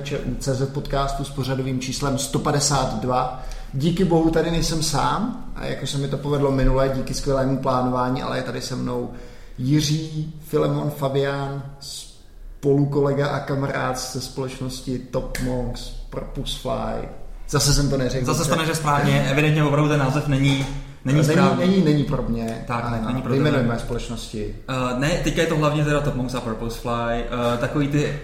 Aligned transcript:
posluchače 0.00 0.18
u 0.18 0.34
CZ 0.34 0.72
podcastu 0.72 1.24
s 1.24 1.30
pořadovým 1.30 1.80
číslem 1.80 2.18
152. 2.18 3.42
Díky 3.74 4.04
bohu 4.04 4.30
tady 4.30 4.50
nejsem 4.50 4.82
sám, 4.82 5.52
a 5.56 5.66
jako 5.66 5.86
se 5.86 5.98
mi 5.98 6.08
to 6.08 6.16
povedlo 6.16 6.50
minule, 6.50 6.88
díky 6.94 7.14
skvělému 7.14 7.58
plánování, 7.58 8.22
ale 8.22 8.36
je 8.36 8.42
tady 8.42 8.60
se 8.60 8.76
mnou 8.76 9.10
Jiří 9.58 10.34
Filemon 10.46 10.90
Fabián, 10.90 11.62
spolukolega 11.80 13.28
a 13.28 13.40
kamarád 13.40 13.98
ze 13.98 14.20
společnosti 14.20 14.98
Top 14.98 15.38
Monks, 15.40 15.90
Propusfly. 16.10 17.08
Zase 17.48 17.74
jsem 17.74 17.90
to 17.90 17.96
neřekl. 17.96 18.26
Zase 18.26 18.50
to 18.50 18.56
neřekl 18.56 18.78
správně, 18.78 19.26
evidentně 19.30 19.64
opravdu 19.64 19.88
ten 19.88 19.98
název 19.98 20.28
není 20.28 20.66
Není, 21.04 21.22
není, 21.26 21.56
není, 21.58 21.84
není 21.84 22.04
pro 22.04 22.22
mě. 22.28 22.64
Tak, 22.66 22.90
ne, 22.90 23.02
není 23.06 23.22
pro 23.22 23.32
Vyjmenujeme 23.32 23.78
společnosti. 23.78 24.56
Uh, 24.68 24.98
ne, 24.98 25.08
teďka 25.08 25.40
je 25.40 25.46
to 25.46 25.56
hlavně 25.56 25.84
teda 25.84 26.00
Top 26.00 26.14
Monks 26.14 26.34
a 26.34 26.40
Purposefly. 26.40 27.24
Uh, 27.24 27.60
takový 27.60 27.88
ty, 27.88 28.18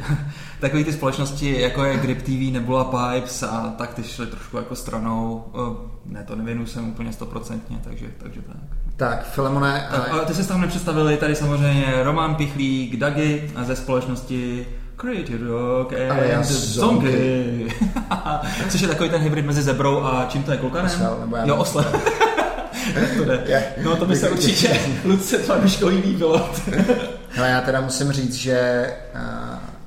takový 0.61 0.85
ty 0.85 0.93
společnosti, 0.93 1.61
jako 1.61 1.85
je 1.85 1.97
Grip 1.97 2.23
TV, 2.23 2.53
Nebula 2.53 2.85
Pipes 2.85 3.43
a 3.43 3.75
tak 3.79 3.95
ty 3.95 4.03
šly 4.03 4.27
trošku 4.27 4.57
jako 4.57 4.77
stranou. 4.77 5.45
Uh, 5.55 5.77
ne, 6.05 6.25
to 6.25 6.37
nevěnu 6.37 6.67
jsem 6.67 6.89
úplně 6.89 7.13
stoprocentně, 7.13 7.79
takže, 7.85 8.07
takže 8.19 8.41
tak. 8.43 8.57
Tak, 8.97 9.31
Filemone... 9.31 9.89
Tak, 9.91 10.11
ale 10.11 10.25
ty 10.25 10.35
se 10.35 10.49
tam 10.49 10.61
nepředstavili, 10.61 11.17
tady 11.17 11.35
samozřejmě 11.35 11.93
Roman 12.03 12.35
Pichlík, 12.35 12.97
Dagi 12.97 13.51
ze 13.63 13.77
společnosti 13.77 14.67
Creative 14.97 15.49
Rock 15.49 15.93
and 16.35 16.45
Zombie. 16.45 17.69
Což 18.71 18.81
je 18.81 18.89
takový 18.89 19.11
ten 19.11 19.23
hybrid 19.23 19.47
mezi 19.47 19.63
zebrou 19.63 20.03
a 20.03 20.27
čím 20.29 20.43
to 20.43 20.51
je 20.51 20.57
klukanem? 20.57 20.87
Osel, 20.87 21.17
nebo 21.21 21.37
já 21.37 21.47
jo, 21.47 21.57
osle. 21.57 21.85
to 23.17 23.25
jde. 23.25 23.63
No 23.85 23.97
to 23.97 24.07
by 24.07 24.17
se 24.17 24.31
určitě 24.31 24.81
Luce 25.05 25.39
Tvaruško 25.39 25.89
líbilo. 25.89 26.51
No 27.37 27.45
já 27.45 27.61
teda 27.61 27.81
musím 27.81 28.13
říct, 28.13 28.35
že, 28.35 28.93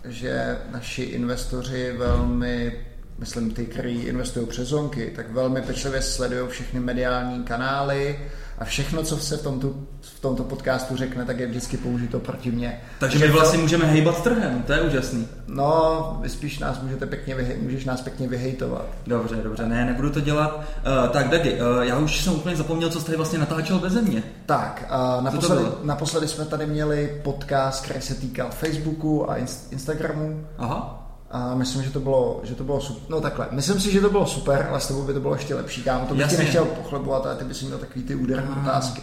že 0.05 0.57
naši 0.71 1.01
investoři 1.03 1.93
velmi 1.97 2.85
myslím 3.17 3.51
ty, 3.51 3.65
kteří 3.65 4.01
investují 4.01 4.47
přes 4.47 4.67
zonky, 4.67 5.13
tak 5.15 5.31
velmi 5.31 5.61
pečlivě 5.61 6.01
sledují 6.01 6.49
všechny 6.49 6.79
mediální 6.79 7.43
kanály, 7.43 8.19
a 8.59 8.65
všechno, 8.65 9.03
co 9.03 9.17
se 9.17 9.37
v 9.37 9.43
tomto, 9.43 9.73
v 10.01 10.19
tomto 10.19 10.43
podcastu 10.43 10.95
řekne, 10.95 11.25
tak 11.25 11.39
je 11.39 11.47
vždycky 11.47 11.77
použito 11.77 12.19
proti 12.19 12.51
mně. 12.51 12.81
Takže 12.99 13.19
my 13.19 13.27
vlastně 13.27 13.57
to... 13.57 13.61
můžeme 13.61 13.85
hejbat 13.85 14.23
trhem, 14.23 14.63
to 14.63 14.73
je 14.73 14.81
úžasný. 14.81 15.27
No, 15.47 16.17
vy 16.21 16.29
spíš 16.29 16.59
nás 16.59 16.81
můžete 16.81 17.05
pěkně 17.05 17.35
vyhej, 17.35 17.57
můžeš 17.61 17.85
nás 17.85 18.01
pěkně 18.01 18.27
vyhejtovat. 18.27 18.85
Dobře, 19.07 19.35
dobře, 19.35 19.65
ne, 19.65 19.85
nebudu 19.85 20.09
to 20.09 20.19
dělat. 20.21 20.59
Uh, 20.59 21.09
tak, 21.09 21.29
Dagi, 21.29 21.53
uh, 21.53 21.83
já 21.83 21.97
už 21.99 22.23
jsem 22.23 22.33
úplně 22.33 22.55
zapomněl, 22.55 22.89
co 22.89 22.99
jste 22.99 23.05
tady 23.05 23.17
vlastně 23.17 23.39
natáčel 23.39 23.79
bez 23.79 23.93
mě. 23.93 24.23
Tak, 24.45 24.91
uh, 25.17 25.23
naposledy, 25.23 25.65
naposledy 25.83 26.27
jsme 26.27 26.45
tady 26.45 26.65
měli 26.65 27.21
podcast, 27.23 27.83
který 27.83 28.01
se 28.01 28.15
týkal 28.15 28.49
Facebooku 28.51 29.31
a 29.31 29.35
Instagramu. 29.71 30.45
Aha. 30.57 31.08
A 31.31 31.55
myslím, 31.55 31.83
že 31.83 31.89
to 31.89 31.99
bylo, 31.99 32.41
že 32.43 32.55
to 32.55 32.63
bylo 32.63 32.81
super. 32.81 33.03
No 33.09 33.21
takhle, 33.21 33.47
myslím 33.51 33.79
si, 33.79 33.91
že 33.91 34.01
to 34.01 34.09
bylo 34.09 34.25
super, 34.25 34.67
ale 34.69 34.79
s 34.79 34.87
tebou 34.87 35.01
by 35.01 35.13
to 35.13 35.19
bylo 35.19 35.33
ještě 35.33 35.55
lepší, 35.55 35.83
kámo. 35.83 36.05
To 36.05 36.15
bych 36.15 36.29
ti 36.29 36.37
nechtěl 36.37 36.65
pochlebovat, 36.65 37.25
ale 37.25 37.35
ty 37.35 37.45
bys 37.45 37.61
měl 37.61 37.77
takový 37.77 38.03
ty 38.05 38.15
úderné 38.15 38.49
otázky. 38.61 39.01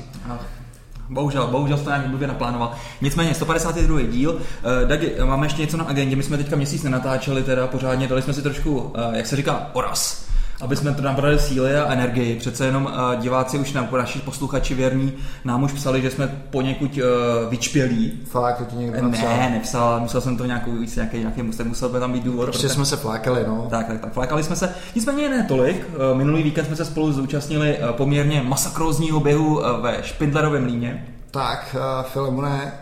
Bohužel, 1.09 1.47
bohužel 1.47 1.78
to 1.78 1.91
nějak 1.91 2.06
blbě 2.06 2.28
naplánoval. 2.28 2.72
Nicméně, 3.00 3.34
152. 3.34 4.00
díl. 4.03 4.31
Uh, 4.32 4.88
Dagi, 4.88 5.15
máme 5.25 5.47
ještě 5.47 5.62
něco 5.62 5.76
na 5.76 5.84
agendě. 5.84 6.16
My 6.16 6.22
jsme 6.22 6.36
teďka 6.36 6.56
měsíc 6.56 6.82
nenatáčeli, 6.82 7.42
teda 7.42 7.66
pořádně, 7.66 8.09
dali 8.09 8.22
jsme 8.22 8.32
si 8.32 8.42
trošku, 8.42 8.78
uh, 8.78 8.91
jak 9.12 9.26
se 9.26 9.36
říká, 9.36 9.70
oraz 9.72 10.25
aby 10.60 10.76
jsme 10.76 10.94
to 10.94 11.02
nabrali 11.02 11.38
síly 11.38 11.76
a 11.76 11.92
energii. 11.92 12.36
Přece 12.36 12.66
jenom 12.66 12.84
uh, 12.84 13.20
diváci 13.20 13.58
už 13.58 13.72
nám, 13.72 13.88
naši 13.96 14.18
posluchači 14.18 14.74
věrní, 14.74 15.12
nám 15.44 15.62
už 15.62 15.72
psali, 15.72 16.02
že 16.02 16.10
jsme 16.10 16.46
poněkud 16.50 16.90
uh, 16.96 17.02
vyčpělí. 17.50 18.12
Fakt, 18.24 18.58
to 18.58 18.64
ti 18.64 18.76
někdo 18.76 19.02
napsal? 19.02 19.28
Ne, 19.28 19.50
nepsal, 19.50 20.00
musel 20.00 20.20
jsem 20.20 20.36
to 20.36 20.44
nějakou 20.44 20.72
víc, 20.72 20.96
nějaký, 20.96 21.18
nějaký 21.18 21.42
musel, 21.42 21.64
musel 21.64 21.88
by 21.88 22.00
tam 22.00 22.12
být 22.12 22.24
důvod. 22.24 22.44
Prostě 22.44 22.68
jsme 22.68 22.84
se 22.84 22.96
flákali, 22.96 23.44
no. 23.46 23.66
Tak, 23.70 23.86
tak, 23.86 24.00
tak, 24.00 24.12
flákali 24.12 24.42
jsme 24.42 24.56
se. 24.56 24.74
Nicméně 24.94 25.28
ne 25.28 25.44
tolik. 25.48 25.86
Uh, 25.88 26.18
minulý 26.18 26.42
víkend 26.42 26.64
jsme 26.64 26.76
se 26.76 26.84
spolu 26.84 27.12
zúčastnili 27.12 27.78
poměrně 27.92 28.42
masakrózního 28.42 29.20
běhu 29.20 29.62
ve 29.80 29.98
Špindlerovém 30.02 30.66
líně. 30.66 31.06
Tak, 31.30 31.76
Filemone, 32.02 32.72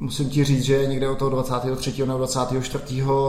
musím 0.00 0.30
ti 0.30 0.44
říct, 0.44 0.62
že 0.62 0.86
někde 0.86 1.08
od 1.08 1.18
toho 1.18 1.30
23. 1.30 1.94
nebo 2.06 2.18
24. 2.18 2.84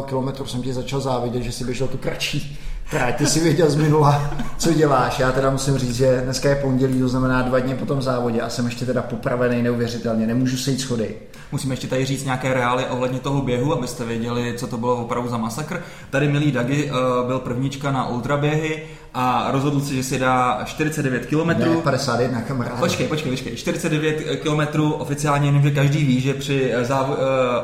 kilometru 0.05 0.45
jsem 0.45 0.61
ti 0.61 0.73
začal 0.73 1.01
závidět, 1.01 1.43
že 1.43 1.51
si 1.51 1.65
běžel 1.65 1.87
tu 1.87 1.97
kratší 1.97 2.59
trať. 2.89 3.15
Ty 3.17 3.25
jsi 3.27 3.39
věděl 3.39 3.69
z 3.69 3.75
minula, 3.75 4.31
co 4.57 4.73
děláš. 4.73 5.19
Já 5.19 5.31
teda 5.31 5.49
musím 5.49 5.77
říct, 5.77 5.95
že 5.95 6.21
dneska 6.23 6.49
je 6.49 6.55
pondělí, 6.55 6.99
to 6.99 7.09
znamená 7.09 7.41
dva 7.41 7.59
dny 7.59 7.75
po 7.75 7.85
tom 7.85 8.01
závodě 8.01 8.41
a 8.41 8.49
jsem 8.49 8.65
ještě 8.65 8.85
teda 8.85 9.01
popravený 9.01 9.63
neuvěřitelně. 9.63 10.27
Nemůžu 10.27 10.57
sejít 10.57 10.81
schody. 10.81 11.15
Musíme 11.51 11.73
ještě 11.73 11.87
tady 11.87 12.05
říct 12.05 12.23
nějaké 12.23 12.53
reály 12.53 12.85
ohledně 12.85 13.19
toho 13.19 13.41
běhu, 13.41 13.73
abyste 13.73 14.05
věděli, 14.05 14.53
co 14.57 14.67
to 14.67 14.77
bylo 14.77 14.95
opravdu 14.95 15.29
za 15.29 15.37
masakr. 15.37 15.83
Tady 16.09 16.27
milý 16.27 16.51
Dagi 16.51 16.91
uh, 16.91 17.27
byl 17.27 17.39
prvnička 17.39 17.91
na 17.91 18.07
ultraběhy, 18.07 18.83
a 19.13 19.51
rozhodl 19.51 19.81
se, 19.81 19.93
že 19.93 20.03
si 20.03 20.19
dá 20.19 20.61
49 20.65 21.25
km. 21.25 21.47
Ne, 21.47 21.77
51, 21.83 22.41
kamaráde. 22.41 22.79
Počkej, 22.79 23.07
počkej, 23.07 23.31
počkej. 23.31 23.55
49 23.55 24.39
km 24.43 24.81
oficiálně 24.81 25.47
jenom, 25.47 25.61
že 25.61 25.71
každý 25.71 26.05
ví, 26.05 26.21
že 26.21 26.33
při 26.33 26.71
eh, 26.73 26.83
záv- 26.83 27.09
uh, 27.09 27.15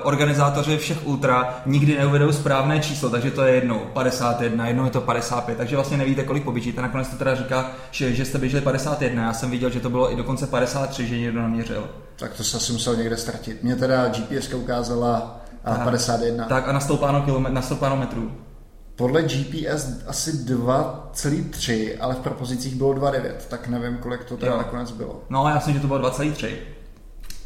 organizátoři 0.04 0.78
všech 0.78 1.08
ultra 1.08 1.62
nikdy 1.66 1.98
neuvedou 1.98 2.32
správné 2.32 2.80
číslo, 2.80 3.10
takže 3.10 3.32
to 3.32 3.44
je 3.44 3.56
jednou 3.56 3.80
51, 3.94 4.68
jednou 4.68 4.86
je 4.86 4.92
to 4.92 5.02
55, 5.02 5.58
takže 5.58 5.76
vlastně 5.76 5.98
nevíte, 5.98 6.24
kolik 6.24 6.44
poběžíte. 6.44 6.82
Nakonec 6.82 7.08
to 7.08 7.16
teda 7.16 7.36
říká, 7.36 7.72
že, 7.92 8.14
že 8.14 8.26
jste 8.26 8.38
běželi 8.38 8.64
51, 8.64 9.24
já 9.24 9.34
jsem 9.34 9.52
viděl, 9.52 9.70
že 9.70 9.80
to 9.80 9.90
bylo 9.90 10.14
i 10.14 10.16
dokonce 10.16 10.48
53, 10.48 11.08
že 11.08 11.20
někdo 11.20 11.42
naměřil. 11.42 11.90
Tak 12.16 12.34
to 12.34 12.44
se 12.44 12.58
asi 12.58 12.74
musel 12.74 12.96
někde 12.96 13.18
ztratit. 13.18 13.64
Mě 13.64 13.76
teda 13.76 14.08
GPS 14.08 14.54
ukázala 14.54 15.42
a 15.66 15.76
51. 15.76 16.46
Tak 16.46 16.68
a 16.68 16.72
nastoupáno, 16.72 17.22
kilometr, 17.22 17.54
nastoupáno 17.54 17.98
metrů. 17.98 18.32
Podle 19.00 19.24
GPS 19.24 20.04
asi 20.08 20.32
2,3, 20.32 21.92
ale 22.00 22.16
v 22.16 22.20
propozicích 22.20 22.76
bylo 22.76 22.94
2,9, 22.94 23.32
tak 23.48 23.68
nevím, 23.68 23.98
kolik 23.98 24.24
to 24.24 24.38
teda 24.38 24.58
nakonec 24.58 24.92
bylo. 24.92 25.22
No, 25.30 25.48
já 25.48 25.56
myslím, 25.56 25.74
že 25.74 25.80
to 25.82 25.88
bylo 25.88 26.00
2,3. 26.00 26.50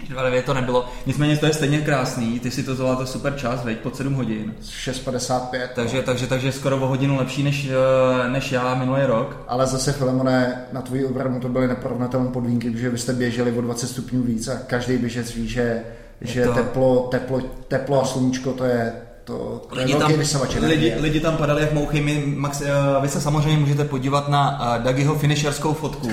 2,9 0.09 0.43
to 0.43 0.53
nebylo. 0.53 0.89
Nicméně 1.05 1.37
to 1.37 1.45
je 1.45 1.53
stejně 1.53 1.81
krásný, 1.81 2.39
ty 2.39 2.51
si 2.51 2.63
to 2.63 2.75
zvládl 2.75 3.05
super 3.05 3.35
čas, 3.35 3.63
veď, 3.63 3.77
pod 3.77 3.95
7 3.95 4.13
hodin. 4.13 4.53
6,55. 4.61 5.67
Takže, 5.75 5.97
no. 5.97 6.03
takže, 6.03 6.27
takže 6.27 6.51
skoro 6.51 6.77
o 6.77 6.87
hodinu 6.87 7.17
lepší 7.17 7.43
než, 7.43 7.69
eh, 7.69 8.29
než 8.29 8.51
já 8.51 8.75
minulý 8.75 9.01
rok. 9.05 9.37
Ale 9.47 9.67
zase, 9.67 9.93
Filemone, 9.93 10.65
na 10.71 10.81
tvoji 10.81 11.05
obranu 11.05 11.39
to 11.39 11.49
byly 11.49 11.67
neporovnatelné 11.67 12.31
podmínky, 12.31 12.71
protože 12.71 12.89
vy 12.89 12.97
jste 12.97 13.13
běželi 13.13 13.51
o 13.51 13.61
20 13.61 13.87
stupňů 13.87 14.21
víc 14.23 14.47
a 14.47 14.55
každý 14.55 14.97
běžec 14.97 15.33
ví, 15.33 15.47
že, 15.47 15.83
že 16.21 16.45
to... 16.45 16.53
teplo, 16.53 17.07
teplo, 17.11 17.41
teplo 17.67 18.01
a 18.01 18.05
sluníčko 18.05 18.53
to 18.53 18.65
je 18.65 18.93
to, 19.23 19.61
to 19.69 19.75
lidi, 19.75 19.95
tam, 19.95 20.11
lidi, 20.59 20.95
lidi 20.99 21.19
tam 21.19 21.37
padali 21.37 21.61
jak 21.61 21.73
mouchy. 21.73 22.01
My, 22.01 22.23
Max, 22.35 22.61
uh, 22.61 22.67
vy 23.01 23.09
se 23.09 23.21
samozřejmě 23.21 23.59
můžete 23.59 23.83
podívat 23.83 24.29
na 24.29 24.59
uh, 24.59 24.83
Dagiho 24.83 25.15
finisherskou 25.15 25.73
fotku, 25.73 26.09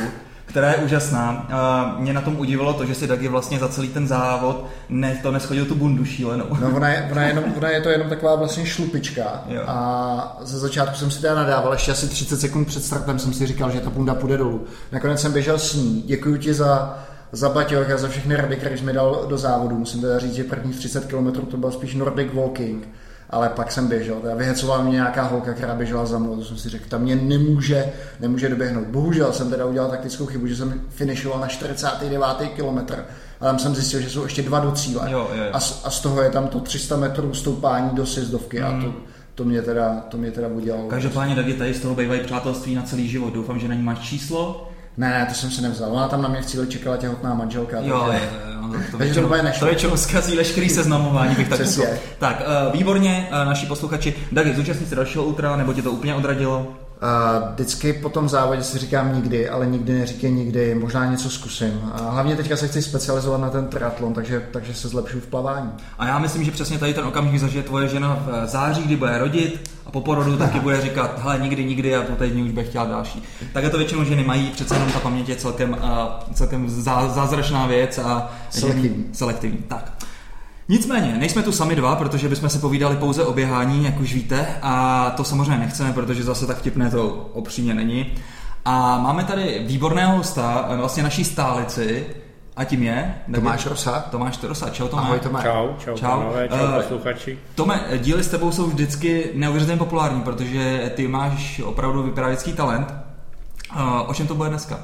která 0.46 0.70
je 0.70 0.76
úžasná. 0.76 1.48
Uh, 1.94 2.00
mě 2.00 2.12
na 2.12 2.20
tom 2.20 2.40
udivilo 2.40 2.72
to, 2.72 2.86
že 2.86 2.94
si 2.94 3.06
Dagi 3.06 3.28
vlastně 3.28 3.58
za 3.58 3.68
celý 3.68 3.88
ten 3.88 4.08
závod 4.08 4.66
ne, 4.88 5.20
to 5.22 5.30
neschodil 5.30 5.64
tu 5.64 5.74
bundu 5.74 6.04
šílenou. 6.04 6.46
No 6.60 6.76
ona 6.76 6.88
je, 6.88 7.08
ona 7.12 7.22
je, 7.22 7.28
jenom, 7.28 7.44
ona 7.56 7.70
je 7.70 7.80
to 7.80 7.88
jenom 7.88 8.08
taková 8.08 8.34
vlastně 8.34 8.66
šlupička 8.66 9.44
jo. 9.48 9.62
a 9.66 10.38
ze 10.40 10.58
začátku 10.58 10.96
jsem 10.96 11.10
si 11.10 11.20
teda 11.20 11.34
nadával, 11.34 11.72
ještě 11.72 11.92
asi 11.92 12.08
30 12.08 12.40
sekund 12.40 12.64
před 12.64 12.84
startem 12.84 13.18
jsem 13.18 13.32
si 13.32 13.46
říkal, 13.46 13.70
že 13.70 13.80
ta 13.80 13.90
bunda 13.90 14.14
půjde 14.14 14.36
dolů. 14.36 14.64
Nakonec 14.92 15.20
jsem 15.20 15.32
běžel 15.32 15.58
s 15.58 15.74
ní. 15.74 16.02
Děkuji 16.06 16.38
ti 16.38 16.54
za 16.54 16.98
za 17.32 17.48
baťoch 17.48 17.90
a 17.90 17.96
za 17.96 18.08
všechny 18.08 18.36
rady, 18.36 18.56
které 18.56 18.78
jsi 18.78 18.84
mi 18.84 18.92
dal 18.92 19.26
do 19.28 19.38
závodu. 19.38 19.78
Musím 19.78 20.00
teda 20.00 20.18
říct, 20.18 20.34
že 20.34 20.44
prvních 20.44 20.76
30 20.76 21.04
km 21.04 21.46
to 21.46 21.56
byl 21.56 21.70
spíš 21.70 21.94
Nordic 21.94 22.28
Walking, 22.34 22.88
ale 23.30 23.48
pak 23.48 23.72
jsem 23.72 23.88
běžel. 23.88 24.16
Teda 24.16 24.34
vyhecovala 24.34 24.82
mě 24.82 24.92
nějaká 24.92 25.22
holka, 25.22 25.52
která 25.52 25.74
běžela 25.74 26.06
za 26.06 26.18
mnou, 26.18 26.36
to 26.36 26.44
jsem 26.44 26.56
si 26.56 26.68
řekl, 26.68 26.84
tam 26.88 27.02
mě 27.02 27.16
nemůže, 27.16 27.92
nemůže 28.20 28.48
doběhnout. 28.48 28.86
Bohužel 28.86 29.32
jsem 29.32 29.50
teda 29.50 29.66
udělal 29.66 29.90
taktickou 29.90 30.26
chybu, 30.26 30.46
že 30.46 30.56
jsem 30.56 30.80
finišoval 30.88 31.40
na 31.40 31.46
49. 31.46 32.48
kilometr 32.48 33.04
a 33.40 33.44
tam 33.44 33.58
jsem 33.58 33.74
zjistil, 33.74 34.00
že 34.00 34.10
jsou 34.10 34.22
ještě 34.22 34.42
dva 34.42 34.60
do 34.60 34.72
cíle. 34.72 35.12
Jo, 35.12 35.30
jo. 35.34 35.44
A, 35.52 35.60
z, 35.60 35.82
a 35.84 35.90
z 35.90 36.00
toho 36.00 36.22
je 36.22 36.30
tam 36.30 36.48
to 36.48 36.60
300 36.60 36.96
metrů 36.96 37.34
stoupání 37.34 37.90
do 37.92 38.06
sjezdovky 38.06 38.60
mm. 38.60 38.66
a 38.66 38.82
to, 38.84 38.94
to 39.34 39.44
mě 39.44 39.62
teda, 39.62 40.04
to 40.08 40.16
mě 40.16 40.30
teda 40.30 40.48
udělalo. 40.48 40.88
Každopádně 40.88 41.34
Dagi, 41.34 41.54
tady 41.54 41.74
z 41.74 41.80
toho 41.80 41.94
bývají 41.94 42.20
přátelství 42.20 42.74
na 42.74 42.82
celý 42.82 43.08
život. 43.08 43.34
Doufám, 43.34 43.58
že 43.58 43.68
na 43.68 43.74
ní 43.74 43.82
máš 43.82 43.98
číslo 43.98 44.69
ne, 44.96 45.26
to 45.28 45.34
jsem 45.34 45.50
si 45.50 45.62
nevzal. 45.62 45.92
Ona 45.92 46.08
tam 46.08 46.22
na 46.22 46.28
mě 46.28 46.42
v 46.42 46.46
cíli 46.46 46.66
čekala 46.66 46.96
těhotná 46.96 47.34
manželka. 47.34 47.80
Jo, 47.80 48.06
takže, 48.10 48.24
je, 48.24 48.30
jo, 48.52 48.68
to, 48.72 48.90
to, 48.90 48.98
většinou, 48.98 49.28
to 49.58 49.66
většinou 49.66 49.96
zkazí 49.96 50.36
veškerý 50.36 50.68
seznamování, 50.68 51.34
bych 51.34 51.48
tak. 51.48 51.60
Tak, 52.18 52.42
uh, 52.66 52.72
výborně, 52.72 53.28
uh, 53.30 53.48
naši 53.48 53.66
posluchači. 53.66 54.14
Dagi, 54.32 54.54
zúčastní 54.54 54.86
se 54.86 54.94
dalšího 54.94 55.24
ultra, 55.24 55.56
nebo 55.56 55.72
tě 55.72 55.82
to 55.82 55.92
úplně 55.92 56.14
odradilo? 56.14 56.76
Uh, 57.02 57.48
vždycky 57.52 57.92
po 57.92 58.08
tom 58.08 58.28
závodě 58.28 58.62
si 58.62 58.78
říkám 58.78 59.14
nikdy, 59.14 59.48
ale 59.48 59.66
nikdy 59.66 59.98
neříkej 59.98 60.32
nikdy, 60.32 60.74
možná 60.74 61.06
něco 61.06 61.30
zkusím. 61.30 61.80
Uh, 61.84 62.12
hlavně 62.12 62.36
teďka 62.36 62.56
se 62.56 62.68
chci 62.68 62.82
specializovat 62.82 63.40
na 63.40 63.50
ten 63.50 63.66
triatlon, 63.66 64.14
takže, 64.14 64.48
takže 64.52 64.74
se 64.74 64.88
zlepšu 64.88 65.20
v 65.20 65.26
plavání. 65.26 65.70
A 65.98 66.06
já 66.06 66.18
myslím, 66.18 66.44
že 66.44 66.50
přesně 66.50 66.78
tady 66.78 66.94
ten 66.94 67.04
okamžik 67.04 67.40
zažije 67.40 67.62
tvoje 67.62 67.88
žena 67.88 68.14
v 68.26 68.46
září, 68.46 68.82
kdy 68.82 68.96
bude 68.96 69.18
rodit 69.18 69.70
a 69.86 69.90
po 69.90 70.00
porodu 70.00 70.36
taky 70.36 70.60
bude 70.60 70.80
říkat, 70.80 71.18
hele, 71.22 71.38
nikdy, 71.38 71.64
nikdy 71.64 71.96
a 71.96 72.02
po 72.02 72.16
týdni 72.16 72.42
už 72.42 72.50
bych 72.50 72.68
chtěl 72.68 72.86
další. 72.86 73.22
Tak 73.52 73.70
to 73.70 73.78
většinou 73.78 74.04
ženy 74.04 74.24
mají, 74.24 74.50
přece 74.50 74.74
jenom 74.74 74.92
ta 74.92 74.98
paměť 74.98 75.28
je 75.28 75.36
celkem, 75.36 75.72
uh, 75.72 75.78
celkem 76.34 76.70
zá, 76.70 77.08
zázračná 77.08 77.66
věc 77.66 77.98
a 77.98 78.30
selektivní. 78.50 79.04
selektivní. 79.12 79.58
Tak. 79.68 79.92
Nicméně, 80.70 81.14
nejsme 81.18 81.42
tu 81.42 81.52
sami 81.52 81.76
dva, 81.76 81.96
protože 81.96 82.28
bychom 82.28 82.48
se 82.48 82.58
povídali 82.58 82.96
pouze 82.96 83.24
o 83.24 83.32
běhání, 83.32 83.84
jak 83.84 84.00
už 84.00 84.14
víte, 84.14 84.46
a 84.62 85.10
to 85.16 85.24
samozřejmě 85.24 85.58
nechceme, 85.58 85.92
protože 85.92 86.22
zase 86.22 86.46
tak 86.46 86.58
vtipné 86.58 86.90
to 86.90 87.08
opřímně 87.32 87.74
není. 87.74 88.14
A 88.64 88.98
máme 88.98 89.24
tady 89.24 89.62
výborného 89.66 90.16
hosta, 90.16 90.68
vlastně 90.76 91.02
naší 91.02 91.24
stálici, 91.24 92.06
a 92.56 92.64
tím 92.64 92.82
je? 92.82 93.14
Tomáš 93.34 93.66
Rosa. 93.66 94.04
Tomáš 94.10 94.42
Rosa, 94.42 94.70
čau 94.70 94.88
Tomáš. 94.88 95.06
Ahoj 95.06 95.20
Tomáš. 95.20 95.44
Čau, 95.44 95.68
čau, 95.78 95.96
čau, 95.96 96.06
pánové, 96.06 96.48
čau 96.48 96.64
uh, 96.64 96.74
posluchači. 96.74 97.38
Tome, 97.54 97.80
díly 97.98 98.24
s 98.24 98.28
tebou 98.28 98.52
jsou 98.52 98.66
vždycky 98.66 99.30
neuvěřitelně 99.34 99.78
populární, 99.78 100.20
protože 100.20 100.92
ty 100.94 101.08
máš 101.08 101.60
opravdu 101.64 102.02
vypravěcký 102.02 102.52
talent. 102.52 102.94
Uh, 103.76 104.10
o 104.10 104.14
čem 104.14 104.26
to 104.26 104.34
bude 104.34 104.48
dneska? 104.48 104.78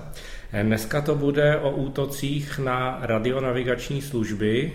Eh, 0.57 0.65
dneska 0.65 1.01
to 1.01 1.15
bude 1.15 1.57
o 1.57 1.71
útocích 1.71 2.59
na 2.59 2.99
radionavigační 3.03 4.03
služby, 4.03 4.73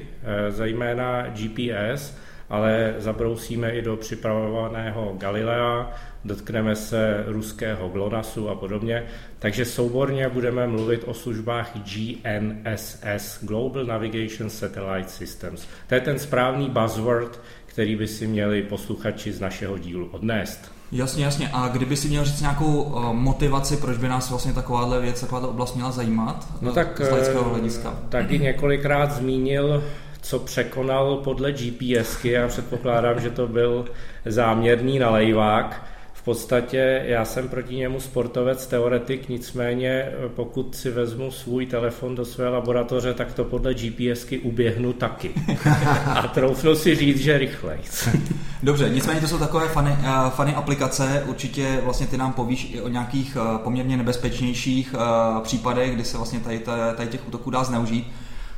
zejména 0.49 1.27
GPS, 1.29 2.17
ale 2.49 2.95
zabrousíme 2.97 3.71
i 3.71 3.81
do 3.81 3.97
připravovaného 3.97 5.15
Galilea, 5.17 5.91
dotkneme 6.25 6.75
se 6.75 7.23
ruského 7.27 7.89
GLONASSu 7.89 8.49
a 8.49 8.55
podobně. 8.55 9.03
Takže 9.39 9.65
souborně 9.65 10.29
budeme 10.29 10.67
mluvit 10.67 11.03
o 11.05 11.13
službách 11.13 11.71
GNSS, 11.77 13.43
Global 13.43 13.85
Navigation 13.85 14.49
Satellite 14.49 15.09
Systems. 15.09 15.67
To 15.87 15.95
je 15.95 16.01
ten 16.01 16.19
správný 16.19 16.69
buzzword, 16.69 17.41
který 17.65 17.95
by 17.95 18.07
si 18.07 18.27
měli 18.27 18.63
posluchači 18.63 19.31
z 19.31 19.39
našeho 19.39 19.77
dílu 19.77 20.09
odnést. 20.11 20.80
Jasně, 20.91 21.25
jasně. 21.25 21.49
A 21.53 21.67
kdyby 21.67 21.97
si 21.97 22.07
měl 22.07 22.25
říct 22.25 22.41
nějakou 22.41 22.81
uh, 22.81 23.13
motivaci, 23.13 23.77
proč 23.77 23.97
by 23.97 24.07
nás 24.07 24.29
vlastně 24.29 24.53
takováhle 24.53 24.99
věc, 24.99 25.21
takováhle 25.21 25.49
oblast 25.49 25.75
měla 25.75 25.91
zajímat? 25.91 26.47
No 26.61 26.71
tak, 26.71 27.01
z 27.03 27.11
lidského 27.11 27.49
hlediska. 27.49 27.93
Taky 28.09 28.39
několikrát 28.39 29.11
zmínil 29.11 29.83
co 30.21 30.39
překonal 30.39 31.17
podle 31.17 31.51
GPSky 31.51 32.37
a 32.37 32.47
předpokládám, 32.47 33.19
že 33.19 33.29
to 33.29 33.47
byl 33.47 33.85
záměrný 34.25 34.99
nalejvák. 34.99 35.85
V 36.21 36.23
podstatě 36.23 37.03
já 37.05 37.25
jsem 37.25 37.49
proti 37.49 37.75
němu 37.75 37.99
sportovec, 37.99 38.67
teoretik, 38.67 39.29
nicméně 39.29 40.11
pokud 40.35 40.75
si 40.75 40.91
vezmu 40.91 41.31
svůj 41.31 41.65
telefon 41.65 42.15
do 42.15 42.25
své 42.25 42.49
laboratoře, 42.49 43.13
tak 43.13 43.33
to 43.33 43.43
podle 43.43 43.73
GPSky 43.73 44.39
uběhnu 44.39 44.93
taky. 44.93 45.31
A 46.05 46.27
troufnu 46.27 46.75
si 46.75 46.95
říct, 46.95 47.19
že 47.19 47.37
rychleji. 47.37 47.81
Dobře, 48.63 48.89
nicméně 48.89 49.21
to 49.21 49.27
jsou 49.27 49.37
takové 49.37 49.67
fany, 49.67 49.91
uh, 49.91 50.29
fany 50.29 50.55
aplikace, 50.55 51.23
určitě 51.27 51.79
vlastně 51.83 52.07
ty 52.07 52.17
nám 52.17 52.33
povíš 52.33 52.73
i 52.73 52.81
o 52.81 52.87
nějakých 52.87 53.37
uh, 53.37 53.57
poměrně 53.57 53.97
nebezpečnějších 53.97 54.95
případech, 55.43 55.95
kdy 55.95 56.03
se 56.03 56.17
vlastně 56.17 56.39
tady, 56.39 56.59
tady 56.95 57.09
těch 57.09 57.27
útoků 57.27 57.49
dá 57.49 57.63
zneužít. 57.63 58.11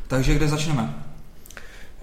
Takže 0.08 0.36
kde 0.36 0.48
začneme? 0.48 1.13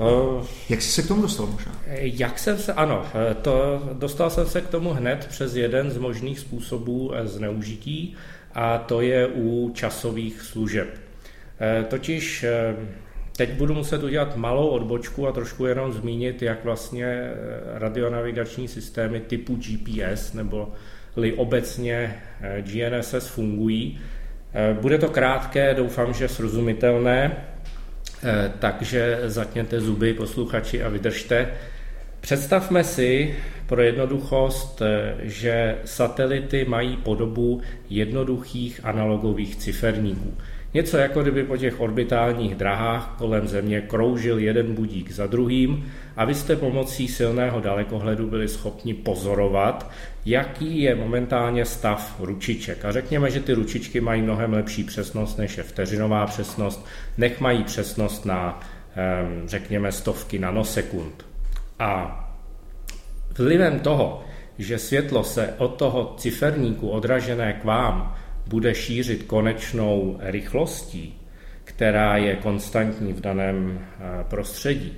Uh, 0.01 0.47
Jak 0.69 0.83
jsi 0.83 0.91
se 0.91 1.03
k 1.03 1.09
tomu 1.09 1.23
dostal 1.23 1.47
možná? 1.47 1.73
Jak 1.97 2.39
jsem 2.39 2.59
se, 2.59 2.73
ano, 2.73 3.05
eh, 3.31 3.35
to, 3.35 3.83
dostal 3.93 4.31
jsem 4.31 4.47
se 4.47 4.61
k 4.61 4.69
tomu 4.69 4.91
hned 4.91 5.27
přes 5.27 5.57
jeden 5.57 5.91
z 5.91 5.99
možných 5.99 6.39
způsobů 6.39 7.15
eh, 7.15 7.27
zneužití 7.27 8.17
a 8.55 8.79
to 8.79 9.01
je 9.01 9.27
u 9.27 9.71
časových 9.75 10.43
služeb. 10.43 10.89
Totiž 11.89 12.45
teď 13.37 13.53
budu 13.53 13.75
muset 13.75 14.03
udělat 14.03 14.37
malou 14.37 14.69
odbočku 14.69 15.29
a 15.29 15.33
trošku 15.33 15.67
jenom 15.67 15.93
zmínit, 15.93 16.43
jak 16.43 16.65
vlastně 16.65 17.31
radionavigační 17.75 18.69
systémy 18.69 19.21
typu 19.21 19.57
GPS 19.57 20.33
nebo 20.33 20.73
li 21.17 21.33
obecně 21.33 22.23
GNSS 22.61 23.27
fungují. 23.27 24.01
Bude 24.81 24.99
to 24.99 25.09
krátké, 25.09 25.75
doufám, 25.75 26.15
že 26.15 26.29
srozumitelné. 26.29 27.50
Eh, 28.23 28.53
takže 28.59 29.21
zatněte 29.25 29.81
zuby, 29.81 30.15
posluchači, 30.15 30.83
a 30.83 30.89
vydržte. 30.89 31.49
Představme 32.21 32.85
si 32.85 33.37
pro 33.67 33.83
jednoduchost, 33.83 34.83
eh, 34.83 35.15
že 35.23 35.79
satelity 35.85 36.65
mají 36.65 36.97
podobu 36.97 37.61
jednoduchých 37.91 38.81
analogových 38.85 39.57
ciferníků. 39.57 40.35
Něco 40.75 40.97
jako 40.97 41.23
kdyby 41.23 41.45
po 41.45 41.57
těch 41.57 41.81
orbitálních 41.81 42.55
drahách 42.55 43.15
kolem 43.19 43.49
Země 43.49 43.81
kroužil 43.81 44.39
jeden 44.39 44.75
budík 44.75 45.11
za 45.11 45.27
druhým 45.27 45.93
a 46.17 46.25
vy 46.25 46.35
jste 46.35 46.57
pomocí 46.57 47.09
silného 47.09 47.61
dalekohledu 47.61 48.27
byli 48.27 48.49
schopni 48.49 48.95
pozorovat, 48.95 49.91
jaký 50.27 50.83
je 50.83 50.95
momentálně 50.95 51.65
stav 51.65 52.17
ručiček. 52.21 52.85
A 52.85 52.93
řekněme, 52.93 53.31
že 53.31 53.41
ty 53.41 53.53
ručičky 53.53 54.01
mají 54.01 54.23
mnohem 54.23 54.53
lepší 54.53 54.85
přesnost 54.85 55.39
než 55.39 55.57
je 55.57 55.63
vteřinová 55.63 56.27
přesnost, 56.27 56.87
nech 57.19 57.41
mají 57.41 57.65
přesnost 57.65 58.27
na, 58.27 58.61
řekněme, 59.45 59.93
stovky 59.93 60.39
nanosekund. 60.39 61.27
A 61.79 62.17
vlivem 63.39 63.81
toho, 63.81 64.25
že 64.59 64.79
světlo 64.79 65.25
se 65.25 65.55
od 65.59 65.69
toho 65.69 66.15
ciferníku 66.19 66.89
odražené 66.89 67.53
k 67.53 67.65
vám 67.65 68.17
bude 68.51 68.75
šířit 68.75 69.23
konečnou 69.23 70.17
rychlostí, 70.21 71.15
která 71.65 72.17
je 72.17 72.37
konstantní 72.37 73.13
v 73.13 73.21
daném 73.21 73.79
eh, 73.81 74.25
prostředí, 74.31 74.93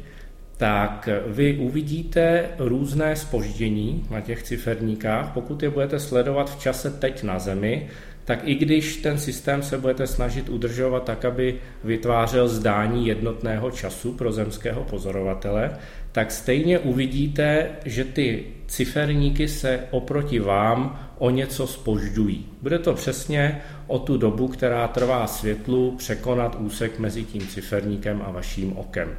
tak 0.57 1.09
vy 1.27 1.59
uvidíte 1.59 2.49
různé 2.59 3.17
spoždění 3.17 4.07
na 4.11 4.21
těch 4.21 4.43
ciferníkách. 4.43 5.33
Pokud 5.35 5.63
je 5.63 5.71
budete 5.71 6.01
sledovat 6.01 6.57
v 6.57 6.61
čase 6.61 6.91
teď 6.91 7.23
na 7.23 7.39
Zemi, 7.39 7.89
tak 8.25 8.41
i 8.45 8.55
když 8.55 8.97
ten 8.97 9.19
systém 9.19 9.63
se 9.63 9.79
budete 9.79 10.07
snažit 10.07 10.49
udržovat 10.49 11.05
tak, 11.05 11.25
aby 11.25 11.55
vytvářel 11.85 12.49
zdání 12.49 13.07
jednotného 13.07 13.71
času 13.71 14.13
pro 14.13 14.33
zemského 14.33 14.85
pozorovatele, 14.85 15.71
tak 16.13 16.31
stejně 16.31 16.79
uvidíte, 16.79 17.71
že 17.85 18.05
ty 18.05 18.45
ciferníky 18.67 19.49
se 19.49 19.81
oproti 19.91 20.39
vám 20.39 21.09
o 21.19 21.31
něco 21.31 21.67
spožďují. 21.67 22.47
Bude 22.63 22.79
to 22.79 22.95
přesně 22.95 23.63
o 23.87 23.99
tu 23.99 24.17
dobu, 24.17 24.49
která 24.49 24.89
trvá 24.89 25.27
světlu 25.27 25.95
překonat 25.99 26.57
úsek 26.61 26.99
mezi 26.99 27.25
tím 27.25 27.49
ciferníkem 27.49 28.23
a 28.27 28.31
vaším 28.31 28.77
okem. 28.77 29.17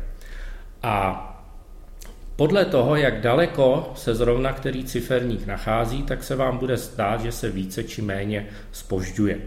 A 0.84 1.30
podle 2.36 2.66
toho, 2.66 2.96
jak 2.96 3.22
daleko 3.22 3.92
se 3.96 4.16
zrovna 4.16 4.54
který 4.54 4.84
ciferník 4.84 5.46
nachází, 5.46 6.04
tak 6.04 6.24
se 6.24 6.36
vám 6.36 6.58
bude 6.58 6.78
zdát, 6.78 7.22
že 7.22 7.32
se 7.32 7.50
více 7.50 7.84
či 7.84 8.02
méně 8.02 8.48
spožďuje. 8.72 9.42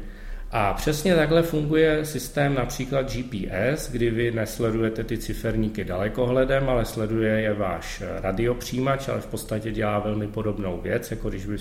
A 0.51 0.75
přesně 0.75 1.15
takhle 1.15 1.43
funguje 1.43 2.05
systém 2.05 2.55
například 2.55 3.13
GPS, 3.13 3.91
kdy 3.91 4.11
vy 4.11 4.31
nesledujete 4.31 5.05
ty 5.05 5.19
ciferníky 5.19 5.85
dalekohledem, 5.85 6.69
ale 6.69 6.85
sleduje 6.85 7.41
je 7.41 7.55
váš 7.55 8.03
radiopřijímač, 8.21 9.09
ale 9.09 9.21
v 9.21 9.27
podstatě 9.27 9.73
dělá 9.73 9.99
velmi 9.99 10.27
podobnou 10.27 10.81
věc, 10.81 11.11
jako 11.11 11.29
když 11.29 11.47
by, 11.47 11.57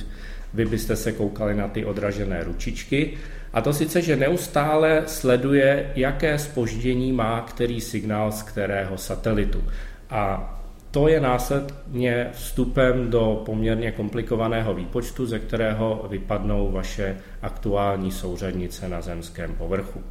vy 0.53 0.65
byste 0.65 0.95
se 0.95 1.11
koukali 1.11 1.55
na 1.55 1.67
ty 1.67 1.85
odražené 1.85 2.43
ručičky. 2.43 3.17
A 3.53 3.61
to 3.61 3.73
sice, 3.73 4.01
že 4.01 4.15
neustále 4.15 5.03
sleduje, 5.05 5.91
jaké 5.95 6.39
spoždění 6.39 7.11
má 7.11 7.41
který 7.41 7.81
signál 7.81 8.31
z 8.31 8.43
kterého 8.43 8.97
satelitu. 8.97 9.63
A 10.09 10.54
to 10.95 11.07
je 11.07 11.19
následně 11.19 12.27
vstupem 12.33 13.09
do 13.09 13.41
poměrně 13.45 13.91
komplikovaného 13.91 14.73
výpočtu, 14.73 15.25
ze 15.25 15.39
kterého 15.39 16.05
vypadnou 16.09 16.71
vaše 16.71 17.17
aktuální 17.41 18.11
souřadnice 18.11 18.89
na 18.89 19.01
zemském 19.01 19.55
povrchu. 19.55 20.03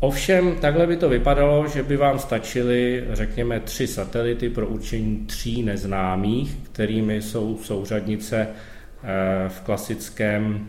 Ovšem, 0.00 0.56
takhle 0.56 0.86
by 0.86 0.96
to 0.96 1.08
vypadalo, 1.08 1.68
že 1.68 1.82
by 1.82 1.96
vám 1.96 2.18
stačily, 2.18 3.04
řekněme, 3.12 3.60
tři 3.60 3.86
satelity 3.86 4.50
pro 4.50 4.66
určení 4.66 5.26
tří 5.26 5.62
neznámých, 5.62 6.56
kterými 6.62 7.22
jsou 7.22 7.58
souřadnice 7.62 8.48
eh, 8.48 9.48
v 9.48 9.60
klasickém 9.60 10.68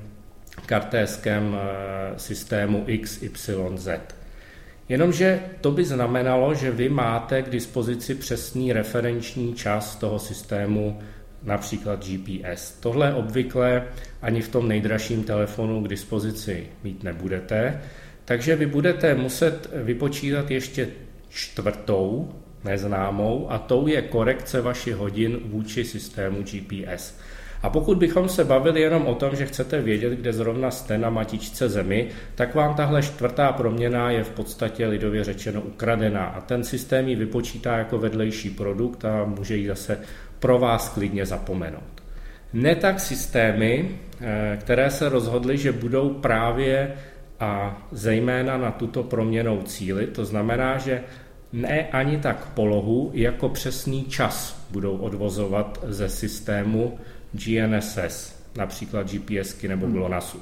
kartéském 0.65 1.57
eh, 1.57 2.19
systému 2.19 2.85
XYZ. 3.01 3.87
Jenomže 4.89 5.39
to 5.61 5.71
by 5.71 5.85
znamenalo, 5.85 6.53
že 6.53 6.71
vy 6.71 6.89
máte 6.89 7.41
k 7.41 7.49
dispozici 7.49 8.15
přesný 8.15 8.73
referenční 8.73 9.53
čas 9.53 9.95
toho 9.95 10.19
systému, 10.19 10.99
například 11.43 12.05
GPS. 12.05 12.71
Tohle 12.79 13.13
obvykle 13.13 13.83
ani 14.21 14.41
v 14.41 14.49
tom 14.49 14.67
nejdražším 14.67 15.23
telefonu 15.23 15.83
k 15.83 15.87
dispozici 15.87 16.67
mít 16.83 17.03
nebudete, 17.03 17.81
takže 18.25 18.55
vy 18.55 18.65
budete 18.65 19.15
muset 19.15 19.69
vypočítat 19.73 20.51
ještě 20.51 20.87
čtvrtou 21.29 22.33
neznámou 22.63 23.51
a 23.51 23.57
tou 23.57 23.87
je 23.87 24.01
korekce 24.01 24.61
vašich 24.61 24.95
hodin 24.95 25.39
vůči 25.45 25.85
systému 25.85 26.43
GPS. 26.43 27.15
A 27.63 27.69
pokud 27.69 27.97
bychom 27.97 28.29
se 28.29 28.43
bavili 28.43 28.81
jenom 28.81 29.05
o 29.05 29.15
tom, 29.15 29.35
že 29.35 29.45
chcete 29.45 29.81
vědět, 29.81 30.13
kde 30.13 30.33
zrovna 30.33 30.71
jste 30.71 30.97
na 30.97 31.09
matičce 31.09 31.69
Zemi, 31.69 32.09
tak 32.35 32.55
vám 32.55 32.75
tahle 32.75 33.03
čtvrtá 33.03 33.51
proměna 33.51 34.11
je 34.11 34.23
v 34.23 34.29
podstatě 34.29 34.87
lidově 34.87 35.23
řečeno 35.23 35.61
ukradená 35.61 36.25
a 36.25 36.41
ten 36.41 36.63
systém 36.63 37.07
ji 37.07 37.15
vypočítá 37.15 37.77
jako 37.77 37.97
vedlejší 37.97 38.49
produkt 38.49 39.05
a 39.05 39.25
může 39.25 39.55
ji 39.55 39.67
zase 39.67 39.99
pro 40.39 40.59
vás 40.59 40.89
klidně 40.89 41.25
zapomenout. 41.25 42.03
Ne 42.53 42.75
tak 42.75 42.99
systémy, 42.99 43.89
eh, 44.21 44.57
které 44.61 44.91
se 44.91 45.09
rozhodly, 45.09 45.57
že 45.57 45.71
budou 45.71 46.09
právě 46.09 46.93
a 47.39 47.81
zejména 47.91 48.57
na 48.57 48.71
tuto 48.71 49.03
proměnou 49.03 49.61
cíly, 49.61 50.07
to 50.07 50.25
znamená, 50.25 50.77
že 50.77 51.03
ne 51.53 51.87
ani 51.91 52.17
tak 52.17 52.45
polohu, 52.45 53.11
jako 53.13 53.49
přesný 53.49 54.03
čas 54.03 54.65
budou 54.71 54.97
odvozovat 54.97 55.79
ze 55.87 56.09
systému 56.09 56.97
GNSS, 57.33 58.43
například 58.57 59.11
GPSky 59.11 59.67
nebo. 59.67 59.87
GLONASSu. 59.87 60.41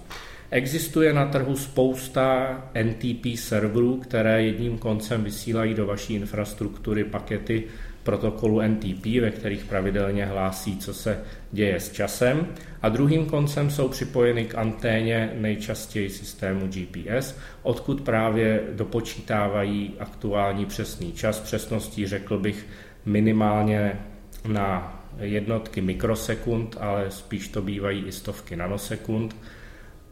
Existuje 0.51 1.13
na 1.13 1.25
trhu 1.25 1.57
spousta 1.57 2.57
NTP 2.83 3.25
serverů, 3.36 3.98
které 3.98 4.43
jedním 4.43 4.77
koncem 4.77 5.24
vysílají 5.24 5.74
do 5.74 5.86
vaší 5.86 6.13
infrastruktury 6.13 7.03
pakety 7.03 7.63
protokolu 8.03 8.62
NTP, 8.62 9.05
ve 9.21 9.31
kterých 9.31 9.65
pravidelně 9.65 10.25
hlásí, 10.25 10.77
co 10.77 10.93
se 10.93 11.19
děje 11.51 11.79
s 11.79 11.91
časem. 11.91 12.48
A 12.81 12.89
druhým 12.89 13.25
koncem 13.25 13.69
jsou 13.69 13.88
připojeny 13.88 14.45
k 14.45 14.55
anténě 14.55 15.33
nejčastěji 15.36 16.10
systému 16.10 16.67
GPS, 16.67 17.38
odkud 17.63 18.01
právě 18.01 18.62
dopočítávají 18.74 19.93
aktuální 20.00 20.65
přesný 20.65 21.13
čas. 21.13 21.39
Přesností 21.39 22.07
řekl 22.07 22.38
bych 22.39 22.65
minimálně 23.05 24.00
na 24.48 25.00
jednotky 25.20 25.82
mikrosekund, 25.82 26.77
ale 26.80 27.12
spíš 27.12 27.48
to 27.48 27.62
bývají 27.62 28.06
i 28.06 28.12
stovky 28.12 28.56
nanosekund. 28.56 29.36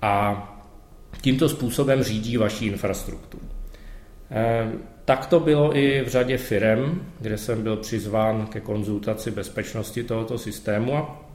A 0.02 0.46
tímto 1.22 1.50
způsobem 1.50 2.04
řídí 2.04 2.38
vaši 2.38 2.66
infrastrukturu. 2.66 3.44
Ehm, 4.32 4.80
tak 5.06 5.26
to 5.26 5.40
bylo 5.40 5.78
i 5.78 6.02
v 6.02 6.08
řadě 6.08 6.38
firem, 6.38 7.02
kde 7.20 7.38
jsem 7.38 7.64
byl 7.64 7.78
přizván 7.78 8.48
ke 8.48 8.60
konzultaci 8.60 9.32
bezpečnosti 9.32 10.04
tohoto 10.04 10.38
systému 10.38 10.98
a 10.98 11.26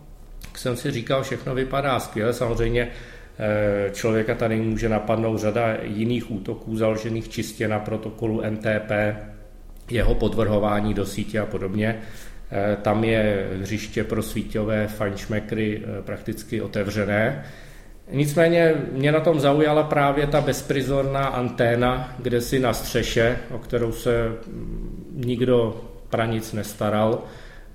jsem 0.57 0.77
si 0.77 0.91
říkal, 0.91 1.23
všechno 1.23 1.55
vypadá 1.55 2.01
skvěle. 2.01 2.33
Samozřejmě 2.33 2.89
eh, 3.39 3.91
člověka 3.93 4.35
tady 4.35 4.57
může 4.57 4.89
napadnout 4.89 5.39
řada 5.39 5.77
jiných 5.83 6.31
útoků 6.31 6.77
založených 6.77 7.29
čistě 7.29 7.69
na 7.69 7.79
protokolu 7.79 8.43
NTP, 8.51 8.91
jeho 9.91 10.15
podvrhování 10.15 10.95
do 10.95 11.07
sítě 11.07 11.41
a 11.41 11.47
podobně. 11.47 12.03
Eh, 12.57 12.77
tam 12.83 13.05
je 13.05 13.49
hřiště 13.61 14.05
pro 14.05 14.23
síťové 14.23 14.87
fajnšmekry 14.89 15.83
eh, 15.85 16.03
prakticky 16.03 16.63
otevřené. 16.63 17.45
Nicméně 18.11 18.75
mě 18.93 19.13
na 19.13 19.21
tom 19.21 19.41
zaujala 19.41 19.83
právě 19.83 20.27
ta 20.27 20.41
bezprizorná 20.41 21.27
anténa, 21.27 22.15
kde 22.19 22.41
si 22.41 22.61
na 22.61 22.73
střeše, 22.73 23.39
o 23.51 23.59
kterou 23.59 23.93
se 23.93 24.33
nikdo 25.13 25.85
pranic 26.11 26.53
nestaral. 26.53 27.23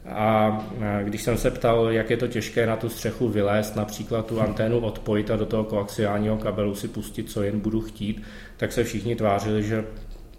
A 0.05 0.57
když 1.03 1.21
jsem 1.21 1.37
se 1.37 1.51
ptal, 1.51 1.91
jak 1.91 2.09
je 2.09 2.17
to 2.17 2.27
těžké 2.27 2.65
na 2.65 2.75
tu 2.75 2.89
střechu 2.89 3.27
vylézt, 3.27 3.75
například 3.75 4.25
tu 4.25 4.41
anténu 4.41 4.79
odpojit 4.79 5.31
a 5.31 5.35
do 5.35 5.45
toho 5.45 5.63
koaxiálního 5.63 6.37
kabelu 6.37 6.75
si 6.75 6.87
pustit, 6.87 7.31
co 7.31 7.43
jen 7.43 7.59
budu 7.59 7.81
chtít, 7.81 8.23
tak 8.57 8.71
se 8.71 8.83
všichni 8.83 9.15
tvářili, 9.15 9.63
že 9.63 9.83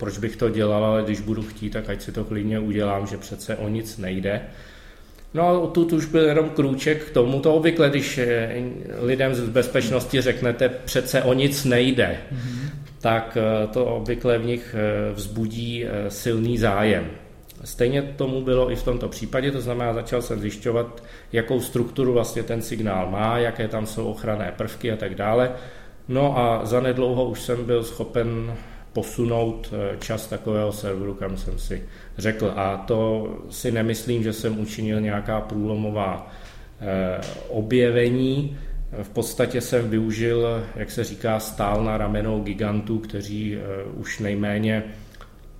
proč 0.00 0.18
bych 0.18 0.36
to 0.36 0.48
dělal, 0.48 0.84
ale 0.84 1.02
když 1.02 1.20
budu 1.20 1.42
chtít, 1.42 1.70
tak 1.70 1.90
ať 1.90 2.02
si 2.02 2.12
to 2.12 2.24
klidně 2.24 2.58
udělám, 2.58 3.06
že 3.06 3.16
přece 3.16 3.56
o 3.56 3.68
nic 3.68 3.98
nejde. 3.98 4.42
No 5.34 5.48
a 5.48 5.66
tu 5.66 5.96
už 5.96 6.06
byl 6.06 6.24
jenom 6.24 6.50
krůček 6.50 7.04
k 7.04 7.10
tomu. 7.10 7.40
To 7.40 7.54
obvykle, 7.54 7.90
když 7.90 8.18
eh, 8.18 8.62
lidem 9.00 9.34
z 9.34 9.48
bezpečnosti 9.48 10.20
řeknete, 10.20 10.68
přece 10.68 11.22
o 11.22 11.32
nic 11.32 11.64
nejde, 11.64 12.18
mm-hmm. 12.32 12.70
tak 13.00 13.38
eh, 13.40 13.66
to 13.66 13.84
obvykle 13.84 14.38
v 14.38 14.44
nich 14.44 14.74
eh, 14.78 15.12
vzbudí 15.12 15.84
silný 16.08 16.58
zájem. 16.58 17.10
Stejně 17.64 18.02
tomu 18.02 18.42
bylo 18.42 18.72
i 18.72 18.76
v 18.76 18.82
tomto 18.82 19.08
případě, 19.08 19.50
to 19.50 19.60
znamená, 19.60 19.94
začal 19.94 20.22
jsem 20.22 20.40
zjišťovat, 20.40 21.02
jakou 21.32 21.60
strukturu 21.60 22.12
vlastně 22.12 22.42
ten 22.42 22.62
signál 22.62 23.10
má, 23.10 23.38
jaké 23.38 23.68
tam 23.68 23.86
jsou 23.86 24.10
ochranné 24.10 24.52
prvky 24.56 24.92
a 24.92 24.96
tak 24.96 25.14
dále. 25.14 25.50
No 26.08 26.38
a 26.38 26.64
zanedlouho 26.64 27.24
už 27.24 27.40
jsem 27.40 27.64
byl 27.64 27.84
schopen 27.84 28.56
posunout 28.92 29.72
eh, 29.72 29.96
čas 29.98 30.26
takového 30.26 30.72
serveru, 30.72 31.14
kam 31.14 31.36
jsem 31.36 31.58
si 31.58 31.82
řekl. 32.18 32.52
A 32.56 32.76
to 32.76 33.28
si 33.50 33.72
nemyslím, 33.72 34.22
že 34.22 34.32
jsem 34.32 34.60
učinil 34.60 35.00
nějaká 35.00 35.40
průlomová 35.40 36.32
eh, 36.80 37.20
objevení. 37.48 38.58
V 39.02 39.08
podstatě 39.08 39.60
jsem 39.60 39.90
využil, 39.90 40.64
jak 40.76 40.90
se 40.90 41.04
říká, 41.04 41.40
stál 41.40 41.84
na 41.84 41.98
ramenou 41.98 42.42
gigantů, 42.42 42.98
kteří 42.98 43.56
eh, 43.56 43.84
už 43.84 44.18
nejméně, 44.18 44.84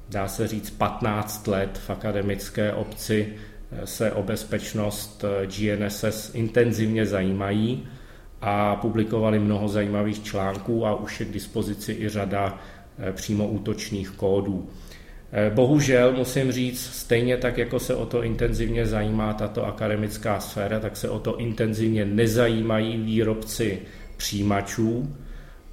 dá 0.08 0.28
se 0.28 0.48
říct, 0.48 0.70
15 0.70 1.46
let 1.46 1.80
v 1.86 1.90
akademické 1.90 2.72
obci 2.72 3.34
se 3.84 4.12
o 4.12 4.22
bezpečnost 4.22 5.24
GNSS 5.46 6.34
intenzivně 6.34 7.06
zajímají 7.06 7.88
a 8.40 8.76
publikovali 8.76 9.38
mnoho 9.38 9.68
zajímavých 9.68 10.22
článků 10.22 10.86
a 10.86 10.94
už 10.94 11.20
je 11.20 11.26
k 11.26 11.32
dispozici 11.32 11.92
i 11.92 12.08
řada 12.08 12.58
přímo 13.12 13.48
útočných 13.48 14.10
kódů. 14.10 14.68
Eh, 15.32 15.50
bohužel 15.54 16.12
musím 16.12 16.52
říct, 16.52 16.80
stejně 16.80 17.36
tak, 17.36 17.58
jako 17.58 17.78
se 17.78 17.94
o 17.94 18.06
to 18.06 18.22
intenzivně 18.22 18.86
zajímá 18.86 19.32
tato 19.32 19.66
akademická 19.66 20.40
sféra, 20.40 20.80
tak 20.80 20.96
se 20.96 21.10
o 21.10 21.18
to 21.18 21.36
intenzivně 21.36 22.04
nezajímají 22.04 22.96
výrobci 22.96 23.78
přijímačů 24.16 25.16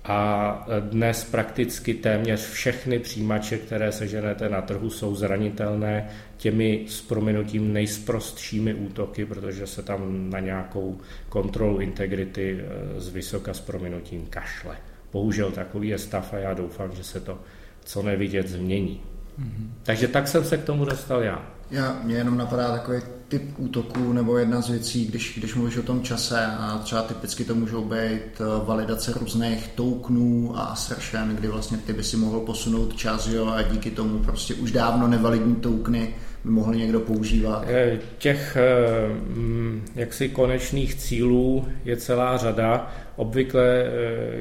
a 0.08 0.68
dnes 0.80 1.24
prakticky 1.24 1.94
téměř 1.94 2.50
všechny 2.50 3.00
přijímače, 3.00 3.58
které 3.58 3.92
seženete 3.92 4.50
na 4.50 4.62
trhu, 4.62 4.90
jsou 4.90 5.16
zranitelné 5.16 6.10
těmi 6.38 6.86
s 6.88 7.02
prominutím 7.02 7.74
nejsprostšími 7.74 8.74
útoky, 8.74 9.26
protože 9.26 9.68
se 9.68 9.84
tam 9.84 10.30
na 10.30 10.40
nějakou 10.40 10.98
kontrolu 11.30 11.80
integrity 11.80 12.60
eh, 12.60 13.00
z 13.00 13.10
vysoka 13.10 13.54
s 13.54 13.60
prominutím 13.60 14.26
kašle. 14.26 14.78
Bohužel 15.18 15.52
takový 15.52 15.88
je 15.88 15.98
stav 15.98 16.34
a 16.34 16.38
já 16.38 16.54
doufám, 16.54 16.92
že 16.96 17.04
se 17.04 17.20
to 17.20 17.40
co 17.86 18.02
nevidět 18.02 18.48
změní. 18.48 19.02
Mm-hmm. 19.40 19.68
Takže 19.84 20.08
tak 20.08 20.28
jsem 20.28 20.44
se 20.44 20.58
k 20.58 20.64
tomu 20.64 20.86
dostal 20.86 21.24
já. 21.24 21.42
Já, 21.72 22.00
mě 22.04 22.16
jenom 22.16 22.38
napadá 22.38 22.72
takový 22.72 23.02
typ 23.28 23.42
útoků 23.58 24.14
nebo 24.14 24.38
jedna 24.38 24.62
z 24.62 24.70
věcí, 24.70 25.06
když, 25.06 25.38
když 25.38 25.56
mluvíš 25.56 25.78
o 25.78 25.84
tom 25.84 26.02
čase 26.02 26.46
a 26.46 26.78
třeba 26.84 27.02
typicky 27.02 27.44
to 27.44 27.56
můžou 27.56 27.86
být 27.86 28.40
eh, 28.40 28.66
validace 28.66 29.14
různých 29.20 29.68
tokenů 29.68 30.58
a 30.58 30.62
assertion, 30.62 31.36
kdy 31.36 31.48
vlastně 31.48 31.78
ty 31.78 31.94
by 31.94 32.04
si 32.04 32.18
mohl 32.18 32.40
posunout 32.40 32.96
čas 32.96 33.28
jo, 33.28 33.48
a 33.48 33.62
díky 33.62 33.92
tomu 33.92 34.20
prostě 34.20 34.54
už 34.54 34.72
dávno 34.72 35.08
nevalidní 35.08 35.56
tokeny 35.56 36.16
by 36.44 36.52
mohl 36.52 36.76
někdo 36.76 37.00
používat? 37.00 37.66
Eh, 37.68 38.00
těch 38.18 38.58
eh, 38.58 39.08
mm, 39.10 39.86
jaksi 39.96 40.30
konečných 40.30 40.96
cílů 40.96 41.68
je 41.86 41.98
celá 41.98 42.38
řada. 42.38 42.92
Obvykle, 43.16 43.86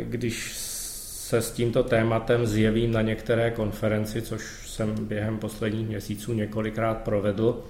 když 0.05 0.66
se 1.27 1.43
s 1.43 1.51
tímto 1.51 1.83
tématem 1.83 2.47
zjevím 2.47 2.93
na 2.93 3.03
některé 3.03 3.51
konferenci, 3.51 4.23
což 4.23 4.43
jsem 4.71 4.95
během 5.01 5.39
posledních 5.39 5.89
měsíců 5.89 6.33
několikrát 6.33 6.99
provedl, 6.99 7.65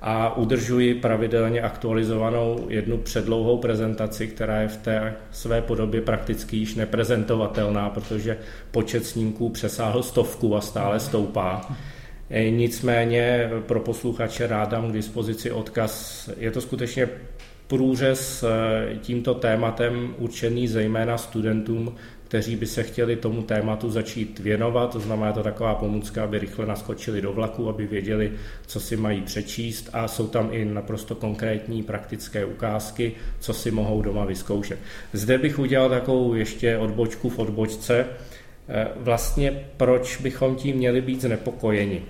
a 0.00 0.36
udržuji 0.36 0.94
pravidelně 0.94 1.60
aktualizovanou 1.60 2.66
jednu 2.68 2.98
předlouhou 2.98 3.58
prezentaci, 3.58 4.26
která 4.26 4.60
je 4.60 4.68
v 4.68 4.76
té 4.76 5.14
své 5.30 5.62
podobě 5.62 6.00
prakticky 6.00 6.56
již 6.56 6.74
neprezentovatelná, 6.74 7.90
protože 7.90 8.38
počet 8.70 9.06
snímků 9.06 9.48
přesáhl 9.48 10.02
stovku 10.02 10.56
a 10.56 10.60
stále 10.60 11.00
stoupá. 11.00 11.76
E, 12.30 12.50
nicméně 12.50 13.50
pro 13.66 13.80
posluchače 13.80 14.46
rád 14.46 14.68
dám 14.68 14.90
k 14.90 14.92
dispozici 14.92 15.50
odkaz. 15.50 16.28
Je 16.36 16.50
to 16.50 16.60
skutečně 16.60 17.08
průřez 17.66 18.42
e, 18.42 18.48
tímto 18.96 19.34
tématem 19.34 20.14
určený 20.18 20.68
zejména 20.68 21.18
studentům 21.18 21.94
kteří 22.28 22.56
by 22.56 22.66
se 22.66 22.82
chtěli 22.82 23.16
tomu 23.16 23.42
tématu 23.42 23.90
začít 23.90 24.38
věnovat, 24.38 24.92
to 24.92 25.00
znamená 25.00 25.32
to 25.32 25.42
taková 25.42 25.74
pomůcka, 25.74 26.24
aby 26.24 26.38
rychle 26.38 26.66
naskočili 26.66 27.20
do 27.20 27.32
vlaku, 27.32 27.68
aby 27.68 27.86
věděli, 27.86 28.32
co 28.66 28.80
si 28.80 28.96
mají 28.96 29.20
přečíst 29.20 29.90
a 29.92 30.08
jsou 30.08 30.26
tam 30.26 30.48
i 30.52 30.64
naprosto 30.64 31.14
konkrétní 31.14 31.82
praktické 31.82 32.44
ukázky, 32.44 33.12
co 33.40 33.54
si 33.54 33.70
mohou 33.70 34.02
doma 34.02 34.24
vyzkoušet. 34.24 34.78
Zde 35.12 35.38
bych 35.38 35.58
udělal 35.58 35.88
takovou 35.88 36.34
ještě 36.34 36.78
odbočku 36.78 37.28
v 37.28 37.38
odbočce, 37.38 38.06
eh, 38.68 38.88
vlastně 38.96 39.64
proč 39.76 40.16
bychom 40.16 40.56
tím 40.56 40.76
měli 40.76 41.00
být 41.00 41.20
znepokojeni. 41.20 42.02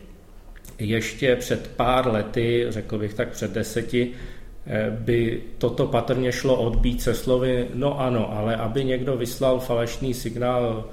Ještě 0.79 1.37
před 1.37 1.71
pár 1.77 2.13
lety, 2.13 2.67
řekl 2.69 2.99
bych 2.99 3.15
tak 3.15 3.29
před 3.29 3.53
deseti, 3.53 4.13
by 4.91 5.43
toto 5.59 5.87
patrně 5.87 6.33
šlo 6.33 6.57
odbít 6.57 7.03
se 7.03 7.15
slovy, 7.15 7.69
no 7.75 8.01
ano, 8.01 8.33
ale 8.33 8.57
aby 8.57 8.85
někdo 8.85 9.17
vyslal 9.17 9.61
falešný 9.61 10.15
signál 10.15 10.85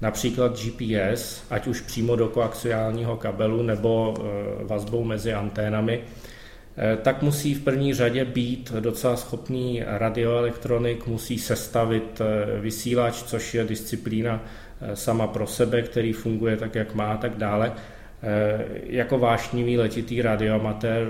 například 0.00 0.58
GPS, 0.58 1.44
ať 1.50 1.66
už 1.66 1.80
přímo 1.80 2.16
do 2.16 2.28
koaxiálního 2.28 3.16
kabelu 3.16 3.62
nebo 3.62 4.14
eh, 4.18 4.64
vazbou 4.64 5.04
mezi 5.04 5.32
anténami, 5.32 6.00
eh, 6.76 6.98
tak 7.02 7.22
musí 7.22 7.54
v 7.54 7.64
první 7.64 7.94
řadě 7.94 8.24
být 8.24 8.72
docela 8.80 9.16
schopný 9.16 9.82
radioelektronik, 9.86 11.06
musí 11.06 11.38
sestavit 11.38 12.20
vysílač, 12.60 13.22
což 13.22 13.54
je 13.54 13.64
disciplína 13.64 14.42
sama 14.94 15.26
pro 15.26 15.46
sebe, 15.46 15.82
který 15.82 16.12
funguje 16.12 16.56
tak, 16.56 16.74
jak 16.74 16.94
má 16.94 17.12
a 17.12 17.16
tak 17.16 17.36
dále. 17.36 17.72
Jako 18.86 19.18
vášnivý 19.18 19.78
letitý 19.78 20.22
radioamatér 20.22 21.06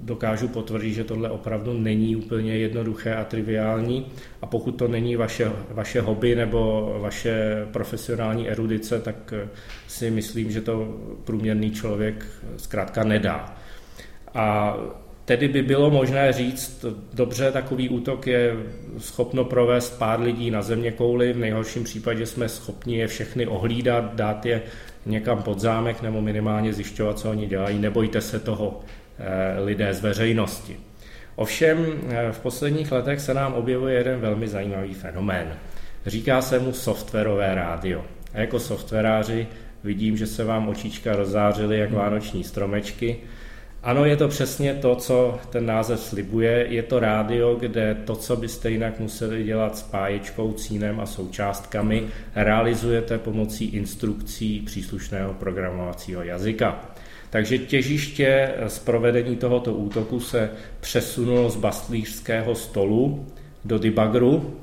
dokážu 0.00 0.48
potvrdit, 0.48 0.92
že 0.92 1.04
tohle 1.04 1.30
opravdu 1.30 1.72
není 1.72 2.16
úplně 2.16 2.56
jednoduché 2.56 3.14
a 3.14 3.24
triviální 3.24 4.06
a 4.42 4.46
pokud 4.46 4.72
to 4.72 4.88
není 4.88 5.16
vaše, 5.16 5.52
vaše 5.70 6.00
hobby 6.00 6.34
nebo 6.34 6.96
vaše 7.00 7.66
profesionální 7.72 8.48
erudice, 8.48 9.00
tak 9.00 9.34
si 9.86 10.10
myslím, 10.10 10.50
že 10.50 10.60
to 10.60 10.98
průměrný 11.24 11.70
člověk 11.70 12.26
zkrátka 12.56 13.04
nedá. 13.04 13.56
A 14.34 14.76
Tedy 15.26 15.48
by 15.48 15.62
bylo 15.62 15.90
možné 15.90 16.32
říct, 16.32 16.84
dobře, 17.14 17.52
takový 17.52 17.88
útok 17.88 18.26
je 18.26 18.56
schopno 18.98 19.44
provést 19.44 19.98
pár 19.98 20.20
lidí 20.20 20.50
na 20.50 20.62
země 20.62 20.92
kouli, 20.92 21.32
v 21.32 21.38
nejhorším 21.38 21.84
případě 21.84 22.26
jsme 22.26 22.48
schopni 22.48 22.98
je 22.98 23.06
všechny 23.06 23.46
ohlídat, 23.46 24.14
dát 24.14 24.46
je 24.46 24.62
někam 25.06 25.42
pod 25.42 25.60
zámek 25.60 26.02
nebo 26.02 26.20
minimálně 26.20 26.72
zjišťovat, 26.72 27.18
co 27.18 27.30
oni 27.30 27.46
dělají. 27.46 27.78
Nebojte 27.78 28.20
se 28.20 28.40
toho 28.40 28.80
eh, 29.18 29.60
lidé 29.60 29.94
z 29.94 30.00
veřejnosti. 30.00 30.76
Ovšem 31.36 31.86
eh, 32.08 32.32
v 32.32 32.40
posledních 32.40 32.92
letech 32.92 33.20
se 33.20 33.34
nám 33.34 33.54
objevuje 33.54 33.94
jeden 33.94 34.20
velmi 34.20 34.48
zajímavý 34.48 34.94
fenomén. 34.94 35.56
Říká 36.06 36.42
se 36.42 36.58
mu 36.58 36.72
softwarové 36.72 37.54
rádio. 37.54 38.04
A 38.34 38.40
jako 38.40 38.60
softwaráři 38.60 39.46
vidím, 39.84 40.16
že 40.16 40.26
se 40.26 40.44
vám 40.44 40.68
očička 40.68 41.16
rozzářily 41.16 41.78
jak 41.78 41.92
vánoční 41.92 42.44
stromečky, 42.44 43.16
ano, 43.82 44.04
je 44.04 44.16
to 44.16 44.28
přesně 44.28 44.74
to, 44.74 44.96
co 44.96 45.38
ten 45.50 45.66
název 45.66 46.00
slibuje. 46.00 46.66
Je 46.68 46.82
to 46.82 47.00
rádio, 47.00 47.54
kde 47.54 47.96
to, 48.04 48.16
co 48.16 48.36
byste 48.36 48.70
jinak 48.70 49.00
museli 49.00 49.44
dělat 49.44 49.78
s 49.78 49.82
páječkou, 49.82 50.52
cínem 50.52 51.00
a 51.00 51.06
součástkami, 51.06 52.06
realizujete 52.34 53.18
pomocí 53.18 53.64
instrukcí 53.64 54.62
příslušného 54.66 55.34
programovacího 55.34 56.22
jazyka. 56.22 56.80
Takže 57.30 57.58
těžiště 57.58 58.54
z 58.66 58.78
provedení 58.78 59.36
tohoto 59.36 59.74
útoku 59.74 60.20
se 60.20 60.50
přesunulo 60.80 61.50
z 61.50 61.56
bastlířského 61.56 62.54
stolu 62.54 63.26
do 63.64 63.78
debugru, 63.78 64.56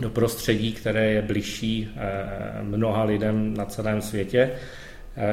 do 0.00 0.10
prostředí, 0.10 0.72
které 0.72 1.12
je 1.12 1.22
bližší 1.22 1.88
eh, 1.96 2.62
mnoha 2.62 3.04
lidem 3.04 3.54
na 3.54 3.64
celém 3.64 4.02
světě 4.02 4.50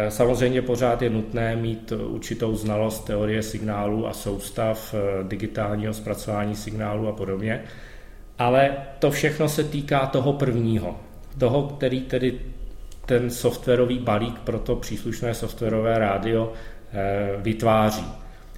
samozřejmě 0.10 0.62
pořád 0.62 1.02
je 1.02 1.10
nutné 1.10 1.56
mít 1.56 1.92
určitou 1.92 2.56
znalost 2.56 3.06
teorie 3.06 3.44
signálu 3.44 4.08
a 4.08 4.14
soustav 4.14 4.96
eh, 4.98 5.24
digitálního 5.24 5.94
zpracování 5.94 6.56
signálu 6.56 7.08
a 7.08 7.12
podobně, 7.12 7.64
ale 8.40 8.78
to 9.00 9.12
všechno 9.12 9.50
se 9.50 9.64
týká 9.64 10.06
toho 10.06 10.34
prvního, 10.34 11.00
toho, 11.38 11.64
který 11.64 12.02
tedy 12.02 12.40
ten 13.06 13.30
softwarový 13.30 14.00
balík 14.00 14.40
pro 14.40 14.60
to 14.60 14.76
příslušné 14.76 15.34
softwarové 15.34 16.00
rádio 16.00 16.54
eh, 16.94 17.30
vytváří. 17.38 18.06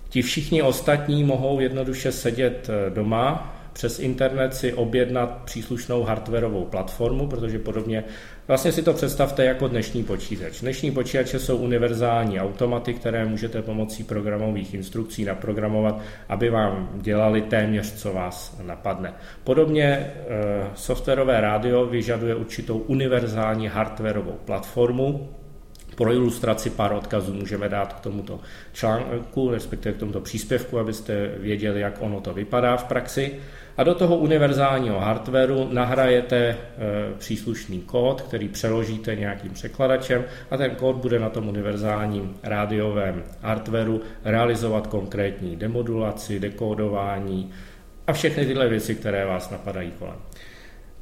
Ti 0.09 0.21
všichni 0.21 0.61
ostatní 0.61 1.23
mohou 1.23 1.59
jednoduše 1.59 2.11
sedět 2.11 2.69
doma, 2.89 3.58
přes 3.79 3.99
internet 3.99 4.55
si 4.55 4.73
objednat 4.73 5.41
příslušnou 5.45 6.03
hardwareovou 6.03 6.65
platformu, 6.65 7.27
protože 7.27 7.59
podobně 7.59 8.03
Vlastně 8.47 8.71
si 8.71 8.83
to 8.83 8.93
představte 8.93 9.45
jako 9.45 9.67
dnešní 9.67 10.03
počítač. 10.03 10.61
Dnešní 10.61 10.91
počítače 10.91 11.39
jsou 11.39 11.57
univerzální 11.57 12.39
automaty, 12.39 12.93
které 12.93 13.25
můžete 13.25 13.61
pomocí 13.61 14.03
programových 14.03 14.73
instrukcí 14.73 15.25
naprogramovat, 15.25 16.01
aby 16.29 16.49
vám 16.49 16.89
dělali 16.95 17.41
téměř, 17.41 17.93
co 17.93 18.13
vás 18.13 18.59
napadne. 18.63 19.13
Podobně 19.43 19.85
e, 19.85 20.11
softwarové 20.75 21.41
rádio 21.41 21.85
vyžaduje 21.85 22.35
určitou 22.35 22.77
univerzální 22.77 23.67
hardwareovou 23.67 24.39
platformu, 24.45 25.29
pro 25.99 26.13
ilustraci 26.13 26.69
pár 26.69 26.93
odkazů 26.93 27.33
můžeme 27.33 27.69
dát 27.69 27.93
k 27.93 27.99
tomuto 27.99 28.39
článku, 28.73 29.51
respektive 29.51 29.95
k 29.95 29.99
tomuto 29.99 30.21
příspěvku, 30.21 30.79
abyste 30.79 31.31
věděli, 31.37 31.81
jak 31.81 31.95
ono 31.99 32.21
to 32.21 32.33
vypadá 32.33 32.77
v 32.77 32.83
praxi. 32.83 33.35
A 33.79 33.83
do 33.83 33.95
toho 33.95 34.17
univerzálního 34.17 34.99
hardwareu 34.99 35.67
nahrajete 35.73 36.37
e, 36.37 36.57
příslušný 37.17 37.81
kód, 37.81 38.21
který 38.21 38.47
přeložíte 38.47 39.15
nějakým 39.15 39.51
překladačem 39.51 40.23
a 40.51 40.57
ten 40.57 40.75
kód 40.75 40.95
bude 40.95 41.19
na 41.19 41.29
tom 41.29 41.47
univerzálním 41.47 42.35
rádiovém 42.43 43.23
hardwareu 43.41 44.01
realizovat 44.25 44.87
konkrétní 44.87 45.55
demodulaci, 45.55 46.39
dekódování 46.39 47.51
a 48.07 48.13
všechny 48.13 48.45
tyhle 48.45 48.69
věci, 48.69 48.95
které 48.95 49.25
vás 49.25 49.49
napadají 49.49 49.91
kolem. 49.91 50.17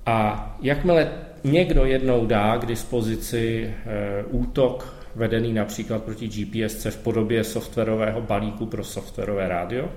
A 0.05 0.57
jakmile 0.61 1.11
někdo 1.43 1.85
jednou 1.85 2.25
dá 2.25 2.57
k 2.57 2.65
dispozici 2.65 3.73
e, 3.85 4.23
útok 4.23 4.97
vedený 5.15 5.53
například 5.53 6.03
proti 6.03 6.27
GPSC 6.27 6.85
v 6.85 7.03
podobě 7.03 7.43
softwarového 7.43 8.21
balíku 8.21 8.65
pro 8.65 8.83
softwarové 8.83 9.47
rádio, 9.47 9.89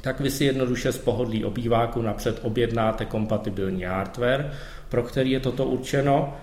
tak 0.00 0.20
vy 0.20 0.30
si 0.30 0.44
jednoduše 0.44 0.92
z 0.92 0.98
pohodlí 0.98 1.44
obýváku 1.44 2.02
napřed 2.02 2.40
objednáte 2.42 3.04
kompatibilní 3.04 3.82
hardware, 3.82 4.52
pro 4.88 5.02
který 5.02 5.30
je 5.30 5.40
toto 5.40 5.64
určeno 5.64 6.36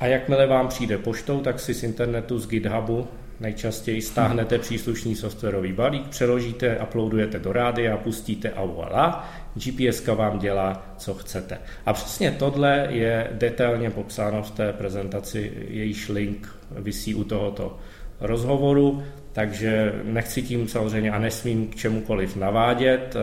a 0.00 0.06
jakmile 0.06 0.46
vám 0.46 0.68
přijde 0.68 0.98
poštou, 0.98 1.40
tak 1.40 1.60
si 1.60 1.74
z 1.74 1.82
internetu, 1.82 2.38
z 2.38 2.48
GitHubu 2.48 3.08
nejčastěji 3.42 4.02
stáhnete 4.02 4.58
příslušný 4.58 5.16
softwarový 5.16 5.72
balík, 5.72 6.08
přeložíte, 6.08 6.78
uploadujete 6.78 7.38
do 7.38 7.52
rádia, 7.52 7.96
pustíte 7.96 8.50
a 8.50 8.64
voilà, 8.64 9.24
GPS 9.54 10.06
vám 10.06 10.38
dělá, 10.38 10.94
co 10.96 11.14
chcete. 11.14 11.58
A 11.86 11.92
přesně 11.92 12.30
tohle 12.30 12.86
je 12.90 13.28
detailně 13.32 13.90
popsáno 13.90 14.42
v 14.42 14.50
té 14.50 14.72
prezentaci, 14.72 15.52
jejíž 15.68 16.08
link 16.08 16.48
visí 16.70 17.14
u 17.14 17.24
tohoto 17.24 17.78
rozhovoru. 18.20 19.02
Takže 19.32 19.92
nechci 20.04 20.42
tím 20.42 20.68
samozřejmě 20.68 21.10
a 21.10 21.18
nesmím 21.18 21.66
k 21.68 21.74
čemukoliv 21.74 22.36
navádět. 22.36 23.16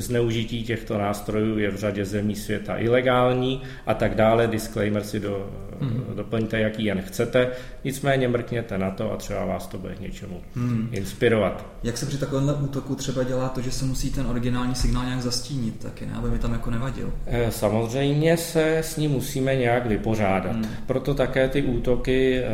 Zneužití 0.00 0.64
těchto 0.64 0.98
nástrojů 0.98 1.58
je 1.58 1.70
v 1.70 1.76
řadě 1.76 2.04
zemí 2.04 2.36
světa 2.36 2.78
ilegální 2.78 3.62
a 3.86 3.94
tak 3.94 4.14
dále. 4.14 4.46
Disclaimer 4.46 5.02
si 5.02 5.20
do, 5.20 5.50
hmm. 5.80 6.04
doplňte, 6.14 6.60
jaký 6.60 6.84
jen 6.84 7.02
chcete. 7.02 7.50
Nicméně 7.84 8.28
mrkněte 8.28 8.78
na 8.78 8.90
to 8.90 9.12
a 9.12 9.16
třeba 9.16 9.44
vás 9.44 9.66
to 9.66 9.78
bude 9.78 9.94
k 9.94 10.00
něčemu 10.00 10.40
hmm. 10.54 10.88
inspirovat. 10.92 11.66
Jak 11.82 11.98
se 11.98 12.06
při 12.06 12.18
takovémhle 12.18 12.54
útoku 12.54 12.94
třeba 12.94 13.22
dělá 13.22 13.48
to, 13.48 13.60
že 13.60 13.72
se 13.72 13.84
musí 13.84 14.10
ten 14.10 14.26
originální 14.26 14.74
signál 14.74 15.04
nějak 15.04 15.22
zastínit, 15.22 15.82
taky 15.82 16.06
ne, 16.06 16.12
aby 16.14 16.30
mi 16.30 16.38
tam 16.38 16.52
jako 16.52 16.70
nevadil? 16.70 17.12
Eh, 17.26 17.50
samozřejmě 17.50 18.36
se 18.36 18.78
s 18.78 18.96
ním 18.96 19.10
musíme 19.10 19.56
nějak 19.56 19.86
vypořádat. 19.86 20.52
Hmm. 20.52 20.66
Proto 20.86 21.14
také 21.14 21.48
ty 21.48 21.62
útoky 21.62 22.38
eh, 22.38 22.46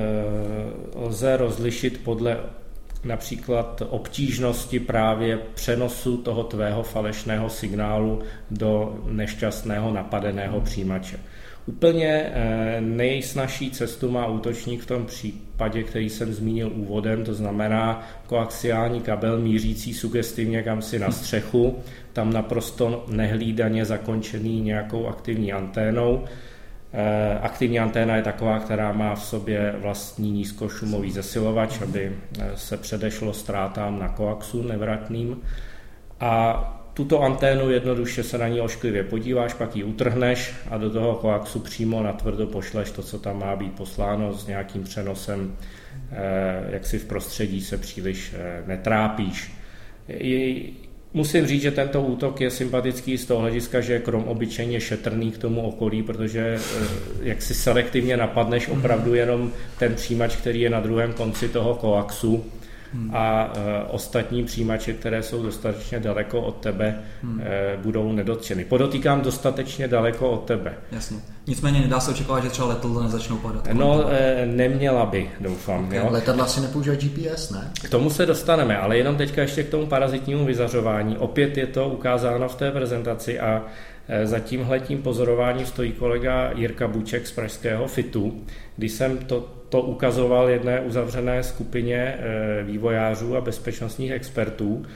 lze 0.95 1.37
rozlišit 1.37 2.01
podle 2.05 2.37
například 3.05 3.83
obtížnosti 3.89 4.81
právě 4.81 5.39
přenosu 5.55 6.17
toho 6.17 6.45
tvého 6.45 6.83
falešného 6.83 7.51
signálu 7.51 8.23
do 8.51 9.01
nešťastného 9.11 9.93
napadeného 9.93 10.61
přijímače. 10.61 11.19
Úplně 11.67 12.09
eh, 12.09 12.81
nejsnažší 12.81 13.71
cestu 13.71 14.11
má 14.11 14.27
útočník 14.27 14.83
v 14.83 14.87
tom 14.87 15.07
případě, 15.07 15.83
který 15.83 16.11
jsem 16.11 16.33
zmínil 16.33 16.73
úvodem, 16.75 17.25
to 17.25 17.35
znamená 17.35 18.09
koaxiální 18.27 19.01
kabel 19.01 19.39
mířící 19.39 19.95
sugestivně 19.95 20.63
kam 20.63 20.83
si 20.83 20.99
na 20.99 21.11
střechu, 21.11 21.79
tam 22.13 22.33
naprosto 22.33 23.05
nehlídaně 23.09 23.85
zakončený 23.85 24.61
nějakou 24.61 25.07
aktivní 25.07 25.53
anténou, 25.53 26.25
aktivní 27.43 27.79
anténa 27.79 28.17
je 28.17 28.23
taková, 28.23 28.59
která 28.59 28.93
má 28.93 29.15
v 29.15 29.25
sobě 29.25 29.75
vlastní 29.79 30.31
nízkošumový 30.31 31.11
zesilovač, 31.11 31.81
aby 31.81 32.13
eh, 32.39 32.51
se 32.55 32.77
předešlo 32.77 33.33
ztrátám 33.33 33.99
na 33.99 34.09
koaxu 34.09 34.63
nevratným. 34.63 35.41
A 36.21 36.65
tuto 36.95 37.23
anténu 37.23 37.71
jednoduše 37.71 38.23
se 38.23 38.39
na 38.39 38.49
ní 38.49 38.61
ošklivě 38.61 39.05
podíváš, 39.05 39.55
pak 39.55 39.77
ji 39.77 39.85
utrhneš 39.85 40.55
a 40.71 40.79
do 40.79 40.91
toho 40.91 41.15
koaxu 41.15 41.61
přímo 41.61 42.03
na 42.03 42.13
tvrdo 42.13 42.47
pošleš 42.47 42.91
to, 42.91 43.03
co 43.03 43.19
tam 43.19 43.39
má 43.39 43.57
být 43.57 43.73
posláno 43.73 44.33
s 44.35 44.47
nějakým 44.47 44.83
přenosem, 44.83 45.57
eh, 46.11 46.65
jak 46.71 46.87
si 46.87 46.99
v 46.99 47.05
prostředí 47.05 47.61
se 47.61 47.79
příliš 47.79 48.35
netrápíš. 48.67 49.53
Musím 51.17 51.47
říct, 51.47 51.63
že 51.63 51.71
tento 51.71 52.03
útok 52.03 52.41
je 52.41 52.51
sympatický 52.51 53.19
z 53.19 53.27
toho 53.27 53.41
hlediska, 53.41 53.81
že 53.81 53.99
krom 53.99 54.25
obyčejně 54.25 54.81
šetrný 54.81 55.31
k 55.31 55.39
tomu 55.39 55.61
okolí, 55.63 56.03
protože 56.03 56.59
eh, 56.59 56.87
jak 57.23 57.43
si 57.43 57.55
selektivně 57.55 58.17
napadneš 58.17 58.69
opravdu 58.69 59.15
jenom 59.15 59.53
ten 59.79 59.95
přijímač, 59.95 60.37
který 60.37 60.61
je 60.61 60.71
na 60.71 60.81
druhém 60.81 61.13
konci 61.13 61.49
toho 61.49 61.75
koaxu, 61.75 62.45
hmm. 62.95 63.11
a 63.15 63.53
e, 63.57 63.83
ostatní 63.91 64.45
přijímače, 64.45 64.93
které 64.93 65.23
jsou 65.23 65.43
dostatečně 65.43 66.01
daleko 66.01 66.41
od 66.41 66.57
tebe, 66.57 66.99
hmm. 67.23 67.41
e, 67.41 67.77
budou 67.83 68.13
nedotčeny. 68.13 68.65
Podotýkám 68.65 69.21
dostatečně 69.21 69.89
daleko 69.89 70.31
od 70.31 70.45
tebe. 70.45 70.75
Jasně. 70.93 71.17
Nicméně 71.47 71.81
nedá 71.81 72.01
se 72.01 72.11
očekávat, 72.11 72.45
že 72.45 72.51
třeba 72.51 72.69
letadla 72.69 73.03
nezačnou 73.03 73.37
padat. 73.37 73.69
No, 73.73 74.05
e, 74.11 74.47
neměla 74.47 75.07
by, 75.07 75.31
doufám. 75.41 75.85
Okay. 75.85 75.99
Jo? 75.99 76.09
Letadla 76.11 76.47
si 76.47 76.61
nepoužívají 76.61 76.99
GPS, 76.99 77.51
ne? 77.51 77.71
K 77.85 77.91
tomu 77.91 78.11
se 78.11 78.27
dostaneme, 78.27 78.79
ale 78.79 78.99
jenom 78.99 79.17
teďka 79.17 79.43
ještě 79.43 79.63
k 79.63 79.71
tomu 79.71 79.87
parazitnímu 79.87 80.45
vyzařování. 80.45 81.19
Opět 81.19 81.57
je 81.57 81.67
to 81.67 81.89
ukázáno 81.89 82.49
v 82.49 82.55
té 82.55 82.71
prezentaci 82.71 83.41
a 83.41 83.63
Za 84.25 84.39
tímhletím 84.39 85.03
pozorováním 85.03 85.67
stojí 85.67 85.93
kolega 85.93 86.51
Jirka 86.55 86.89
Buček 86.89 87.27
z 87.27 87.33
Pražského 87.33 87.87
FITu. 87.87 88.45
Když 88.77 88.93
jsem 88.93 89.19
to, 89.19 89.41
to 89.69 89.83
ukazoval 89.83 90.49
jedné 90.49 90.81
uzavřené 90.81 91.43
skupině 91.43 92.19
vývojářů 92.63 93.37
a 93.37 93.41
bezpečnostních 93.41 94.11
expertů, 94.11 94.87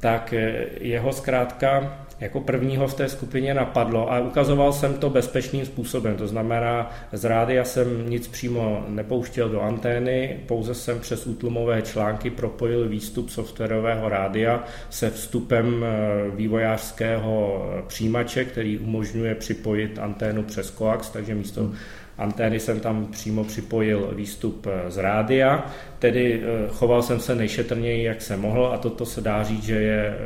tak 0.00 0.34
jeho 0.80 1.12
zkrátka 1.12 1.98
jako 2.20 2.40
prvního 2.40 2.88
v 2.88 2.94
té 2.94 3.08
skupině 3.08 3.54
napadlo 3.54 4.12
a 4.12 4.20
ukazoval 4.20 4.72
jsem 4.72 4.94
to 4.94 5.10
bezpečným 5.10 5.66
způsobem. 5.66 6.16
To 6.16 6.26
znamená, 6.26 6.90
z 7.12 7.24
rádia 7.24 7.64
jsem 7.64 8.10
nic 8.10 8.28
přímo 8.28 8.84
nepouštěl 8.88 9.48
do 9.48 9.60
antény, 9.60 10.40
pouze 10.46 10.74
jsem 10.74 11.00
přes 11.00 11.26
útlumové 11.26 11.82
články 11.82 12.30
propojil 12.30 12.88
výstup 12.88 13.30
softwarového 13.30 14.08
rádia 14.08 14.64
se 14.90 15.10
vstupem 15.10 15.84
eh, 15.84 16.30
vývojářského 16.36 17.66
přijímače, 17.86 18.44
který 18.44 18.78
umožňuje 18.78 19.34
připojit 19.34 19.98
anténu 19.98 20.42
přes 20.42 20.70
koax, 20.70 21.10
takže 21.10 21.34
místo 21.34 21.70
antény 22.18 22.60
jsem 22.60 22.80
tam 22.80 23.06
přímo 23.06 23.44
připojil 23.44 24.10
výstup 24.14 24.66
eh, 24.66 24.90
z 24.90 24.96
rádia, 24.96 25.66
tedy 25.98 26.42
eh, 26.42 26.68
choval 26.68 27.02
jsem 27.02 27.20
se 27.20 27.34
nejšetrněji, 27.34 28.04
jak 28.04 28.22
se 28.22 28.36
mohl 28.36 28.66
a 28.66 28.78
toto 28.78 29.06
se 29.06 29.20
dá 29.20 29.44
říct, 29.44 29.64
že 29.64 29.74
je 29.74 30.06
eh, 30.06 30.16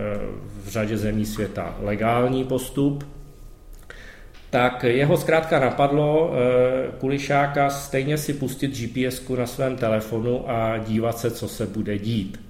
v 0.65 0.69
řadě 0.69 0.97
zemí 0.97 1.27
světa 1.27 1.77
legální 1.81 2.45
postup. 2.45 3.05
Tak 4.51 4.85
jeho 4.85 5.17
zkrátka 5.17 5.59
napadlo 5.61 6.33
kulišáka 6.99 7.71
stejně 7.71 8.19
si 8.19 8.35
pustit 8.35 8.69
GPS 8.69 9.29
na 9.29 9.47
svém 9.47 9.77
telefonu 9.77 10.51
a 10.51 10.79
dívat 10.79 11.19
se, 11.19 11.31
co 11.31 11.49
se 11.49 11.67
bude 11.67 11.99
dít. 11.99 12.50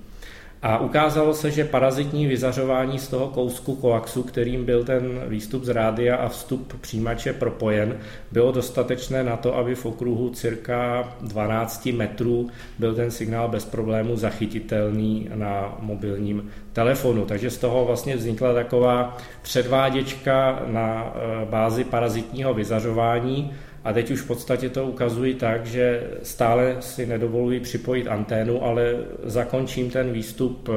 A 0.63 0.79
ukázalo 0.79 1.35
se, 1.35 1.51
že 1.51 1.65
parazitní 1.65 2.27
vyzařování 2.27 2.99
z 2.99 3.09
toho 3.09 3.29
kousku 3.29 3.75
koaxu, 3.75 4.23
kterým 4.23 4.65
byl 4.65 4.85
ten 4.85 5.23
výstup 5.27 5.65
z 5.65 5.69
rádia 5.69 6.17
a 6.17 6.29
vstup 6.29 6.81
přijímače 6.81 7.33
propojen, 7.33 7.99
bylo 8.33 8.53
dostatečné 8.53 9.25
na 9.25 9.37
to, 9.37 9.57
aby 9.57 9.75
v 9.75 9.87
okruhu 9.87 10.31
cirka 10.31 11.09
12 11.21 11.87
metrů 11.87 12.49
byl 12.79 12.95
ten 12.95 13.11
signál 13.11 13.49
bez 13.49 13.65
problému 13.65 14.17
zachytitelný 14.17 15.29
na 15.35 15.77
mobilním 15.81 16.51
telefonu. 16.73 17.25
Takže 17.25 17.51
z 17.51 17.59
toho 17.59 17.85
vlastně 17.85 18.17
vznikla 18.17 18.55
taková 18.55 19.17
předváděčka 19.43 20.63
na 20.67 21.15
eh, 21.15 21.47
bázi 21.47 21.85
parazitního 21.85 22.55
vyzařování, 22.55 23.53
a 23.85 23.93
teď 23.93 24.11
už 24.11 24.21
v 24.21 24.27
podstatě 24.27 24.69
to 24.69 24.87
ukazují 24.87 25.35
tak, 25.35 25.67
že 25.67 26.03
stále 26.23 26.77
si 26.81 27.07
nedovoluji 27.07 27.61
připojit 27.61 28.09
anténu, 28.09 28.65
ale 28.65 28.95
zakončím 29.25 29.91
ten 29.91 30.13
výstup 30.13 30.69
eh, 30.69 30.73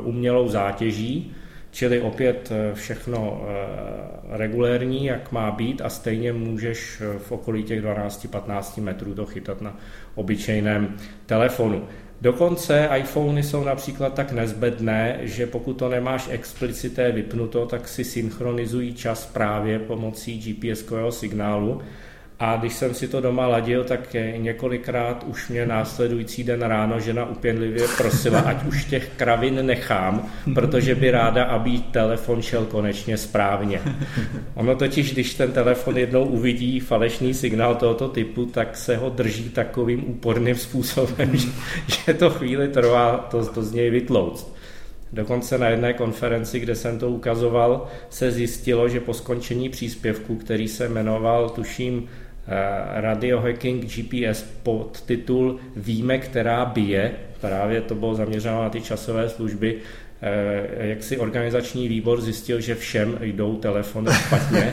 umělou 0.00 0.48
zátěží, 0.48 1.32
čili 1.70 2.00
opět 2.00 2.52
eh, 2.52 2.74
všechno 2.74 3.42
eh, 3.42 4.36
regulérní, 4.38 5.04
jak 5.04 5.32
má 5.32 5.50
být 5.50 5.80
a 5.80 5.88
stejně 5.88 6.32
můžeš 6.32 7.02
v 7.18 7.32
okolí 7.32 7.62
těch 7.62 7.82
12-15 7.82 8.82
metrů 8.82 9.14
to 9.14 9.26
chytat 9.26 9.60
na 9.60 9.76
obyčejném 10.14 10.96
telefonu. 11.26 11.84
Dokonce 12.20 12.88
iPhony 12.96 13.42
jsou 13.42 13.64
například 13.64 14.14
tak 14.14 14.32
nezbedné, 14.32 15.18
že 15.22 15.46
pokud 15.46 15.72
to 15.72 15.88
nemáš 15.88 16.28
explicité 16.30 17.12
vypnuto, 17.12 17.66
tak 17.66 17.88
si 17.88 18.04
synchronizují 18.04 18.94
čas 18.94 19.26
právě 19.26 19.78
pomocí 19.78 20.40
GPS-kového 20.40 21.12
signálu 21.12 21.80
a 22.40 22.56
když 22.56 22.72
jsem 22.72 22.94
si 22.94 23.08
to 23.08 23.20
doma 23.20 23.46
ladil, 23.46 23.84
tak 23.84 24.16
několikrát 24.36 25.24
už 25.26 25.48
mě 25.48 25.66
následující 25.66 26.44
den 26.44 26.62
ráno 26.62 27.00
žena 27.00 27.24
upěnlivě 27.24 27.88
prosila, 27.96 28.40
ať 28.40 28.64
už 28.64 28.84
těch 28.84 29.10
kravin 29.16 29.66
nechám, 29.66 30.30
protože 30.54 30.94
by 30.94 31.10
ráda, 31.10 31.44
aby 31.44 31.78
telefon 31.78 32.42
šel 32.42 32.64
konečně 32.64 33.16
správně. 33.16 33.80
Ono 34.54 34.76
totiž, 34.76 35.12
když 35.12 35.34
ten 35.34 35.52
telefon 35.52 35.96
jednou 35.96 36.24
uvidí 36.24 36.80
falešný 36.80 37.34
signál 37.34 37.74
tohoto 37.74 38.08
typu, 38.08 38.46
tak 38.46 38.76
se 38.76 38.96
ho 38.96 39.10
drží 39.10 39.50
takovým 39.50 40.10
úporným 40.10 40.54
způsobem, 40.54 41.36
že, 41.36 41.48
že 41.86 42.14
to 42.14 42.30
chvíli 42.30 42.68
trvá 42.68 43.28
to, 43.30 43.46
to 43.46 43.62
z 43.62 43.72
něj 43.72 43.90
vytlouct. 43.90 44.58
Dokonce 45.12 45.58
na 45.58 45.68
jedné 45.68 45.92
konferenci, 45.92 46.60
kde 46.60 46.74
jsem 46.74 46.98
to 46.98 47.10
ukazoval, 47.10 47.86
se 48.10 48.30
zjistilo, 48.30 48.88
že 48.88 49.00
po 49.00 49.14
skončení 49.14 49.68
příspěvku, 49.68 50.36
který 50.36 50.68
se 50.68 50.88
jmenoval, 50.88 51.50
tuším, 51.50 52.08
Radio 52.94 53.40
Hacking 53.40 53.84
GPS 53.84 54.44
pod 54.62 55.02
titul 55.06 55.58
Víme, 55.76 56.18
která 56.18 56.64
bije, 56.64 57.12
právě 57.40 57.80
to 57.80 57.94
bylo 57.94 58.14
zaměřeno 58.14 58.62
na 58.62 58.70
ty 58.70 58.80
časové 58.80 59.28
služby, 59.28 59.76
eh, 60.22 60.88
jak 60.88 61.02
si 61.02 61.18
organizační 61.18 61.88
výbor 61.88 62.20
zjistil, 62.20 62.60
že 62.60 62.74
všem 62.74 63.18
jdou 63.20 63.56
telefony 63.56 64.12
špatně 64.12 64.72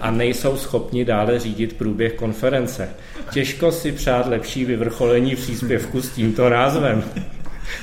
a 0.00 0.10
nejsou 0.10 0.56
schopni 0.56 1.04
dále 1.04 1.38
řídit 1.38 1.76
průběh 1.76 2.14
konference. 2.14 2.88
Těžko 3.32 3.72
si 3.72 3.92
přát 3.92 4.26
lepší 4.26 4.64
vyvrcholení 4.64 5.36
příspěvku 5.36 6.02
s 6.02 6.10
tímto 6.10 6.48
názvem. 6.48 7.04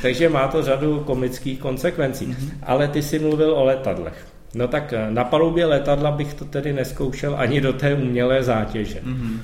Takže 0.02 0.30
má 0.30 0.48
to 0.48 0.64
řadu 0.64 1.00
komických 1.00 1.60
konsekvencí. 1.60 2.36
Ale 2.64 2.88
ty 2.88 3.04
si 3.04 3.20
mluvil 3.20 3.52
o 3.52 3.64
letadlech. 3.64 4.37
No 4.58 4.68
tak 4.68 4.94
eh, 4.94 5.12
na 5.12 5.24
palubě 5.24 5.66
letadla 5.66 6.12
bych 6.12 6.34
to 6.34 6.46
tedy 6.46 6.74
neskoušel 6.74 7.36
ani 7.38 7.62
do 7.62 7.74
té 7.74 7.94
umělé 7.94 8.44
zátěže. 8.44 9.00
Mm-hmm. 9.00 9.40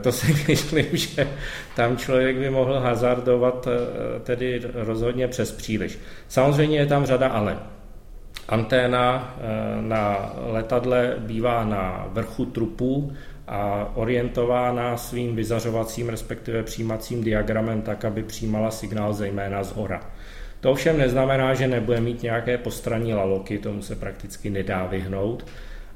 To 0.00 0.12
si 0.12 0.44
myslím, 0.48 0.96
že 0.96 1.28
tam 1.76 1.96
člověk 1.96 2.36
by 2.36 2.50
mohl 2.50 2.80
hazardovat 2.80 3.68
eh, 3.68 4.20
tedy 4.20 4.62
rozhodně 4.74 5.28
přes 5.28 5.52
příliš. 5.52 5.98
Samozřejmě 6.28 6.78
je 6.78 6.86
tam 6.86 7.06
řada 7.06 7.28
ale. 7.28 7.58
Anténa 8.48 9.34
na 9.80 10.32
letadle 10.46 11.14
bývá 11.18 11.64
na 11.64 12.06
vrchu 12.10 12.44
trupu 12.44 13.12
a 13.48 13.90
orientována 13.94 14.96
svým 14.96 15.36
vyzařovacím, 15.36 16.08
respektive 16.08 16.62
přijímacím 16.62 17.24
diagramem 17.24 17.82
tak, 17.82 18.04
aby 18.04 18.22
přijímala 18.22 18.70
signál 18.70 19.12
zejména 19.12 19.64
z 19.64 19.72
hora. 19.72 20.00
To 20.66 20.72
ovšem 20.72 20.98
neznamená, 20.98 21.54
že 21.54 21.68
nebude 21.68 22.00
mít 22.00 22.22
nějaké 22.22 22.58
postranní 22.58 23.14
laloky, 23.14 23.58
tomu 23.58 23.82
se 23.82 23.96
prakticky 23.96 24.50
nedá 24.50 24.86
vyhnout. 24.86 25.46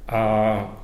A 0.09 0.79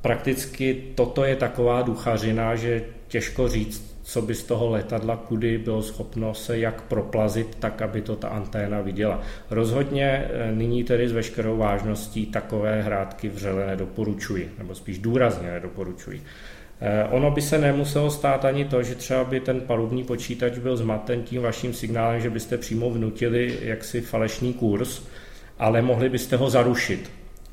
prakticky 0.00 0.84
toto 0.94 1.24
je 1.24 1.36
taková 1.36 1.82
duchařina, 1.82 2.56
že 2.56 2.84
těžko 3.08 3.48
říct, 3.48 4.00
co 4.02 4.22
by 4.22 4.34
z 4.34 4.42
toho 4.42 4.70
letadla 4.70 5.16
kudy 5.16 5.58
bylo 5.58 5.82
schopno 5.82 6.34
se 6.34 6.58
jak 6.58 6.82
proplazit, 6.82 7.54
tak 7.54 7.82
aby 7.82 8.02
to 8.02 8.16
ta 8.16 8.28
anténa 8.28 8.80
viděla. 8.80 9.20
Rozhodně 9.50 10.04
eh, 10.04 10.52
nyní 10.52 10.84
tedy 10.84 11.08
s 11.08 11.12
veškerou 11.12 11.56
vážností 11.56 12.26
takové 12.26 12.82
hrátky 12.82 13.28
vřele 13.28 13.66
nedoporučuji, 13.66 14.54
nebo 14.58 14.74
spíš 14.74 14.98
důrazně 14.98 15.50
nedoporučuji. 15.50 16.22
Eh, 16.80 17.04
ono 17.10 17.30
by 17.30 17.42
se 17.42 17.58
nemuselo 17.58 18.10
stát 18.10 18.44
ani 18.44 18.64
to, 18.64 18.82
že 18.82 18.94
třeba 18.94 19.24
by 19.24 19.40
ten 19.40 19.60
palubní 19.60 20.04
počítač 20.04 20.58
byl 20.58 20.76
zmaten 20.76 21.22
tím 21.22 21.42
vaším 21.42 21.74
signálem, 21.74 22.20
že 22.20 22.30
byste 22.30 22.58
přímo 22.58 22.90
vnutili 22.90 23.58
jaksi 23.62 24.00
falešný 24.00 24.52
kurz, 24.52 25.02
ale 25.58 25.82
mohli 25.82 26.08
byste 26.08 26.36
ho 26.36 26.50
zarušit. 26.50 27.10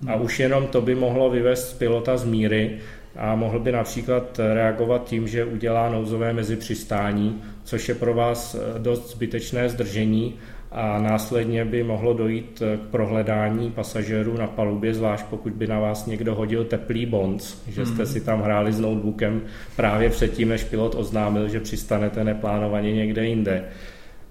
A 0.08 0.14
hmm. 0.14 0.22
už 0.22 0.40
jenom 0.40 0.68
to 0.68 0.82
by 0.82 0.96
mohlo 0.96 1.30
vyvést 1.30 1.80
pilota 1.80 2.18
z 2.18 2.26
míry 2.26 2.78
a 3.16 3.36
mohl 3.36 3.60
by 3.60 3.72
například 3.72 4.40
reagovat 4.54 5.06
tím, 5.06 5.28
že 5.28 5.46
udělá 5.46 5.90
nouzové 5.90 6.34
mezipřistání, 6.34 7.42
což 7.64 7.90
je 7.90 7.96
pro 7.96 8.14
vás 8.14 8.56
eh, 8.56 8.80
dost 8.80 9.12
zbytečné 9.12 9.70
zdržení 9.70 10.34
a 10.76 11.00
následně 11.00 11.66
by 11.66 11.84
mohlo 11.84 12.14
dojít 12.14 12.64
k 12.78 12.88
prohledání 12.92 13.72
pasažérů 13.72 14.38
na 14.38 14.48
palubě, 14.48 14.94
zvlášť 14.94 15.26
pokud 15.26 15.54
by 15.54 15.68
na 15.68 15.80
vás 15.80 16.06
někdo 16.06 16.36
hodil 16.36 16.64
teplý 16.66 17.06
bonc, 17.06 17.56
že 17.68 17.86
jste 17.86 18.04
mhm. 18.04 18.06
si 18.06 18.22
tam 18.22 18.42
hráli 18.42 18.74
s 18.74 18.80
notebookem 18.80 19.42
právě 19.76 20.10
předtím, 20.10 20.50
než 20.50 20.64
pilot 20.64 20.96
oznámil, 20.96 21.50
že 21.50 21.60
přistanete 21.60 22.24
neplánovaně 22.24 22.94
někde 22.94 23.26
jinde. 23.26 23.64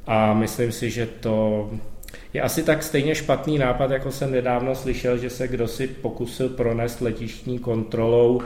A 0.06 0.34
myslím 0.34 0.72
si, 0.72 0.90
že 0.90 1.06
to 1.06 1.70
je 2.32 2.42
asi 2.42 2.62
tak 2.62 2.82
stejně 2.82 3.14
špatný 3.14 3.58
nápad, 3.58 3.90
jako 3.90 4.10
jsem 4.10 4.32
nedávno 4.32 4.74
slyšel, 4.74 5.18
že 5.18 5.30
se 5.30 5.48
kdo 5.48 5.68
si 5.68 5.86
pokusil 5.86 6.48
pronést 6.48 7.00
letištní 7.00 7.58
kontrolou 7.58 8.40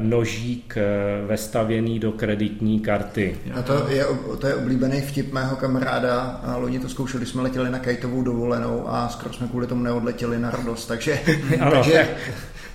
nožík 0.00 0.76
eh, 0.76 1.26
vestavěný 1.26 1.98
do 1.98 2.12
kreditní 2.12 2.80
karty. 2.80 3.38
A 3.54 3.62
to 3.62 3.88
je, 3.88 4.04
to 4.38 4.46
je 4.46 4.54
oblíbený 4.54 5.00
vtip 5.00 5.32
mého 5.32 5.56
kamaráda. 5.56 6.20
A 6.44 6.56
loni 6.56 6.78
to 6.78 6.88
zkoušeli, 6.88 7.26
jsme 7.26 7.42
letěli 7.42 7.70
na 7.70 7.78
kajtovou 7.78 8.22
dovolenou 8.22 8.88
a 8.88 9.08
skoro 9.08 9.34
jsme 9.34 9.48
kvůli 9.48 9.66
tomu 9.66 9.82
neodletěli 9.82 10.38
na 10.38 10.50
radost. 10.50 10.86
Takže, 10.86 11.20
ano, 11.60 11.70
takže... 11.70 12.08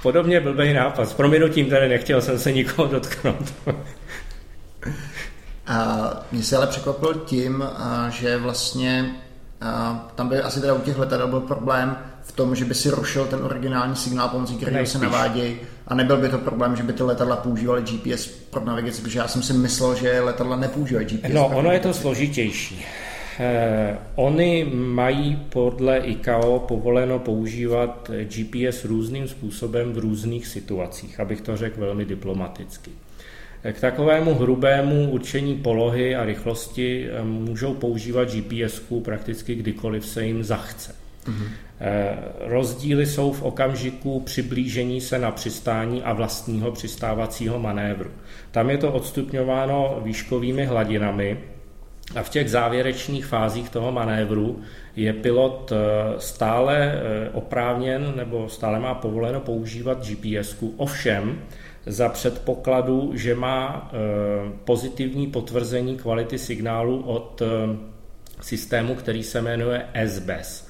podobně 0.01 0.39
blbý 0.39 0.73
nápad. 0.73 1.09
S 1.09 1.13
prominutím 1.13 1.69
tady 1.69 1.89
nechtěl 1.89 2.21
jsem 2.21 2.39
se 2.39 2.51
nikoho 2.51 2.87
dotknout. 2.87 3.53
a 5.67 6.09
mě 6.31 6.43
se 6.43 6.57
ale 6.57 6.67
překvapil 6.67 7.13
tím, 7.13 7.63
že 8.09 8.37
vlastně 8.37 9.15
tam 10.15 10.29
by 10.29 10.41
asi 10.41 10.61
teda 10.61 10.73
u 10.73 10.81
těch 10.81 10.97
letadel 10.97 11.27
byl 11.27 11.39
problém 11.39 11.97
v 12.23 12.31
tom, 12.31 12.55
že 12.55 12.65
by 12.65 12.73
si 12.73 12.89
rušil 12.89 13.25
ten 13.25 13.39
originální 13.43 13.95
signál, 13.95 14.29
pomocí 14.29 14.55
kterého 14.55 14.85
se 14.85 14.99
navádějí 14.99 15.57
a 15.87 15.95
nebyl 15.95 16.17
by 16.17 16.29
to 16.29 16.37
problém, 16.37 16.75
že 16.75 16.83
by 16.83 16.93
ty 16.93 17.03
letadla 17.03 17.35
používaly 17.35 17.81
GPS 17.81 18.27
pro 18.27 18.65
navigaci, 18.65 19.01
protože 19.01 19.19
já 19.19 19.27
jsem 19.27 19.41
si 19.43 19.53
myslel, 19.53 19.95
že 19.95 20.21
letadla 20.21 20.55
nepoužívají 20.55 21.07
GPS. 21.07 21.33
No, 21.33 21.47
ono 21.47 21.71
je 21.71 21.79
to 21.79 21.93
složitější. 21.93 22.85
Eh, 23.39 23.97
oni 24.15 24.71
mají 24.73 25.35
podle 25.35 25.97
ICAO 25.97 26.59
povoleno 26.59 27.19
používat 27.19 28.11
GPS 28.23 28.85
různým 28.85 29.27
způsobem 29.27 29.93
v 29.93 29.97
různých 29.97 30.47
situacích, 30.47 31.19
abych 31.19 31.41
to 31.41 31.57
řekl 31.57 31.81
velmi 31.81 32.05
diplomaticky. 32.05 32.91
K 33.73 33.79
takovému 33.79 34.35
hrubému 34.35 35.09
určení 35.09 35.55
polohy 35.55 36.15
a 36.15 36.25
rychlosti 36.25 37.09
eh, 37.09 37.23
můžou 37.23 37.73
používat 37.73 38.29
GPS 38.31 38.81
prakticky 39.03 39.55
kdykoliv 39.55 40.05
se 40.05 40.25
jim 40.25 40.43
zachce. 40.43 40.95
Mm-hmm. 41.25 41.47
Rozdíly 42.39 43.05
jsou 43.05 43.31
v 43.31 43.43
okamžiku 43.43 44.19
přiblížení 44.19 45.01
se 45.01 45.19
na 45.19 45.31
přistání 45.31 46.03
a 46.03 46.13
vlastního 46.13 46.71
přistávacího 46.71 47.59
manévru. 47.59 48.09
Tam 48.51 48.69
je 48.69 48.77
to 48.77 48.91
odstupňováno 48.93 50.01
výškovými 50.03 50.65
hladinami 50.65 51.37
a 52.15 52.23
v 52.23 52.29
těch 52.29 52.49
závěrečných 52.49 53.25
fázích 53.25 53.69
toho 53.69 53.91
manévru 53.91 54.61
je 54.95 55.13
pilot 55.13 55.71
eh, 55.71 55.75
stále 56.17 57.01
oprávněn 57.33 58.13
nebo 58.15 58.49
stále 58.49 58.79
má 58.79 58.93
povoleno 58.93 59.39
používat 59.39 60.07
GPS. 60.07 60.63
Ovšem, 60.77 61.39
za 61.87 62.09
předpokladu, 62.09 63.11
že 63.15 63.35
má 63.35 63.91
eh, 63.91 63.97
pozitivní 64.65 65.27
potvrzení 65.27 65.97
kvality 65.97 66.37
signálu 66.37 67.03
od 67.03 67.41
eh, 67.41 67.77
systému, 68.41 68.95
který 68.95 69.23
se 69.23 69.41
jmenuje 69.41 69.87
SBES, 70.05 70.69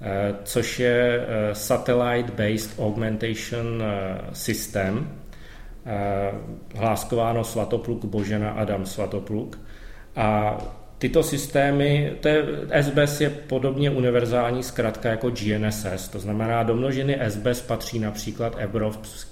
eh, 0.00 0.34
což 0.44 0.80
je 0.80 1.26
Satellite 1.52 2.32
Based 2.32 2.78
Augmentation 2.78 3.82
System, 4.32 5.18
hláskováno 6.74 7.44
Svatopluk 7.44 8.04
Božena 8.04 8.50
Adam 8.50 8.86
Svatopluk. 8.86 9.58
A 10.16 10.58
Tyto 11.02 11.22
systémy, 11.22 12.12
to 12.20 12.28
je, 12.28 12.44
SBS 12.82 13.20
je 13.20 13.30
podobně 13.30 13.90
univerzální 13.90 14.62
zkrátka 14.62 15.08
jako 15.08 15.30
GNSS, 15.30 16.08
to 16.08 16.18
znamená 16.18 16.62
do 16.62 16.74
množiny 16.74 17.18
SBS 17.28 17.60
patří 17.60 17.98
například 17.98 18.58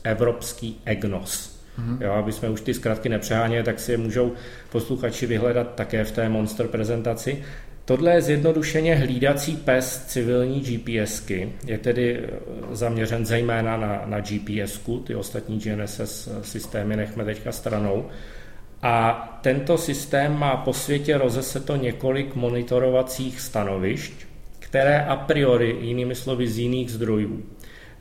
evropský 0.05 0.81
EGNOS. 0.85 1.61
Mm-hmm. 1.79 2.03
Jo, 2.03 2.13
aby 2.13 2.33
jsme 2.33 2.51
už 2.51 2.61
ty 2.61 2.75
zkratky 2.75 3.09
nepřeháněli, 3.09 3.65
tak 3.65 3.81
si 3.81 3.93
je 3.93 3.99
můžou 3.99 4.33
posluchači 4.73 5.27
vyhledat 5.27 5.75
také 5.75 6.05
v 6.05 6.13
té 6.13 6.29
Monster 6.29 6.67
prezentaci. 6.67 7.45
Tohle 7.85 8.15
je 8.15 8.23
zjednodušeně 8.23 8.95
hlídací 8.95 9.57
pes 9.57 10.05
civilní 10.07 10.61
GPSky, 10.61 11.53
je 11.67 11.79
tedy 11.79 12.29
zaměřen 12.71 13.27
zejména 13.27 13.77
na, 13.77 14.03
na 14.07 14.21
GPSku, 14.21 14.99
ty 14.99 15.15
ostatní 15.15 15.59
GNSS 15.59 16.29
systémy 16.43 16.97
nechme 16.97 17.25
teďka 17.25 17.53
stranou. 17.53 18.07
A 18.83 19.27
tento 19.43 19.79
systém 19.79 20.39
má 20.39 20.57
po 20.57 20.73
světě 20.73 21.19
rozeseto 21.19 21.77
několik 21.77 22.35
monitorovacích 22.35 23.41
stanovišť, 23.41 24.13
které 24.59 25.05
a 25.05 25.17
priori, 25.17 25.77
jinými 25.81 26.15
slovy 26.15 26.49
z 26.49 26.59
jiných 26.59 26.91
zdrojů, 26.91 27.43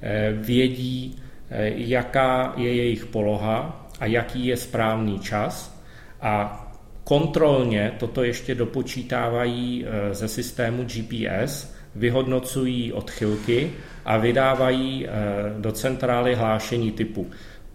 eh, 0.01 0.33
vědí, 0.33 1.15
eh, 1.49 1.71
jaká 1.75 2.53
je 2.57 2.75
jejich 2.75 3.05
poloha 3.05 3.87
a 3.99 4.05
jaký 4.05 4.45
je 4.45 4.57
správný 4.57 5.19
čas. 5.19 5.81
A 6.21 6.65
kontrolně 7.03 7.91
toto 7.99 8.23
ještě 8.23 8.55
dopočítávají 8.55 9.85
eh, 9.85 10.13
ze 10.13 10.27
systému 10.27 10.83
GPS, 10.83 11.75
vyhodnocují 11.95 12.93
odchylky 12.93 13.71
a 14.05 14.17
vydávají 14.17 15.07
do 15.59 15.71
centrály 15.71 16.35
hlášení 16.35 16.91
typu 16.91 17.27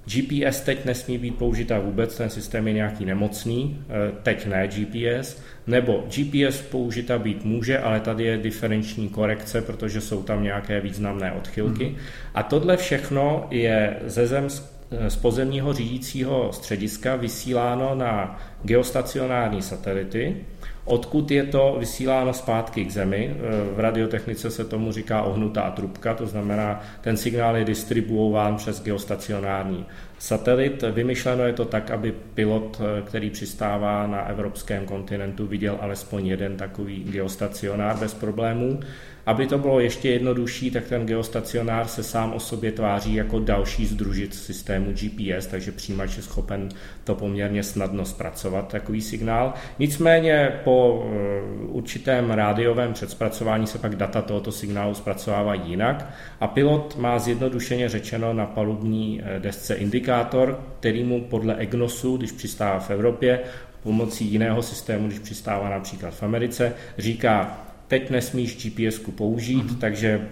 GPS 0.06 0.60
teď 0.60 0.84
nesmí 0.84 1.18
být 1.18 1.34
použita 1.34 1.78
vůbec, 1.78 2.16
ten 2.16 2.30
systém 2.30 2.68
je 2.68 2.74
nějaký 2.74 3.04
nemocný, 3.04 3.80
eh, 3.88 4.12
teď 4.22 4.46
ne 4.46 4.68
GPS, 4.68 5.42
nebo 5.66 6.04
GPS 6.08 6.60
použita 6.60 7.18
být 7.18 7.44
může, 7.44 7.78
ale 7.78 8.00
tady 8.00 8.24
je 8.24 8.38
diferenční 8.38 9.08
korekce, 9.08 9.62
protože 9.62 10.00
jsou 10.00 10.22
tam 10.22 10.42
nějaké 10.42 10.80
významné 10.80 11.32
odchylky. 11.32 11.84
Hmm. 11.84 11.96
A 12.34 12.42
tohle 12.42 12.76
všechno 12.76 13.46
je 13.50 13.96
ze 14.06 14.26
zem 14.26 14.48
eh, 14.90 15.10
z 15.10 15.16
pozemního 15.16 15.72
řídícího 15.72 16.52
střediska 16.52 17.16
vysíláno 17.16 17.94
na 17.94 18.40
geostacionární 18.62 19.62
satelity, 19.62 20.36
Odkud 20.84 21.30
je 21.30 21.44
to 21.44 21.76
vysíláno 21.78 22.32
zpátky 22.32 22.84
k 22.84 22.90
Zemi? 22.90 23.36
E, 23.36 23.74
v 23.74 23.80
radiotechnice 23.80 24.50
se 24.50 24.64
tomu 24.64 24.92
říká 24.92 25.22
ohnutá 25.22 25.70
trubka, 25.70 26.14
to 26.14 26.26
znamená, 26.26 26.80
ten 27.00 27.16
signál 27.16 27.56
je 27.56 27.64
distribuován 27.64 28.56
přes 28.56 28.82
geostacionární 28.82 29.86
satelit. 30.18 30.84
Vymyšleno 30.92 31.44
je 31.44 31.52
to 31.52 31.64
tak, 31.64 31.90
aby 31.90 32.12
pilot, 32.34 32.80
e, 32.80 33.02
který 33.02 33.30
přistává 33.30 34.06
na 34.06 34.28
evropském 34.28 34.86
kontinentu, 34.86 35.46
viděl 35.46 35.78
alespoň 35.80 36.26
jeden 36.26 36.56
takový 36.56 37.04
geostacionár 37.04 37.96
bez 37.96 38.14
problémů. 38.14 38.80
Aby 39.26 39.46
to 39.46 39.58
bylo 39.58 39.80
ještě 39.80 40.10
jednodušší, 40.10 40.70
tak 40.70 40.84
ten 40.84 41.06
geostacionár 41.06 41.87
se 41.87 42.02
sám 42.02 42.32
o 42.32 42.40
sobě 42.40 42.72
tváří 42.72 43.14
jako 43.14 43.38
další 43.38 43.87
združit 43.87 44.34
systému 44.34 44.92
GPS, 44.92 45.46
takže 45.46 45.72
přijímač 45.72 46.16
je 46.16 46.22
schopen 46.22 46.68
to 47.04 47.14
poměrně 47.14 47.62
snadno 47.62 48.04
zpracovat, 48.04 48.68
takový 48.68 49.00
signál. 49.00 49.52
Nicméně 49.78 50.60
po 50.64 51.06
eh, 51.06 51.40
určitém 51.66 52.30
rádiovém 52.30 52.92
předspracování 52.92 53.66
se 53.66 53.78
pak 53.78 53.96
data 53.96 54.22
tohoto 54.22 54.52
signálu 54.52 54.94
zpracovávají 54.94 55.62
jinak 55.66 56.06
a 56.40 56.46
pilot 56.46 56.96
má 56.98 57.18
zjednodušeně 57.18 57.88
řečeno 57.88 58.32
na 58.32 58.46
palubní 58.46 59.20
eh, 59.24 59.40
desce 59.40 59.74
indikátor, 59.74 60.60
který 60.80 61.04
mu 61.04 61.24
podle 61.24 61.54
EGNOSu, 61.54 62.16
když 62.16 62.32
přistává 62.32 62.78
v 62.78 62.90
Evropě, 62.90 63.40
pomocí 63.82 64.24
jiného 64.24 64.62
systému, 64.62 65.06
když 65.06 65.18
přistává 65.18 65.70
například 65.70 66.14
v 66.14 66.22
Americe, 66.22 66.72
říká, 66.98 67.64
teď 67.98 68.11
nesmíš 68.11 68.57
GPS 68.57 68.98
použít, 68.98 69.66
mm-hmm. 69.66 69.78
takže 69.78 70.28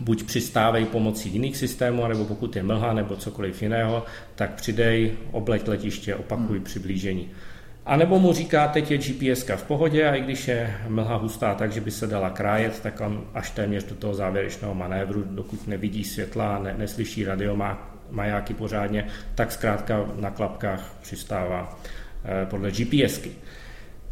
buď 0.00 0.22
přistávej 0.22 0.84
pomocí 0.84 1.28
jiných 1.28 1.56
systémů, 1.56 2.06
nebo 2.06 2.24
pokud 2.24 2.56
je 2.56 2.62
mlha 2.62 2.92
nebo 2.92 3.16
cokoliv 3.16 3.62
jiného, 3.62 4.04
tak 4.34 4.54
přidej, 4.54 5.12
obleť 5.30 5.68
letiště, 5.68 6.14
opakuj 6.14 6.58
mm. 6.58 6.64
přiblížení. 6.64 7.30
A 7.86 7.96
nebo 7.96 8.18
mu 8.18 8.32
říká, 8.32 8.68
teď 8.68 8.90
je 8.90 8.98
GPS 8.98 9.48
v 9.56 9.62
pohodě 9.62 10.08
a 10.08 10.14
i 10.14 10.20
když 10.20 10.48
je 10.48 10.74
mlha 10.88 11.16
hustá 11.16 11.54
tak, 11.54 11.72
že 11.72 11.80
by 11.80 11.90
se 11.90 12.06
dala 12.06 12.30
krájet, 12.30 12.80
tak 12.80 13.00
on 13.00 13.24
až 13.34 13.50
téměř 13.50 13.84
do 13.84 13.94
toho 13.94 14.14
závěrečného 14.14 14.74
manévru, 14.74 15.24
dokud 15.26 15.68
nevidí 15.68 16.04
světla, 16.04 16.58
ne, 16.58 16.74
neslyší 16.78 17.24
radiomajáky 17.24 18.54
pořádně, 18.54 19.06
tak 19.34 19.52
zkrátka 19.52 20.04
na 20.20 20.30
klapkách 20.30 20.94
přistává 21.02 21.80
eh, 22.24 22.46
podle 22.46 22.70
GPSky. 22.70 23.30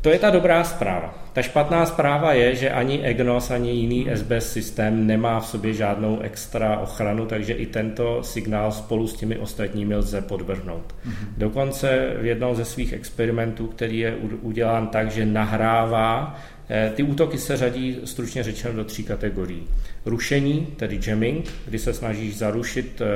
To 0.01 0.09
je 0.09 0.19
ta 0.19 0.31
dobrá 0.31 0.65
zpráva. 0.65 1.15
Ta 1.33 1.43
špatná 1.43 1.87
zpráva 1.87 2.33
je, 2.33 2.55
že 2.55 2.71
ani 2.71 3.03
EGNOS, 3.03 3.51
ani 3.51 3.71
jiný 3.71 4.09
SBS 4.15 4.53
systém 4.53 5.07
nemá 5.07 5.41
v 5.41 5.47
sobě 5.47 5.73
žádnou 5.73 6.21
extra 6.21 6.79
ochranu, 6.79 7.27
takže 7.27 7.53
i 7.53 7.67
tento 7.67 8.23
signál 8.23 8.73
spolu 8.73 9.07
s 9.07 9.15
těmi 9.15 9.39
ostatními 9.39 9.97
lze 9.97 10.21
podvrhnout. 10.21 10.95
Mm-hmm. 11.07 11.27
Dokonce 11.37 12.17
v 12.21 12.25
jednom 12.25 12.55
ze 12.55 12.65
svých 12.65 12.93
experimentů, 12.93 13.67
který 13.67 13.99
je 13.99 14.17
udělán 14.43 14.89
tak, 14.89 15.11
že 15.11 15.27
nahrává, 15.27 16.41
eh, 16.71 16.93
ty 16.95 17.03
útoky 17.03 17.39
se 17.39 17.57
řadí 17.57 17.99
stručně 18.05 18.43
řečeno 18.43 18.75
do 18.75 18.85
tří 18.85 19.05
kategorií. 19.05 19.67
Rušení, 20.07 20.67
tedy 20.77 21.01
jamming, 21.07 21.51
kdy 21.67 21.79
se 21.79 21.95
snažíš 21.95 22.37
zarušit 22.37 23.01
eh, 23.01 23.07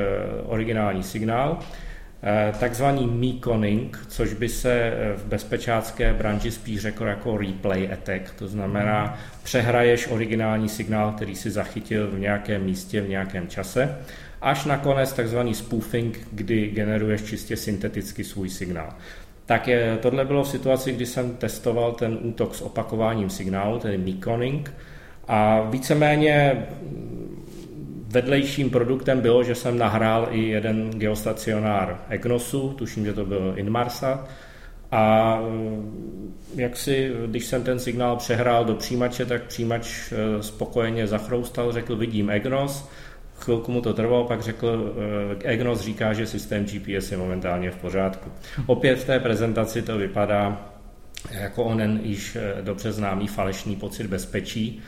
originální 0.47 1.03
signál, 1.03 1.59
takzvaný 2.61 3.07
meconing, 3.07 4.07
což 4.09 4.33
by 4.33 4.49
se 4.49 4.73
eh, 4.73 5.13
v 5.17 5.25
bezpečácké 5.25 6.13
branži 6.13 6.51
spíš 6.51 6.81
řekl 6.81 7.07
jako 7.07 7.39
replay 7.39 7.93
attack, 7.93 8.35
to 8.39 8.49
znamená 8.49 9.19
přehraješ 9.43 10.09
originální 10.11 10.69
signál, 10.69 11.13
který 11.13 11.37
si 11.37 11.51
zachytil 11.51 12.11
v 12.11 12.19
nějakém 12.19 12.65
místě, 12.65 13.01
v 13.01 13.09
nějakém 13.09 13.49
čase, 13.49 13.99
až 14.43 14.65
nakonec 14.65 15.13
takzvaný 15.13 15.55
spoofing, 15.55 16.29
kdy 16.33 16.69
generuješ 16.69 17.23
čistě 17.23 17.57
synteticky 17.57 18.25
svůj 18.25 18.49
signál. 18.49 18.95
Tak 19.47 19.69
je, 19.69 19.99
tohle 20.03 20.25
bylo 20.25 20.45
v 20.45 20.49
situaci, 20.49 20.93
kdy 20.93 21.07
jsem 21.07 21.37
testoval 21.37 21.93
ten 21.93 22.19
útok 22.23 22.55
s 22.55 22.63
opakováním 22.63 23.31
signálu, 23.31 23.79
tedy 23.79 23.99
meconing, 23.99 24.73
a 25.29 25.61
víceméně 25.61 26.67
Vedlejším 28.15 28.71
produktem 28.71 29.21
bylo, 29.21 29.45
že 29.45 29.55
jsem 29.55 29.79
nahrál 29.79 30.29
i 30.31 30.49
jeden 30.49 30.91
geostacionár 30.91 32.01
EGNOSu, 32.09 32.75
tuším, 32.79 33.05
že 33.05 33.13
to 33.13 33.25
byl 33.25 33.53
Inmarsat, 33.57 34.31
a 34.91 35.39
eh, 36.57 36.63
jak 36.63 36.77
si, 36.77 37.13
když 37.27 37.47
jsem 37.47 37.63
ten 37.63 37.79
signál 37.79 38.17
přehrál 38.17 38.65
do 38.65 38.75
přijímače, 38.75 39.27
tak 39.27 39.43
přijímač 39.43 40.13
eh, 40.13 40.43
spokojeně 40.43 41.07
zachroustal, 41.07 41.73
řekl, 41.73 41.97
vidím 41.97 42.31
EGNOS, 42.31 42.89
chvilku 43.37 43.73
mu 43.73 43.81
to 43.81 43.95
trvalo, 43.95 44.25
pak 44.25 44.43
řekl, 44.43 44.95
eh, 45.43 45.53
EGNOS 45.53 45.81
říká, 45.81 46.13
že 46.13 46.27
systém 46.27 46.65
GPS 46.65 47.11
je 47.11 47.17
momentálně 47.17 47.71
v 47.71 47.77
pořádku. 47.77 48.31
Opět 48.67 48.99
v 48.99 49.05
té 49.05 49.21
prezentaci 49.21 49.83
to 49.83 49.99
vypadá 49.99 50.71
jako 51.31 51.65
onen 51.65 52.01
již 52.03 52.37
dobře 52.63 52.93
známý 52.93 53.27
falešný 53.29 53.77
pocit 53.77 54.07
bezpečí, 54.07 54.83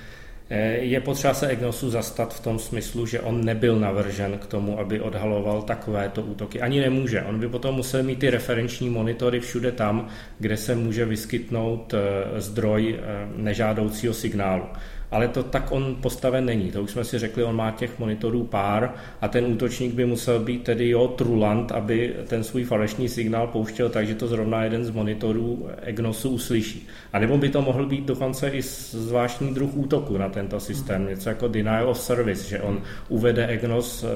je 0.81 1.01
potřeba 1.01 1.35
se 1.35 1.47
EGNOSu 1.47 1.91
zastat 1.91 2.35
v 2.35 2.41
tom 2.41 2.59
smyslu, 2.59 3.07
že 3.07 3.21
on 3.21 3.45
nebyl 3.45 3.79
navržen 3.79 4.39
k 4.39 4.47
tomu, 4.47 4.79
aby 4.79 5.01
odhaloval 5.01 5.63
takovéto 5.63 6.23
útoky. 6.23 6.61
Ani 6.61 6.81
nemůže. 6.81 7.23
On 7.23 7.41
by 7.41 7.49
potom 7.49 7.75
musel 7.75 8.03
mít 8.03 8.19
ty 8.19 8.31
referenční 8.31 8.91
monitory 8.91 9.41
všude 9.41 9.73
tam, 9.73 10.09
kde 10.39 10.57
se 10.57 10.75
může 10.75 11.05
vyskytnout 11.05 11.95
eh, 11.95 12.41
zdroj 12.41 12.99
eh, 12.99 13.29
nežádoucího 13.37 14.15
signálu 14.15 14.65
ale 15.11 15.29
to 15.29 15.42
tak 15.42 15.73
on 15.73 15.97
postaven 16.01 16.45
není. 16.45 16.73
To 16.73 16.83
už 16.83 16.90
jsme 16.90 17.05
si 17.05 17.19
řekli, 17.19 17.45
on 17.45 17.57
má 17.57 17.71
těch 17.71 17.99
monitorů 17.99 18.45
pár 18.45 18.95
a 19.21 19.29
ten 19.29 19.47
útočník 19.47 19.95
by 19.95 20.07
musel 20.07 20.40
být 20.40 20.62
tedy 20.62 20.88
jo 20.88 21.09
trulant, 21.09 21.73
aby 21.73 22.14
ten 22.27 22.45
svůj 22.45 22.64
falešný 22.64 23.09
signál 23.09 23.47
pouštěl 23.47 23.88
takže 23.88 24.14
to 24.14 24.29
zrovna 24.29 24.64
jeden 24.64 24.85
z 24.85 24.90
monitorů 24.90 25.69
EGNOSu 25.83 26.31
uslyší. 26.31 26.87
A 27.12 27.19
nebo 27.19 27.38
by 27.38 27.49
to 27.49 27.62
mohl 27.62 27.87
být 27.87 28.05
dokonce 28.05 28.49
i 28.49 28.62
zvláštní 28.90 29.55
druh 29.55 29.71
útoku 29.77 30.19
na 30.19 30.29
tento 30.29 30.61
systém, 30.61 31.01
mhm. 31.01 31.11
něco 31.11 31.29
jako 31.29 31.49
denial 31.49 31.90
of 31.90 32.01
service, 32.01 32.49
že 32.49 32.61
on 32.61 32.83
uvede 33.09 33.47
EGNOS 33.47 34.05
eh, 34.05 34.09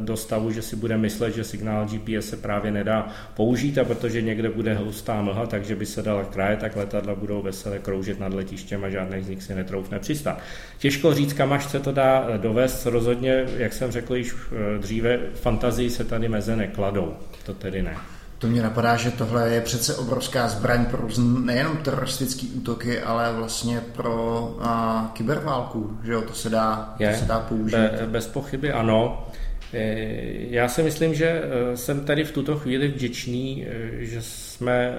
do 0.00 0.16
stavu, 0.16 0.50
že 0.50 0.62
si 0.62 0.76
bude 0.76 0.96
myslet, 0.96 1.34
že 1.34 1.44
signál 1.44 1.86
GPS 1.86 2.28
se 2.28 2.36
právě 2.36 2.70
nedá 2.70 3.08
použít 3.36 3.78
a 3.78 3.84
protože 3.84 4.22
někde 4.22 4.50
bude 4.50 4.74
hustá 4.74 5.22
mlha, 5.22 5.46
takže 5.46 5.76
by 5.76 5.86
se 5.86 6.02
dala 6.02 6.24
kraje, 6.24 6.56
tak 6.56 6.76
letadla 6.76 7.14
budou 7.14 7.42
veselé 7.42 7.78
kroužit 7.78 8.20
nad 8.20 8.34
letištěm 8.34 8.84
a 8.84 8.90
žádný 8.90 9.22
z 9.22 9.28
nich 9.28 9.42
si 9.42 9.54
netroufne 9.54 9.98
přistát. 9.98 10.31
Těžko 10.78 11.14
říct, 11.14 11.32
kam 11.32 11.52
až 11.52 11.64
se 11.64 11.80
to 11.80 11.92
dá 11.92 12.26
dovést. 12.36 12.86
Rozhodně, 12.86 13.44
jak 13.56 13.72
jsem 13.72 13.90
řekl 13.90 14.16
již 14.16 14.34
eh, 14.34 14.78
dříve, 14.78 15.18
fantazii 15.34 15.90
se 15.90 16.04
tady 16.04 16.28
meze 16.28 16.56
nekladou. 16.56 17.14
To 17.46 17.54
tedy 17.54 17.82
ne. 17.82 17.96
To 18.42 18.48
mě 18.48 18.62
napadá, 18.62 18.96
že 18.96 19.10
tohle 19.10 19.48
je 19.48 19.60
přece 19.60 19.94
obrovská 19.94 20.48
zbraň 20.48 20.86
pro 20.86 21.08
nejenom 21.18 21.76
teroristické 21.76 22.46
útoky, 22.54 23.00
ale 23.00 23.32
vlastně 23.32 23.80
pro 23.80 24.56
a, 24.60 25.10
kyberválku, 25.14 25.98
že 26.04 26.12
jo, 26.12 26.22
to 26.22 26.34
se 26.34 26.50
dá, 26.50 26.94
je, 26.98 27.12
to 27.12 27.18
se 27.18 27.24
dá 27.24 27.40
použít. 27.40 27.76
Be, 27.76 28.06
bez 28.06 28.26
pochyby 28.26 28.72
ano. 28.72 29.26
Eh, 29.74 30.32
já 30.50 30.68
si 30.68 30.82
myslím, 30.82 31.14
že 31.14 31.26
eh, 31.26 31.76
jsem 31.76 32.04
tady 32.04 32.24
v 32.24 32.32
tuto 32.32 32.56
chvíli 32.56 32.88
vděčný, 32.88 33.66
eh, 33.66 34.04
že 34.04 34.22
jsme 34.22 34.94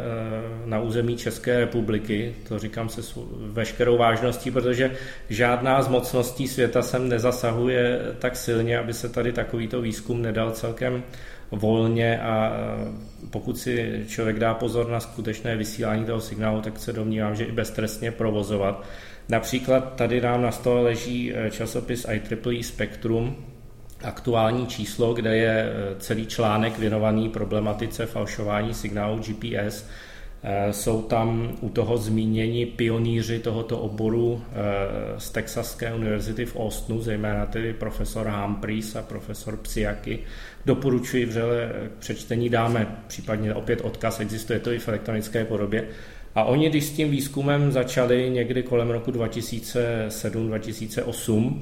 na 0.65 0.79
území 0.79 1.17
České 1.17 1.59
republiky, 1.59 2.35
to 2.47 2.59
říkám 2.59 2.89
se 2.89 3.01
veškerou 3.39 3.97
vážností, 3.97 4.51
protože 4.51 4.91
žádná 5.29 5.81
z 5.81 5.87
mocností 5.87 6.47
světa 6.47 6.81
sem 6.81 7.09
nezasahuje 7.09 7.99
tak 8.19 8.35
silně, 8.35 8.77
aby 8.77 8.93
se 8.93 9.09
tady 9.09 9.33
takovýto 9.33 9.81
výzkum 9.81 10.21
nedal 10.21 10.51
celkem 10.51 11.03
volně 11.51 12.21
a 12.21 12.53
pokud 13.29 13.57
si 13.57 14.03
člověk 14.07 14.39
dá 14.39 14.53
pozor 14.53 14.89
na 14.89 14.99
skutečné 14.99 15.57
vysílání 15.57 16.05
toho 16.05 16.21
signálu, 16.21 16.61
tak 16.61 16.79
se 16.79 16.93
domnívám, 16.93 17.35
že 17.35 17.43
i 17.43 17.51
beztrestně 17.51 18.11
provozovat. 18.11 18.85
Například 19.29 19.95
tady 19.95 20.21
nám 20.21 20.41
na 20.41 20.51
stole 20.51 20.81
leží 20.81 21.33
časopis 21.51 22.05
IEEE 22.09 22.63
Spectrum, 22.63 23.52
aktuální 24.03 24.67
číslo, 24.67 25.13
kde 25.13 25.37
je 25.37 25.49
e, 25.49 25.69
celý 25.99 26.25
článek 26.25 26.79
věnovaný 26.79 27.29
problematice 27.29 28.05
falšování 28.05 28.73
signálu 28.73 29.19
GPS. 29.19 29.85
E, 30.43 30.73
jsou 30.73 31.01
tam 31.01 31.57
u 31.61 31.69
toho 31.69 31.97
zmíněni 31.97 32.65
pionýři 32.65 33.39
tohoto 33.39 33.79
oboru 33.79 34.41
e, 34.41 35.19
z 35.19 35.29
Texaské 35.29 35.93
univerzity 35.93 36.45
v 36.45 36.55
Austinu, 36.55 37.01
zejména 37.01 37.45
tedy 37.45 37.73
profesor 37.73 38.27
Humphreys 38.27 38.95
a 38.95 39.01
profesor 39.01 39.57
Psiaky. 39.57 40.19
Doporučuji 40.65 41.25
vřele 41.25 41.71
k 41.87 41.91
přečtení, 41.99 42.49
dáme 42.49 42.97
případně 43.07 43.53
opět 43.53 43.81
odkaz, 43.81 44.19
existuje 44.19 44.59
to 44.59 44.71
i 44.71 44.79
v 44.79 44.87
elektronické 44.87 45.45
podobě. 45.45 45.87
A 46.35 46.43
oni, 46.43 46.69
když 46.69 46.85
s 46.85 46.91
tím 46.91 47.09
výzkumem 47.09 47.71
začali 47.71 48.29
někdy 48.29 48.63
kolem 48.63 48.89
roku 48.89 49.11
2007-2008, 49.11 51.61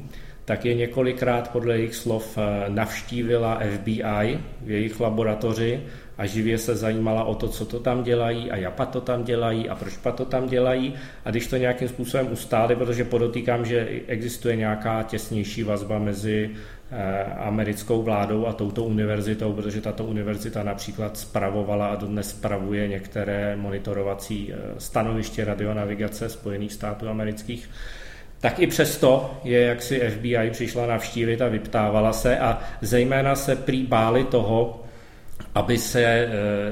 tak 0.52 0.66
je 0.66 0.74
několikrát 0.74 1.52
podle 1.52 1.78
jejich 1.78 1.96
slov 1.96 2.38
eh, 2.38 2.70
navštívila 2.70 3.60
FBI 3.76 4.40
v 4.62 4.72
jejich 4.72 5.00
laboratoři 5.00 5.80
a 6.18 6.26
živě 6.26 6.58
se 6.58 6.76
zajímala 6.76 7.24
o 7.24 7.36
to, 7.36 7.48
co 7.48 7.66
to 7.66 7.80
tam 7.80 8.04
dělají 8.04 8.52
a 8.52 8.56
japa 8.56 8.86
to 8.86 9.02
tam 9.02 9.24
dělají 9.24 9.70
a 9.70 9.76
proč 9.76 9.94
to 10.16 10.26
tam 10.26 10.48
dělají. 10.48 10.94
A 11.26 11.30
když 11.30 11.48
to 11.48 11.58
nějakým 11.58 11.88
způsobem 11.88 12.28
ustáli, 12.32 12.76
protože 12.76 13.04
podotýkám, 13.04 13.66
že 13.66 13.88
existuje 14.08 14.56
nějaká 14.56 15.04
těsnější 15.04 15.64
vazba 15.64 16.00
mezi 16.00 16.50
eh, 16.92 17.24
americkou 17.24 18.04
vládou 18.04 18.46
a 18.48 18.54
touto 18.54 18.84
univerzitou, 18.84 19.54
protože 19.54 19.82
tato 19.82 20.04
univerzita 20.04 20.64
například 20.64 21.18
spravovala 21.18 21.88
a 21.88 21.96
dodnes 21.96 22.30
spravuje 22.30 22.88
některé 22.88 23.56
monitorovací 23.56 24.54
eh, 24.54 24.58
stanoviště 24.78 25.46
radionavigace 25.46 26.30
Spojených 26.30 26.74
států 26.74 27.10
amerických 27.10 27.70
tak 28.41 28.60
i 28.60 28.67
přesto 28.67 29.39
je, 29.43 29.62
jak 29.62 29.82
si 29.82 29.99
FBI 29.99 30.49
přišla 30.51 30.86
navštívit 30.86 31.41
a 31.41 31.47
vyptávala 31.47 32.13
se 32.13 32.39
a 32.39 32.60
zejména 32.82 33.36
se 33.36 33.56
prý 33.56 33.84
báli 33.84 34.23
toho, 34.23 34.84
aby 35.56 35.77
se 35.77 36.04
e, 36.04 36.27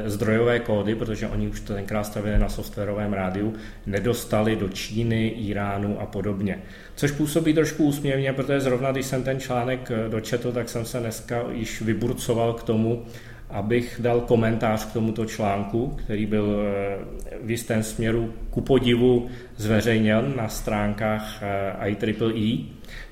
zdrojové 0.05 0.59
kódy, 0.59 0.95
protože 0.95 1.27
oni 1.27 1.47
už 1.47 1.59
to 1.59 1.73
tenkrát 1.73 2.03
stavili 2.03 2.39
na 2.39 2.49
softwarovém 2.49 3.13
rádiu, 3.13 3.53
nedostali 3.85 4.55
do 4.55 4.69
Číny, 4.69 5.27
Iránu 5.27 6.01
a 6.01 6.05
podobně. 6.05 6.59
Což 6.95 7.11
působí 7.11 7.53
trošku 7.53 7.83
úsměvně, 7.83 8.33
protože 8.33 8.59
zrovna 8.59 8.91
když 8.91 9.05
jsem 9.05 9.23
ten 9.23 9.39
článek 9.39 9.91
e, 9.91 10.09
dočetl, 10.09 10.51
tak 10.51 10.69
jsem 10.69 10.85
se 10.85 10.99
dneska 10.99 11.43
již 11.51 11.81
vyburcoval 11.81 12.53
k 12.53 12.63
tomu, 12.63 13.05
abych 13.49 13.99
dal 14.03 14.21
komentář 14.21 14.85
k 14.85 14.93
tomuto 14.93 15.25
článku, 15.25 15.87
který 15.87 16.25
byl 16.25 16.61
eh, 16.61 16.97
v 17.43 17.51
jistém 17.51 17.83
směru 17.83 18.33
ku 18.49 18.61
podivu 18.61 19.29
zveřejněn 19.57 20.33
na 20.35 20.47
stránkách 20.47 21.43
eh, 21.81 21.89
IEEE, 21.89 22.65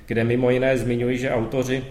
kde 0.06 0.24
mimo 0.24 0.50
jiné 0.50 0.78
zmiňuji, 0.78 1.18
že 1.18 1.30
autoři 1.30 1.84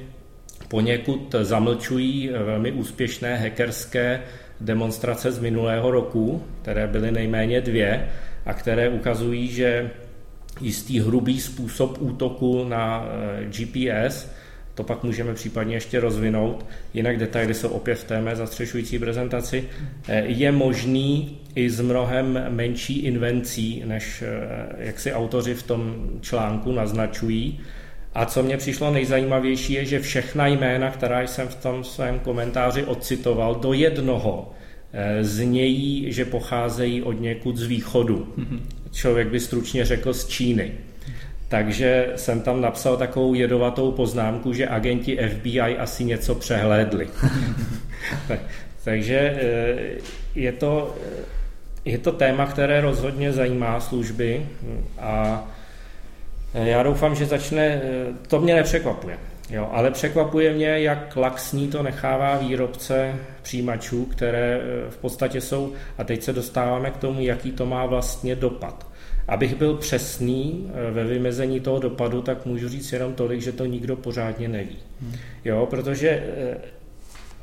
poněkud 0.68 1.36
zamlčují 1.42 2.30
eh, 2.30 2.44
velmi 2.44 2.72
úspěšné 2.72 3.36
hackerské 3.36 4.22
demonstrace 4.62 5.32
z 5.32 5.40
minulého 5.40 5.92
roku, 5.92 6.44
které 6.62 6.88
byly 6.88 7.12
nejméně 7.12 7.62
dvě 7.62 8.10
a 8.46 8.54
které 8.54 8.90
ukazují, 8.90 9.48
že 9.48 9.92
jistý 10.62 11.00
hrubý 11.00 11.42
způsob 11.42 11.98
útoku 12.02 12.64
na 12.64 13.06
GPS 13.44 14.37
to 14.78 14.84
pak 14.84 15.04
můžeme 15.04 15.34
případně 15.34 15.76
ještě 15.76 16.00
rozvinout. 16.00 16.66
Jinak 16.94 17.18
detaily 17.18 17.54
jsou 17.54 17.70
opět 17.70 17.96
v 17.96 18.04
té 18.04 18.22
mé 18.22 18.36
zastřešující 18.36 19.00
prezentaci. 19.00 19.64
Eh, 20.08 20.24
je 20.26 20.52
možný 20.52 21.40
i 21.56 21.70
s 21.70 21.82
mnohem 21.82 22.46
menší 22.50 23.00
invencí, 23.00 23.84
než 23.86 24.22
eh, 24.22 24.86
jak 24.86 25.00
si 25.00 25.14
autoři 25.14 25.54
v 25.54 25.64
tom 25.64 26.10
článku 26.22 26.72
naznačují. 26.72 27.60
A 28.14 28.26
co 28.26 28.44
mě 28.44 28.58
přišlo 28.58 28.92
nejzajímavější 28.92 29.74
je, 29.74 29.86
že 29.86 30.00
všechna 30.00 30.48
jména, 30.48 30.92
která 30.92 31.22
jsem 31.22 31.48
v 31.48 31.56
tom 31.56 31.84
svém 31.84 32.20
komentáři 32.20 32.84
ocitoval, 32.84 33.56
do 33.56 33.74
jednoho 33.74 34.52
eh, 34.94 35.24
znějí, 35.24 36.12
že 36.14 36.26
pocházejí 36.26 37.04
od 37.04 37.22
někud 37.22 37.58
z 37.58 37.66
východu. 37.68 38.34
Mhm. 38.38 38.60
Člověk 38.92 39.28
by 39.28 39.40
stručně 39.40 39.86
řekl 39.86 40.14
z 40.14 40.28
Číny. 40.28 40.72
Takže 41.50 42.08
jsem 42.16 42.42
tam 42.42 42.62
napsal 42.62 42.98
takovou 42.98 43.34
jedovatou 43.34 43.92
poznámku, 43.92 44.54
že 44.54 44.68
agenti 44.68 45.18
FBI 45.18 45.78
asi 45.78 46.04
něco 46.04 46.36
přehlédli. 46.36 47.08
Takže 48.84 49.18
eh, 49.18 50.02
je 50.36 50.52
to, 50.52 50.96
eh, 51.04 51.24
je 51.86 51.98
to 51.98 52.12
téma, 52.12 52.46
které 52.46 52.82
rozhodně 52.82 53.32
zajímá 53.34 53.80
služby 53.80 54.46
a 55.00 55.44
eh, 56.54 56.70
já 56.70 56.84
doufám, 56.84 57.16
že 57.16 57.26
začne, 57.26 57.82
to 58.28 58.40
mě 58.40 58.56
nepřekvapuje, 58.56 59.18
jo, 59.50 59.70
ale 59.72 59.92
překvapuje 59.92 60.54
mě, 60.54 60.80
jak 60.80 61.16
laxní 61.16 61.68
to 61.68 61.84
nechává 61.84 62.38
výrobce 62.38 63.16
přijímačů, 63.42 64.06
které 64.06 64.60
v 64.90 64.98
podstatě 64.98 65.42
jsou, 65.42 65.74
a 65.98 66.04
teď 66.04 66.24
se 66.24 66.34
dostáváme 66.34 66.92
k 66.92 66.98
tomu, 66.98 67.22
jaký 67.22 67.52
to 67.52 67.66
má 67.66 67.86
vlastně 67.86 68.36
dopad. 68.36 68.88
Abych 69.28 69.56
byl 69.56 69.76
přesný 69.76 70.72
eh, 70.74 70.92
ve 70.92 71.04
vymezení 71.04 71.60
toho 71.60 71.80
dopadu, 71.80 72.22
tak 72.22 72.46
můžu 72.46 72.70
říct 72.70 72.94
jenom 72.94 73.14
tolik, 73.14 73.42
že 73.42 73.52
to 73.52 73.66
nikdo 73.66 73.96
pořádně 73.96 74.48
neví. 74.48 74.78
Hmm. 75.02 75.14
Jo, 75.46 75.68
protože 75.70 76.10
eh, 76.10 76.58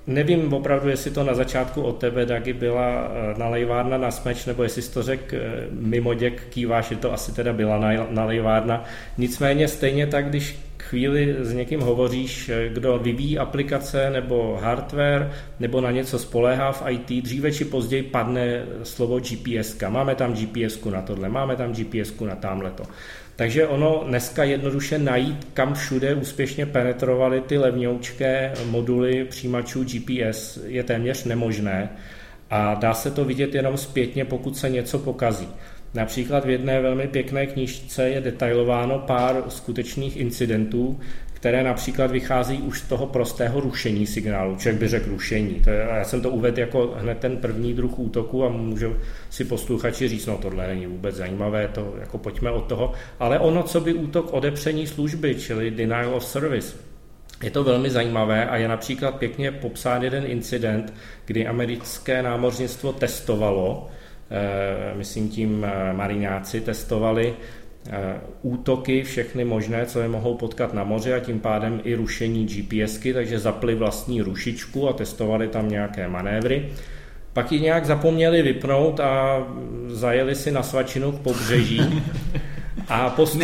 Nevím 0.07 0.53
opravdu, 0.53 0.89
jestli 0.89 1.11
to 1.11 1.25
na 1.25 1.35
začátku 1.35 1.83
od 1.83 1.99
tebe, 1.99 2.27
Dagi, 2.27 2.53
byla 2.53 3.09
eh, 3.09 3.39
nalejvárna 3.39 3.99
na 3.99 4.11
smeč, 4.11 4.45
nebo 4.45 4.63
jestli 4.63 4.83
jsi 4.83 4.93
to 4.93 5.03
řekl 5.03 5.37
mimo 5.71 6.15
děk, 6.15 6.43
kýváš, 6.51 6.89
že 6.89 6.97
to 6.97 7.13
asi 7.13 7.33
teda 7.33 7.53
byla 7.53 7.81
nalejvárna. 8.11 8.85
Nicméně 9.19 9.69
stejně 9.69 10.07
tak, 10.07 10.29
když 10.29 10.59
chvíli 10.95 11.37
s 11.41 11.53
někým 11.53 11.81
hovoříš, 11.81 12.51
kdo 12.69 12.99
vyvíjí 12.99 13.39
aplikace 13.39 14.11
nebo 14.11 14.59
hardware, 14.63 15.31
nebo 15.61 15.81
na 15.81 15.91
něco 15.91 16.19
spoléhá 16.19 16.73
v 16.73 16.83
IT, 16.89 17.25
dříve 17.25 17.53
či 17.53 17.65
později 17.65 18.03
padne 18.03 18.63
slovo 18.83 19.21
GPS. 19.21 19.77
Máme 19.89 20.15
tam 20.15 20.35
GPS 20.35 20.85
na 20.85 21.03
tohle, 21.03 21.29
máme 21.29 21.57
tam 21.57 21.73
GPS 21.73 22.21
na 22.21 22.37
tamhleto. 22.37 22.85
Takže 23.37 23.67
ono 23.67 24.05
dneska 24.07 24.45
jednoduše 24.45 24.99
najít, 24.99 25.49
kam 25.55 25.75
všude 25.75 26.15
úspěšně 26.15 26.67
penetrovaly 26.67 27.41
ty 27.41 27.59
levňoučké 27.59 28.53
moduly 28.71 29.25
přijímačů 29.25 29.85
GPS 29.85 30.59
je 30.67 30.83
téměř 30.83 31.25
nemožné 31.25 31.91
a 32.51 32.75
dá 32.75 32.95
se 32.95 33.11
to 33.11 33.25
vidět 33.25 33.55
jenom 33.55 33.77
zpětně, 33.77 34.25
pokud 34.25 34.57
se 34.57 34.71
něco 34.71 34.99
pokazí. 34.99 35.49
Například 35.95 36.45
v 36.45 36.51
jedné 36.51 36.81
velmi 36.81 37.09
pěkné 37.09 37.47
knižce 37.47 38.09
je 38.09 38.21
detailováno 38.21 38.99
pár 38.99 39.43
skutečných 39.49 40.17
incidentů, 40.17 41.01
které 41.33 41.63
například 41.63 42.11
vychází 42.11 42.59
už 42.59 42.81
z 42.81 42.83
toho 42.83 43.07
prostého 43.07 43.61
rušení 43.61 44.07
signálu. 44.07 44.57
Člověk 44.57 44.81
by 44.81 44.89
řekl 44.89 45.11
rušení. 45.11 45.55
To 45.65 45.71
je, 45.71 45.87
já 45.91 46.05
jsem 46.05 46.23
to 46.23 46.31
uvedl 46.31 46.61
jako 46.61 46.95
hned 46.99 47.19
ten 47.19 47.37
první 47.37 47.75
druh 47.75 47.99
útoku 47.99 48.45
a 48.45 48.49
můžu 48.49 48.97
si 49.31 49.45
posluchači 49.45 50.09
říct, 50.09 50.27
no 50.27 50.39
tohle 50.39 50.67
není 50.67 50.87
vůbec 50.87 51.15
zajímavé, 51.15 51.69
to 51.69 51.95
jako 52.01 52.19
pojďme 52.19 52.51
od 52.51 52.67
toho. 52.67 52.93
Ale 53.19 53.39
ono, 53.39 53.63
co 53.63 53.81
by 53.81 53.95
útok 53.95 54.33
odepření 54.33 54.87
služby, 54.87 55.35
čili 55.35 55.71
denial 55.71 56.15
of 56.15 56.25
service, 56.25 56.77
je 57.43 57.51
to 57.51 57.65
velmi 57.65 57.91
zajímavé 57.91 58.47
a 58.47 58.57
je 58.57 58.69
například 58.69 59.15
pěkně 59.15 59.53
popsán 59.53 60.03
jeden 60.03 60.25
incident, 60.27 60.93
kdy 61.25 61.47
americké 61.47 62.23
námořnictvo 62.23 62.93
testovalo, 62.93 63.89
myslím 64.95 65.29
tím 65.29 65.65
eh, 65.65 65.93
marináci, 65.93 66.61
testovali 66.61 67.35
Eh, 67.91 68.21
útoky, 68.43 69.03
všechny 69.03 69.45
možné, 69.45 69.87
co 69.87 70.01
je 70.01 70.09
mohou 70.09 70.35
potkat 70.35 70.75
na 70.75 70.85
moři 70.85 71.15
a 71.15 71.21
tím 71.21 71.41
pádem 71.41 71.81
i 71.85 71.95
rušení 71.95 72.47
GPSky, 72.47 73.15
takže 73.15 73.39
zapli 73.39 73.75
vlastní 73.75 74.23
rušičku 74.23 74.89
a 74.89 74.93
testovali 74.93 75.49
tam 75.49 75.69
nějaké 75.69 76.09
manévry. 76.09 76.69
Pak 77.33 77.53
ji 77.53 77.61
nějak 77.61 77.87
zapomněli 77.87 78.43
vypnout 78.43 79.01
a 79.01 79.43
zajeli 79.87 80.35
si 80.35 80.51
na 80.51 80.63
svačinu 80.63 81.13
k 81.13 81.21
pobřeží. 81.21 82.03
A, 82.89 83.11
postup, 83.11 83.43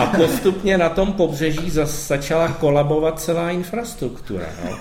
a 0.00 0.06
postupně 0.06 0.78
na 0.78 0.88
tom 0.88 1.12
pobřeží 1.12 1.70
začala 1.84 2.48
kolabovat 2.48 3.20
celá 3.20 3.50
infrastruktura. 3.50 4.46
No. 4.64 4.78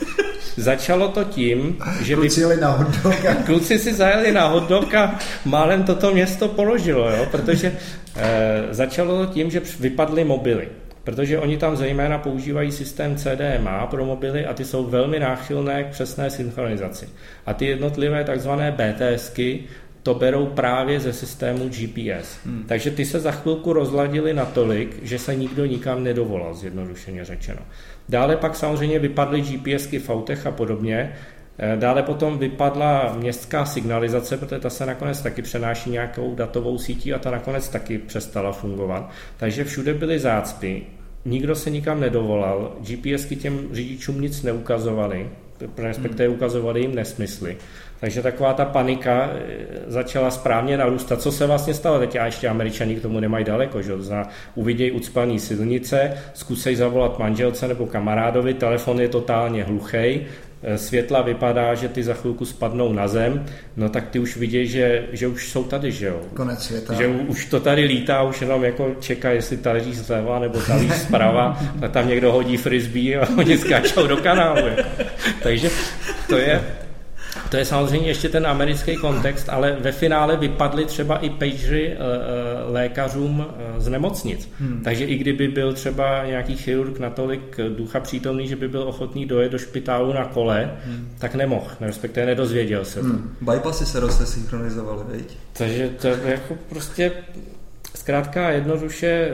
Začalo 0.58 1.08
to 1.08 1.24
tím, 1.24 1.78
že 2.02 2.16
kluci, 2.16 2.46
by, 2.46 2.62
na 2.62 2.88
kluci 3.46 3.80
si 3.80 3.94
zajeli 3.94 4.32
na 4.32 4.48
hotdog 4.48 4.94
a 4.94 5.20
málem 5.46 5.84
toto 5.84 6.14
město 6.14 6.48
položilo, 6.48 7.10
jo? 7.10 7.28
protože 7.32 7.74
e, 8.16 8.64
začalo 8.72 9.26
to 9.26 9.34
tím, 9.34 9.52
že 9.52 9.62
vypadly 9.80 10.24
mobily. 10.24 10.68
Protože 11.04 11.40
oni 11.40 11.58
tam 11.58 11.78
zejména 11.78 12.18
používají 12.18 12.72
systém 12.72 13.16
CDMA 13.16 13.88
pro 13.88 14.06
mobily 14.06 14.46
a 14.46 14.54
ty 14.54 14.66
jsou 14.66 14.86
velmi 14.86 15.20
náchylné 15.20 15.84
k 15.84 15.88
přesné 15.88 16.30
synchronizaci. 16.30 17.10
A 17.46 17.54
ty 17.54 17.66
jednotlivé 17.66 18.24
takzvané 18.24 18.78
BTSky 18.78 19.64
to 20.04 20.14
berou 20.14 20.46
právě 20.46 21.00
ze 21.00 21.14
systému 21.14 21.70
GPS. 21.70 22.38
Hmm. 22.46 22.64
Takže 22.68 22.92
ty 22.92 23.06
se 23.06 23.20
za 23.20 23.32
chvilku 23.32 23.74
rozladili 23.74 24.34
natolik, 24.34 25.04
že 25.04 25.20
se 25.20 25.36
nikdo 25.36 25.66
nikam 25.66 26.04
nedovolal, 26.04 26.54
zjednodušeně 26.54 27.26
řečeno. 27.26 27.62
Dále 28.10 28.38
pak 28.38 28.56
samozřejmě 28.56 29.00
vypadly 29.00 29.42
GPSky 29.42 30.00
v 30.00 30.10
autech 30.10 30.48
a 30.48 30.52
podobně. 30.52 31.14
Eh, 31.58 31.78
dále 31.78 32.04
potom 32.04 32.38
vypadla 32.38 33.16
městská 33.18 33.66
signalizace, 33.66 34.38
protože 34.38 34.60
ta 34.60 34.70
se 34.70 34.86
nakonec 34.86 35.22
taky 35.22 35.42
přenáší 35.42 35.90
nějakou 35.90 36.36
datovou 36.36 36.78
sítí 36.78 37.14
a 37.14 37.20
ta 37.20 37.32
nakonec 37.32 37.70
taky 37.70 37.98
přestala 37.98 38.52
fungovat. 38.52 39.12
Takže 39.38 39.64
všude 39.64 39.94
byly 39.94 40.20
zácpy, 40.20 40.84
nikdo 41.26 41.56
se 41.56 41.70
nikam 41.70 42.00
nedovolal, 42.00 42.76
GPSky 42.80 43.36
těm 43.36 43.68
řidičům 43.72 44.22
nic 44.22 44.44
neukazovaly, 44.44 45.30
respektive 45.78 46.26
hmm. 46.26 46.36
ukazovali 46.36 46.82
jim 46.82 46.96
nesmysly. 46.96 47.58
Takže 48.02 48.22
taková 48.22 48.54
ta 48.54 48.66
panika 48.66 49.30
eh, 49.34 49.66
začala 49.88 50.32
správně 50.32 50.78
narůstat. 50.78 51.22
Co 51.22 51.32
se 51.32 51.46
vlastně 51.46 51.74
stalo 51.74 52.00
teď? 52.00 52.16
A 52.16 52.26
ještě 52.26 52.48
američani 52.48 52.96
k 52.96 53.02
tomu 53.02 53.20
nemají 53.20 53.46
daleko, 53.46 53.82
že? 53.82 54.02
Zna, 54.02 54.30
uvidějí 54.56 54.92
ucpaný 54.92 55.40
silnice, 55.40 56.14
zkusej 56.34 56.76
zavolat 56.76 57.20
manželce 57.20 57.68
nebo 57.68 57.86
kamarádovi, 57.86 58.54
telefon 58.54 59.02
je 59.02 59.08
totálně 59.08 59.64
hluchý, 59.64 59.98
eh, 60.64 60.78
světla 60.78 61.22
vypadá, 61.22 61.76
že 61.76 61.88
ty 61.88 62.04
za 62.04 62.14
chvilku 62.14 62.46
spadnou 62.46 62.94
na 62.94 63.08
zem, 63.08 63.46
no 63.78 63.90
tak 63.90 64.10
ty 64.10 64.20
už 64.20 64.38
vidějí, 64.38 64.68
že, 64.68 65.06
že 65.12 65.28
už 65.28 65.50
jsou 65.50 65.64
tady, 65.64 65.92
že 65.92 66.06
jo. 66.08 66.22
Konec 66.34 66.64
světa. 66.64 66.94
Že 66.94 67.08
už 67.08 67.46
to 67.46 67.60
tady 67.60 67.84
lítá, 67.84 68.24
už 68.24 68.42
jenom 68.42 68.64
jako 68.64 68.96
čeká, 69.00 69.32
jestli 69.32 69.58
talíř 69.58 69.96
zleva 69.96 70.40
nebo 70.40 70.60
talíř 70.60 70.94
zprava, 70.94 71.60
a 71.86 71.88
tam 71.88 72.08
někdo 72.08 72.32
hodí 72.32 72.58
frisbee 72.58 73.20
a 73.20 73.28
oni 73.38 73.58
skáčou 73.58 74.08
do 74.08 74.18
kanálu. 74.18 74.68
Takže 75.44 75.70
to 76.30 76.38
je, 76.38 76.62
to 77.50 77.58
je 77.58 77.66
samozřejmě 77.66 78.08
ještě 78.08 78.30
ten 78.30 78.48
americký 78.48 78.96
kontext, 78.96 79.50
ale 79.50 79.78
ve 79.80 79.92
finále 79.92 80.38
vypadly 80.38 80.86
třeba 80.86 81.18
i 81.18 81.30
pagery 81.30 81.92
eh, 81.92 81.96
eh, 81.98 82.72
lékařům 82.72 83.46
eh, 83.48 83.82
z 83.82 83.88
nemocnic. 83.88 84.50
Hmm. 84.60 84.82
Takže 84.84 85.06
i 85.06 85.16
kdyby 85.16 85.48
byl 85.48 85.74
třeba 85.74 86.26
nějaký 86.26 86.56
chirurg 86.56 87.00
natolik 87.00 87.58
ducha 87.78 88.00
přítomný, 88.00 88.48
že 88.48 88.56
by 88.56 88.68
byl 88.68 88.82
ochotný 88.82 89.26
dojet 89.26 89.52
do 89.52 89.58
špitálu 89.58 90.14
na 90.14 90.26
kole, 90.26 90.78
hmm. 90.86 91.10
tak 91.20 91.36
nemohl, 91.36 91.68
respektive 91.80 92.26
nedozvěděl 92.26 92.86
se 92.86 93.00
to. 93.00 93.06
Hmm. 93.06 93.36
Bypassy 93.42 93.86
se 93.86 94.00
roste 94.00 94.26
synchronizovaly, 94.26 95.04
viď? 95.12 95.38
Takže 95.54 95.90
to 96.02 96.08
je 96.08 96.20
jako 96.26 96.58
prostě 96.70 97.12
zkrátka 97.96 98.50
jednoduše 98.50 99.32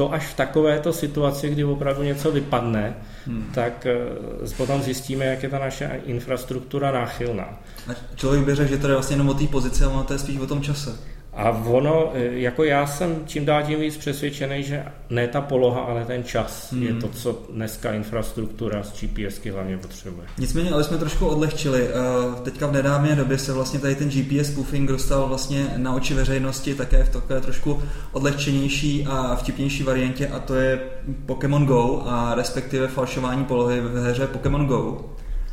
to 0.00 0.12
až 0.12 0.26
v 0.26 0.34
takovéto 0.34 0.92
situaci, 0.92 1.50
kdy 1.50 1.64
opravdu 1.64 2.02
něco 2.02 2.32
vypadne, 2.32 2.94
hmm. 3.26 3.50
tak 3.54 3.86
eh, 3.86 4.56
potom 4.56 4.82
zjistíme, 4.82 5.24
jak 5.24 5.42
je 5.42 5.48
ta 5.48 5.58
naše 5.58 6.00
infrastruktura 6.04 6.92
náchylná. 6.92 7.60
A 7.88 7.92
člověk 8.16 8.44
by 8.44 8.54
řekl, 8.54 8.70
že 8.70 8.78
to 8.78 8.88
je 8.88 8.94
vlastně 8.94 9.14
jenom 9.14 9.28
o 9.28 9.34
té 9.34 9.46
pozici, 9.46 9.84
ale 9.84 10.04
to 10.04 10.12
je 10.12 10.18
spíš 10.18 10.40
o 10.40 10.46
tom 10.46 10.62
čase. 10.62 10.96
A 11.40 11.50
ono, 11.66 12.12
e, 12.14 12.38
jako 12.38 12.64
já 12.64 12.86
jsem 12.86 13.22
čím 13.26 13.44
dál 13.44 13.62
tím 13.62 13.80
víc 13.80 13.96
přesvědčený, 13.96 14.62
že 14.62 14.84
ne 15.10 15.28
ta 15.28 15.40
poloha, 15.40 15.80
ale 15.80 16.04
ten 16.04 16.24
čas 16.24 16.72
hmm. 16.72 16.82
je 16.82 16.94
to, 16.94 17.08
co 17.08 17.42
dneska 17.52 17.92
infrastruktura 17.92 18.82
z 18.82 19.00
GPSky 19.00 19.50
hlavně 19.50 19.78
potřebuje. 19.78 20.26
Nicméně, 20.38 20.70
ale 20.70 20.84
jsme 20.84 20.98
trošku 20.98 21.26
odlehčili. 21.26 21.88
E, 21.88 22.42
teďka 22.42 22.66
v 22.66 22.72
nedávné 22.72 23.16
době 23.16 23.38
se 23.38 23.52
vlastně 23.52 23.80
tady 23.80 23.94
ten 23.94 24.10
GPS 24.10 24.52
spoofing 24.52 24.88
dostal 24.88 25.28
vlastně 25.28 25.66
na 25.76 25.94
oči 25.94 26.14
veřejnosti 26.14 26.74
také 26.74 27.04
v 27.04 27.08
takové 27.08 27.40
trošku 27.40 27.82
odlehčenější 28.12 29.06
a 29.06 29.36
vtipnější 29.36 29.82
variantě 29.82 30.28
a 30.28 30.38
to 30.38 30.54
je 30.54 30.80
Pokémon 31.26 31.66
Go 31.66 32.02
a 32.06 32.34
respektive 32.34 32.88
falšování 32.88 33.44
polohy 33.44 33.80
ve 33.80 34.10
hře 34.10 34.26
Pokémon 34.26 34.66
Go. 34.66 35.10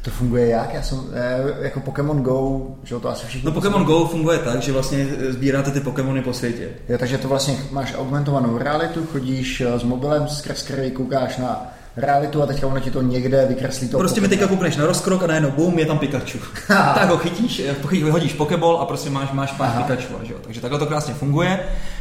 To 0.07 0.11
funguje 0.11 0.47
jak? 0.47 0.73
Já 0.73 0.81
jsem, 0.81 0.99
jako 1.61 1.79
Pokémon 1.79 2.21
Go, 2.21 2.61
že 2.83 2.95
to 2.95 3.09
asi 3.09 3.27
všichni... 3.27 3.45
No 3.45 3.51
Pokémon 3.51 3.83
Go 3.83 4.05
funguje 4.05 4.39
tak, 4.39 4.61
že 4.61 4.71
vlastně 4.71 5.07
sbíráte 5.29 5.71
ty 5.71 5.79
Pokémony 5.79 6.21
po 6.21 6.33
světě. 6.33 6.69
Jo, 6.89 6.97
takže 6.97 7.17
to 7.17 7.27
vlastně 7.27 7.57
máš 7.71 7.93
augmentovanou 7.97 8.57
realitu, 8.57 9.05
chodíš 9.11 9.61
eh, 9.61 9.79
s 9.79 9.83
mobilem, 9.83 10.27
skrz 10.27 10.63
který 10.63 10.91
koukáš 10.91 11.37
na 11.37 11.73
realitu 11.97 12.43
a 12.43 12.45
teďka 12.45 12.67
ono 12.67 12.79
ti 12.79 12.91
to 12.91 13.01
někde 13.01 13.45
vykreslí 13.45 13.89
to. 13.89 13.97
Prostě 13.97 14.21
mi 14.21 14.27
teďka 14.27 14.47
koukneš 14.47 14.77
na 14.77 14.85
rozkrok 14.85 15.23
a 15.23 15.27
najednou 15.27 15.51
bum, 15.51 15.79
je 15.79 15.85
tam 15.85 15.99
Pikachu. 15.99 16.37
tak 16.67 17.09
ho 17.09 17.17
chytíš, 17.17 17.59
eh, 17.59 17.75
vyhodíš 17.91 18.33
Pokeball 18.33 18.77
a 18.77 18.85
prostě 18.85 19.09
máš, 19.09 19.31
máš 19.31 19.51
pár. 19.51 19.83
Pikachu. 19.83 20.13
Že 20.25 20.33
jo? 20.33 20.39
Takže 20.43 20.61
takhle 20.61 20.79
to 20.79 20.85
krásně 20.85 21.13
funguje. 21.13 21.59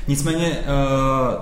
Nicméně 0.08 0.58
eh, 0.60 0.64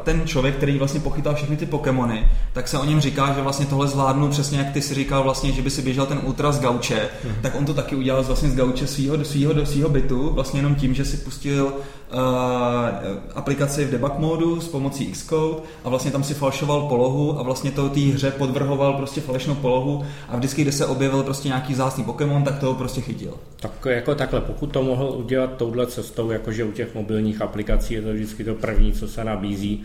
ten 0.03 0.27
člověk, 0.27 0.57
který 0.57 0.79
vlastně 0.79 1.01
pochytal 1.01 1.35
všechny 1.35 1.57
ty 1.57 1.67
Pokémony, 1.67 2.29
tak 2.53 2.69
se 2.69 2.79
o 2.79 2.85
něm 2.85 3.01
říká, 3.01 3.33
že 3.35 3.43
vlastně 3.43 3.67
tohle 3.67 3.89
zvládnu 3.89 4.29
přesně 4.29 4.59
jak 4.59 4.73
ty 4.73 4.83
si 4.83 4.95
říkal 4.95 5.23
vlastně, 5.23 5.53
že 5.53 5.63
by 5.63 5.71
si 5.71 5.83
běžel 5.83 6.07
ten 6.07 6.21
Ultra 6.23 6.53
z 6.53 6.61
gauče, 6.61 7.09
mhm. 7.25 7.35
tak 7.43 7.55
on 7.55 7.65
to 7.65 7.75
taky 7.75 7.97
udělal 7.97 8.23
vlastně 8.23 8.51
z 8.51 8.57
gauče 8.57 8.87
svého 8.87 9.25
svýho, 9.25 9.67
svýho 9.67 9.89
bytu, 9.89 10.31
vlastně 10.35 10.59
jenom 10.59 10.75
tím, 10.75 10.95
že 10.95 11.05
si 11.05 11.17
pustil 11.17 11.73
aplikaci 13.35 13.85
v 13.85 13.91
debug 13.91 14.19
módu 14.19 14.61
s 14.61 14.69
pomocí 14.69 15.07
Xcode 15.07 15.63
a 15.85 15.89
vlastně 15.89 16.11
tam 16.11 16.25
si 16.25 16.35
falšoval 16.35 16.89
polohu 16.89 17.39
a 17.39 17.43
vlastně 17.43 17.71
to 17.71 17.89
té 17.89 18.01
hře 18.01 18.31
podvrhoval 18.31 18.93
prostě 18.93 19.21
falešnou 19.21 19.55
polohu 19.55 20.05
a 20.29 20.37
vždycky, 20.37 20.63
kde 20.63 20.73
se 20.73 20.87
objevil 20.87 21.23
prostě 21.23 21.49
nějaký 21.49 21.75
zásný 21.75 22.05
Pokémon, 22.05 22.45
tak 22.45 22.59
toho 22.59 22.75
prostě 22.75 23.01
chytil. 23.01 23.35
Tak 23.61 23.73
jako 23.87 24.15
takhle, 24.15 24.41
pokud 24.41 24.67
to 24.67 24.83
mohl 24.83 25.15
udělat 25.17 25.57
touhle 25.57 25.87
cestou, 25.87 26.31
jakože 26.31 26.65
u 26.65 26.73
těch 26.73 26.95
mobilních 26.95 27.43
aplikací 27.43 27.95
je 27.95 28.03
to 28.03 28.13
vždycky 28.13 28.45
to 28.45 28.55
první, 28.55 28.93
co 28.93 29.09
se 29.09 29.25
nabízí, 29.25 29.85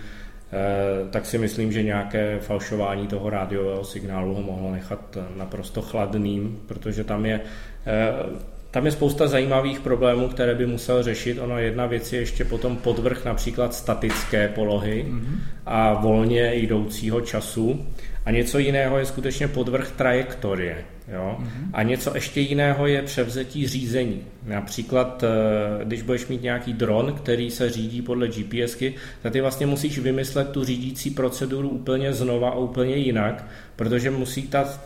eh, 0.51 1.09
tak 1.09 1.25
si 1.25 1.37
myslím, 1.37 1.71
že 1.71 1.83
nějaké 1.83 2.39
falšování 2.39 3.07
toho 3.07 3.29
rádiového 3.29 3.83
signálu 3.83 4.33
ho 4.33 4.41
mohlo 4.41 4.71
nechat 4.71 5.17
naprosto 5.37 5.81
chladným, 5.81 6.59
protože 6.65 7.03
tam 7.03 7.25
je 7.25 7.41
eh, 7.85 8.49
tam 8.71 8.85
je 8.85 8.91
spousta 8.91 9.27
zajímavých 9.27 9.79
problémů, 9.79 10.27
které 10.27 10.55
by 10.55 10.65
musel 10.65 11.03
řešit. 11.03 11.39
Ono 11.39 11.59
jedna 11.59 11.85
věc 11.85 12.13
je 12.13 12.19
ještě 12.19 12.45
potom 12.45 12.77
podvrh 12.77 13.25
například 13.25 13.73
statické 13.73 14.47
polohy 14.47 15.05
mm-hmm. 15.09 15.39
a 15.65 15.93
volně 15.93 16.55
jdoucího 16.55 17.21
času. 17.21 17.85
A 18.25 18.31
něco 18.31 18.59
jiného 18.59 18.97
je 18.97 19.05
skutečně 19.05 19.47
podvrh 19.47 19.91
trajektorie. 19.91 20.85
Jo? 21.13 21.37
Mm-hmm. 21.39 21.69
A 21.73 21.83
něco 21.83 22.11
ještě 22.15 22.41
jiného 22.41 22.87
je 22.87 23.01
převzetí 23.01 23.67
řízení. 23.67 24.21
Například, 24.45 25.23
eh, 25.23 25.85
když 25.85 26.01
budeš 26.01 26.27
mít 26.27 26.41
nějaký 26.41 26.73
dron, 26.73 27.13
který 27.13 27.51
se 27.51 27.69
řídí 27.69 28.01
podle 28.01 28.27
GPSky, 28.27 28.93
tak 29.21 29.33
ty 29.33 29.41
vlastně 29.41 29.65
musíš 29.65 29.99
vymyslet 29.99 30.49
tu 30.49 30.63
řídící 30.63 31.11
proceduru 31.11 31.69
úplně 31.69 32.13
znova 32.13 32.49
a 32.49 32.57
úplně 32.57 32.95
jinak, 32.95 33.45
protože 33.75 34.11
musí 34.11 34.47
ta... 34.47 34.79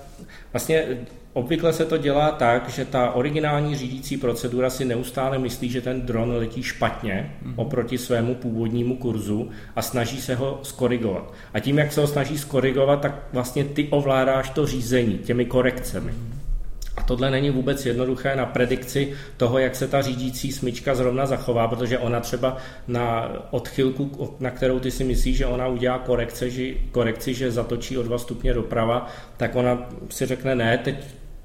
Vlastně 0.54 0.86
Obvykle 1.34 1.74
se 1.74 1.86
to 1.86 1.98
dělá 1.98 2.32
tak, 2.32 2.70
že 2.70 2.86
ta 2.86 3.12
originální 3.12 3.76
řídící 3.76 4.18
procedura 4.18 4.70
si 4.70 4.86
neustále 4.86 5.40
myslí, 5.40 5.70
že 5.70 5.82
ten 5.82 6.02
dron 6.02 6.32
letí 6.32 6.64
špatně 6.64 7.36
mm-hmm. 7.46 7.54
oproti 7.56 7.98
svému 7.98 8.36
původnímu 8.36 8.98
kurzu 8.98 9.50
a 9.76 9.82
snaží 9.82 10.22
se 10.22 10.36
ho 10.36 10.60
skorigovat. 10.64 11.34
A 11.54 11.60
tím, 11.60 11.78
jak 11.78 11.92
se 11.92 12.02
ho 12.02 12.08
snaží 12.08 12.38
skorigovat, 12.38 13.02
tak 13.02 13.24
vlastně 13.34 13.64
ty 13.64 13.88
ovládáš 13.88 14.50
to 14.50 14.66
řízení 14.66 15.18
těmi 15.18 15.46
korekcemi. 15.46 16.14
A 16.98 17.04
tohle 17.04 17.32
není 17.32 17.50
vůbec 17.50 17.86
jednoduché 17.86 18.36
na 18.36 18.46
predikci 18.46 19.14
toho, 19.38 19.58
jak 19.58 19.76
se 19.76 19.88
ta 19.88 20.02
řídící 20.02 20.52
smyčka 20.52 20.96
zrovna 20.96 21.26
zachová, 21.26 21.68
protože 21.68 21.98
ona 21.98 22.20
třeba 22.20 22.58
na 22.88 23.32
odchylku, 23.52 24.36
na 24.40 24.50
kterou 24.50 24.80
ty 24.80 24.92
si 24.92 25.04
myslíš, 25.04 25.38
že 25.38 25.46
ona 25.46 25.68
udělá 25.68 25.98
korekce, 25.98 26.50
že, 26.50 26.74
korekci, 26.92 27.34
že 27.34 27.52
zatočí 27.52 27.98
o 27.98 28.04
dva 28.04 28.18
stupně 28.18 28.54
doprava, 28.54 29.08
tak 29.38 29.56
ona 29.56 29.90
si 30.10 30.26
řekne 30.26 30.56
ne, 30.56 30.78
teď 30.78 30.96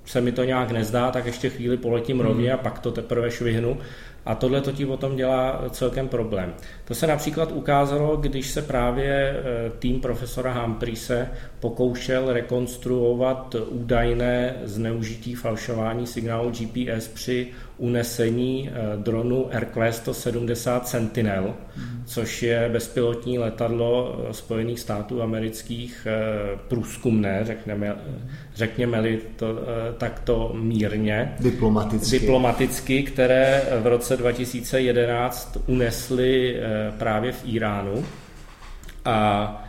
se 0.08 0.20
mi 0.20 0.32
to 0.32 0.44
nějak 0.44 0.70
nezdá, 0.70 1.10
tak 1.10 1.26
ještě 1.26 1.50
chvíli 1.50 1.76
poletím 1.76 2.20
rovně 2.20 2.50
hmm. 2.50 2.60
a 2.60 2.62
pak 2.62 2.78
to 2.78 2.92
teprve 2.92 3.30
švihnu. 3.30 3.78
A 4.26 4.34
tohle 4.34 4.60
to 4.60 4.72
ti 4.72 4.86
o 4.86 4.96
tom 4.96 5.16
dělá 5.16 5.64
celkem 5.70 6.08
problém. 6.08 6.54
To 6.84 6.94
se 6.94 7.06
například 7.06 7.52
ukázalo, 7.52 8.16
když 8.16 8.50
se 8.50 8.62
právě 8.62 9.14
e, 9.14 9.34
tým 9.78 10.00
profesora 10.00 10.52
Humphreyse 10.52 11.28
pokoušel 11.60 12.32
rekonstruovat 12.32 13.56
údajné 13.68 14.54
zneužití 14.64 15.34
falšování 15.34 16.06
signálu 16.06 16.50
GPS 16.50 17.08
při 17.08 17.46
unesení 17.78 18.70
eh, 18.72 18.96
dronu 18.96 19.48
Hercules 19.50 19.96
170 19.96 20.88
Sentinel, 20.88 21.54
mm. 21.76 22.02
což 22.06 22.42
je 22.42 22.68
bezpilotní 22.72 23.38
letadlo 23.38 24.18
eh, 24.30 24.34
Spojených 24.34 24.80
států 24.80 25.22
amerických 25.22 26.06
eh, 26.10 26.58
průzkumné, 26.68 27.40
řekneme, 27.42 27.96
řekněme-li 28.54 29.20
to 29.36 29.46
takto 29.98 30.52
mírně. 30.54 31.34
Diplomaticky. 31.40 32.18
Diplomaticky, 32.18 33.02
které 33.02 33.62
v 33.80 33.86
roce 33.86 34.16
2011 34.16 35.58
unesly 35.66 36.56
právě 36.98 37.32
v 37.32 37.42
Iránu. 37.44 38.04
A 39.04 39.67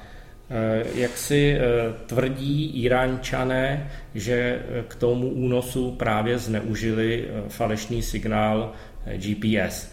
jak 0.95 1.17
si 1.17 1.57
eh, 1.57 1.61
tvrdí 2.05 2.65
Iránčané, 2.83 3.89
že 4.15 4.33
eh, 4.33 4.83
k 4.87 4.95
tomu 4.95 5.29
únosu 5.29 5.91
právě 5.91 6.37
zneužili 6.37 7.27
falešný 7.47 8.01
signál 8.01 8.71
GPS. 9.15 9.91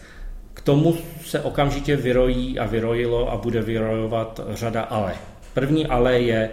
K 0.53 0.61
tomu 0.61 0.97
se 1.25 1.41
okamžitě 1.41 1.95
vyrojí 1.95 2.59
a 2.59 2.65
vyrojilo 2.65 3.31
a 3.31 3.37
bude 3.37 3.61
vyrojovat 3.61 4.39
řada 4.49 4.81
ale. 4.81 5.13
První 5.53 5.87
ale 5.87 6.19
je 6.19 6.49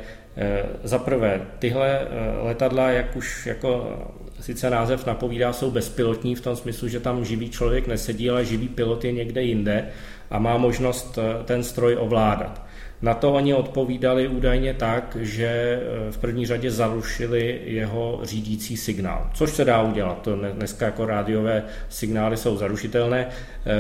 za 0.85 0.99
prvé, 0.99 1.41
tyhle 1.59 2.09
letadla, 2.43 2.91
jak 2.91 3.17
už 3.17 3.47
jako 3.47 3.99
sice 4.41 4.71
název 4.71 5.07
napovídá, 5.07 5.53
jsou 5.53 5.71
bezpilotní 5.71 6.35
v 6.35 6.41
tom 6.41 6.57
smyslu, 6.57 6.89
že 6.89 7.01
tam 7.01 7.25
živý 7.25 7.51
člověk 7.51 7.87
nesedí, 7.87 8.31
ale 8.31 8.45
živý 8.45 8.69
pilot 8.69 9.05
je 9.05 9.13
někde 9.13 9.43
jinde 9.43 9.89
a 10.31 10.39
má 10.39 10.57
možnost 10.57 11.19
ten 11.45 11.63
stroj 11.65 11.97
ovládat. 12.01 12.64
Na 13.05 13.15
to 13.15 13.33
oni 13.33 13.55
odpovídali 13.55 14.29
údajně 14.29 14.75
tak, 14.75 15.17
že 15.21 15.47
eh, 15.47 16.13
v 16.13 16.19
první 16.19 16.47
řadě 16.47 16.71
zarušili 16.71 17.61
jeho 17.65 18.21
řídící 18.23 18.77
signál, 18.77 19.31
což 19.35 19.51
se 19.51 19.65
dá 19.65 19.83
udělat. 19.83 20.23
To 20.23 20.37
dneska 20.37 20.87
jako 20.87 21.07
rádiové 21.07 21.63
signály 21.89 22.37
jsou 22.37 22.57
zarušitelné. 22.57 23.27
Eh, 23.27 23.73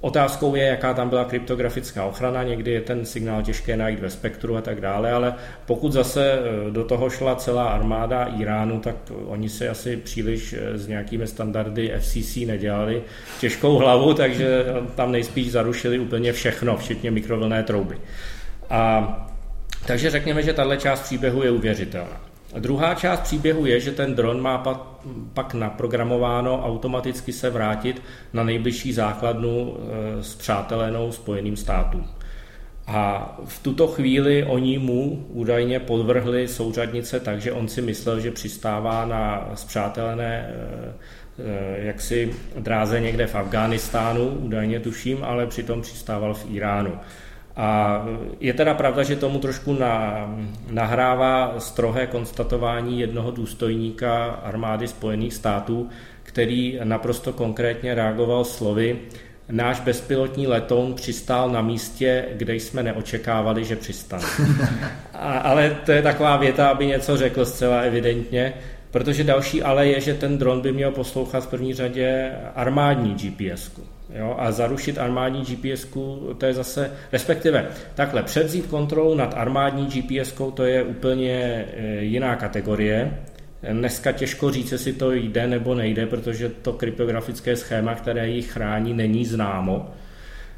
otázkou 0.00 0.54
je, 0.54 0.64
jaká 0.64 0.94
tam 0.94 1.08
byla 1.08 1.24
kryptografická 1.24 2.04
ochrana, 2.04 2.42
někdy 2.42 2.70
je 2.70 2.80
ten 2.80 3.04
signál 3.06 3.42
těžké 3.42 3.76
najít 3.76 4.00
ve 4.00 4.10
spektru 4.10 4.56
a 4.56 4.60
tak 4.60 4.80
dále, 4.80 5.12
ale 5.12 5.34
pokud 5.66 5.92
zase 5.92 6.32
eh, 6.32 6.70
do 6.70 6.84
toho 6.84 7.10
šla 7.10 7.36
celá 7.36 7.64
armáda 7.64 8.24
Iránu, 8.24 8.80
tak 8.80 8.96
oni 9.26 9.48
si 9.48 9.68
asi 9.68 9.96
příliš 9.96 10.54
s 10.74 10.88
nějakými 10.88 11.26
standardy 11.26 11.92
FCC 11.98 12.36
nedělali 12.36 13.02
těžkou 13.40 13.76
hlavu, 13.76 14.14
takže 14.14 14.64
tam 14.94 15.12
nejspíš 15.12 15.50
zarušili 15.50 15.98
úplně 15.98 16.32
všechno, 16.32 16.76
včetně 16.76 17.10
mikrovlné 17.10 17.62
trouby. 17.62 17.98
A, 18.70 19.10
takže 19.86 20.10
řekněme, 20.10 20.42
že 20.42 20.52
tahle 20.52 20.76
část 20.76 21.00
příběhu 21.00 21.42
je 21.42 21.50
uvěřitelná. 21.50 22.20
A 22.54 22.58
druhá 22.58 22.94
část 22.94 23.20
příběhu 23.20 23.66
je, 23.66 23.80
že 23.80 23.92
ten 23.92 24.14
dron 24.14 24.40
má 24.40 24.58
pak, 24.58 24.80
pak 25.34 25.54
naprogramováno 25.54 26.66
automaticky 26.66 27.32
se 27.32 27.50
vrátit 27.50 28.02
na 28.32 28.44
nejbližší 28.44 28.92
základnu 28.92 29.76
e, 29.76 30.22
s 30.22 30.34
přátelenou 30.34 31.12
Spojeným 31.12 31.56
státům. 31.56 32.06
A 32.86 33.36
v 33.44 33.62
tuto 33.62 33.86
chvíli 33.86 34.44
oni 34.44 34.78
mu 34.78 35.26
údajně 35.28 35.80
podvrhli 35.80 36.48
souřadnice 36.48 37.20
tak, 37.20 37.40
že 37.40 37.52
on 37.52 37.68
si 37.68 37.82
myslel, 37.82 38.20
že 38.20 38.30
přistává 38.30 39.04
na 39.04 39.50
zpřátelené 39.54 40.34
e, 40.34 40.54
e, 41.42 41.86
jaksi 41.86 42.34
dráze 42.58 43.00
někde 43.00 43.26
v 43.26 43.34
Afghánistánu, 43.34 44.28
údajně 44.28 44.80
tuším, 44.80 45.24
ale 45.24 45.46
přitom 45.46 45.82
přistával 45.82 46.34
v 46.34 46.46
Iránu. 46.50 46.92
A 47.56 48.02
je 48.40 48.52
teda 48.52 48.74
pravda, 48.74 49.02
že 49.02 49.16
tomu 49.16 49.38
trošku 49.38 49.72
na, 49.72 50.26
nahrává 50.70 51.54
strohé 51.58 52.06
konstatování 52.06 53.00
jednoho 53.00 53.30
důstojníka 53.30 54.24
armády 54.24 54.88
Spojených 54.88 55.34
států, 55.34 55.88
který 56.22 56.80
naprosto 56.84 57.32
konkrétně 57.32 57.94
reagoval 57.94 58.44
slovy, 58.44 58.98
náš 59.50 59.80
bezpilotní 59.80 60.46
letoun 60.46 60.94
přistál 60.94 61.50
na 61.50 61.62
místě, 61.62 62.24
kde 62.32 62.54
jsme 62.54 62.82
neočekávali, 62.82 63.64
že 63.64 63.76
přistane. 63.76 64.24
A, 65.14 65.38
ale 65.38 65.76
to 65.86 65.92
je 65.92 66.02
taková 66.02 66.36
věta, 66.36 66.68
aby 66.68 66.86
něco 66.86 67.16
řekl 67.16 67.44
zcela 67.44 67.80
evidentně, 67.80 68.54
protože 68.90 69.24
další 69.24 69.62
ale 69.62 69.86
je, 69.86 70.00
že 70.00 70.14
ten 70.14 70.38
dron 70.38 70.60
by 70.60 70.72
měl 70.72 70.90
poslouchat 70.90 71.44
v 71.44 71.48
první 71.48 71.74
řadě 71.74 72.32
armádní 72.54 73.14
GPS. 73.14 73.70
-ku. 73.70 73.93
Jo, 74.10 74.36
a 74.38 74.52
zarušit 74.52 74.98
armádní 74.98 75.42
GPS, 75.44 75.86
to 76.38 76.46
je 76.46 76.54
zase, 76.54 76.90
respektive 77.12 77.68
takhle, 77.94 78.22
převzít 78.22 78.66
kontrolu 78.66 79.14
nad 79.14 79.34
armádní 79.36 79.86
GPS, 79.86 80.34
to 80.54 80.64
je 80.64 80.82
úplně 80.82 81.64
e, 81.76 81.96
jiná 82.04 82.36
kategorie. 82.36 83.18
Dneska 83.72 84.12
těžko 84.12 84.50
říct, 84.50 84.72
jestli 84.72 84.92
to 84.92 85.12
jde 85.12 85.46
nebo 85.46 85.74
nejde, 85.74 86.06
protože 86.06 86.48
to 86.48 86.72
kryptografické 86.72 87.56
schéma, 87.56 87.94
které 87.94 88.28
ji 88.28 88.42
chrání, 88.42 88.94
není 88.94 89.24
známo. 89.24 89.90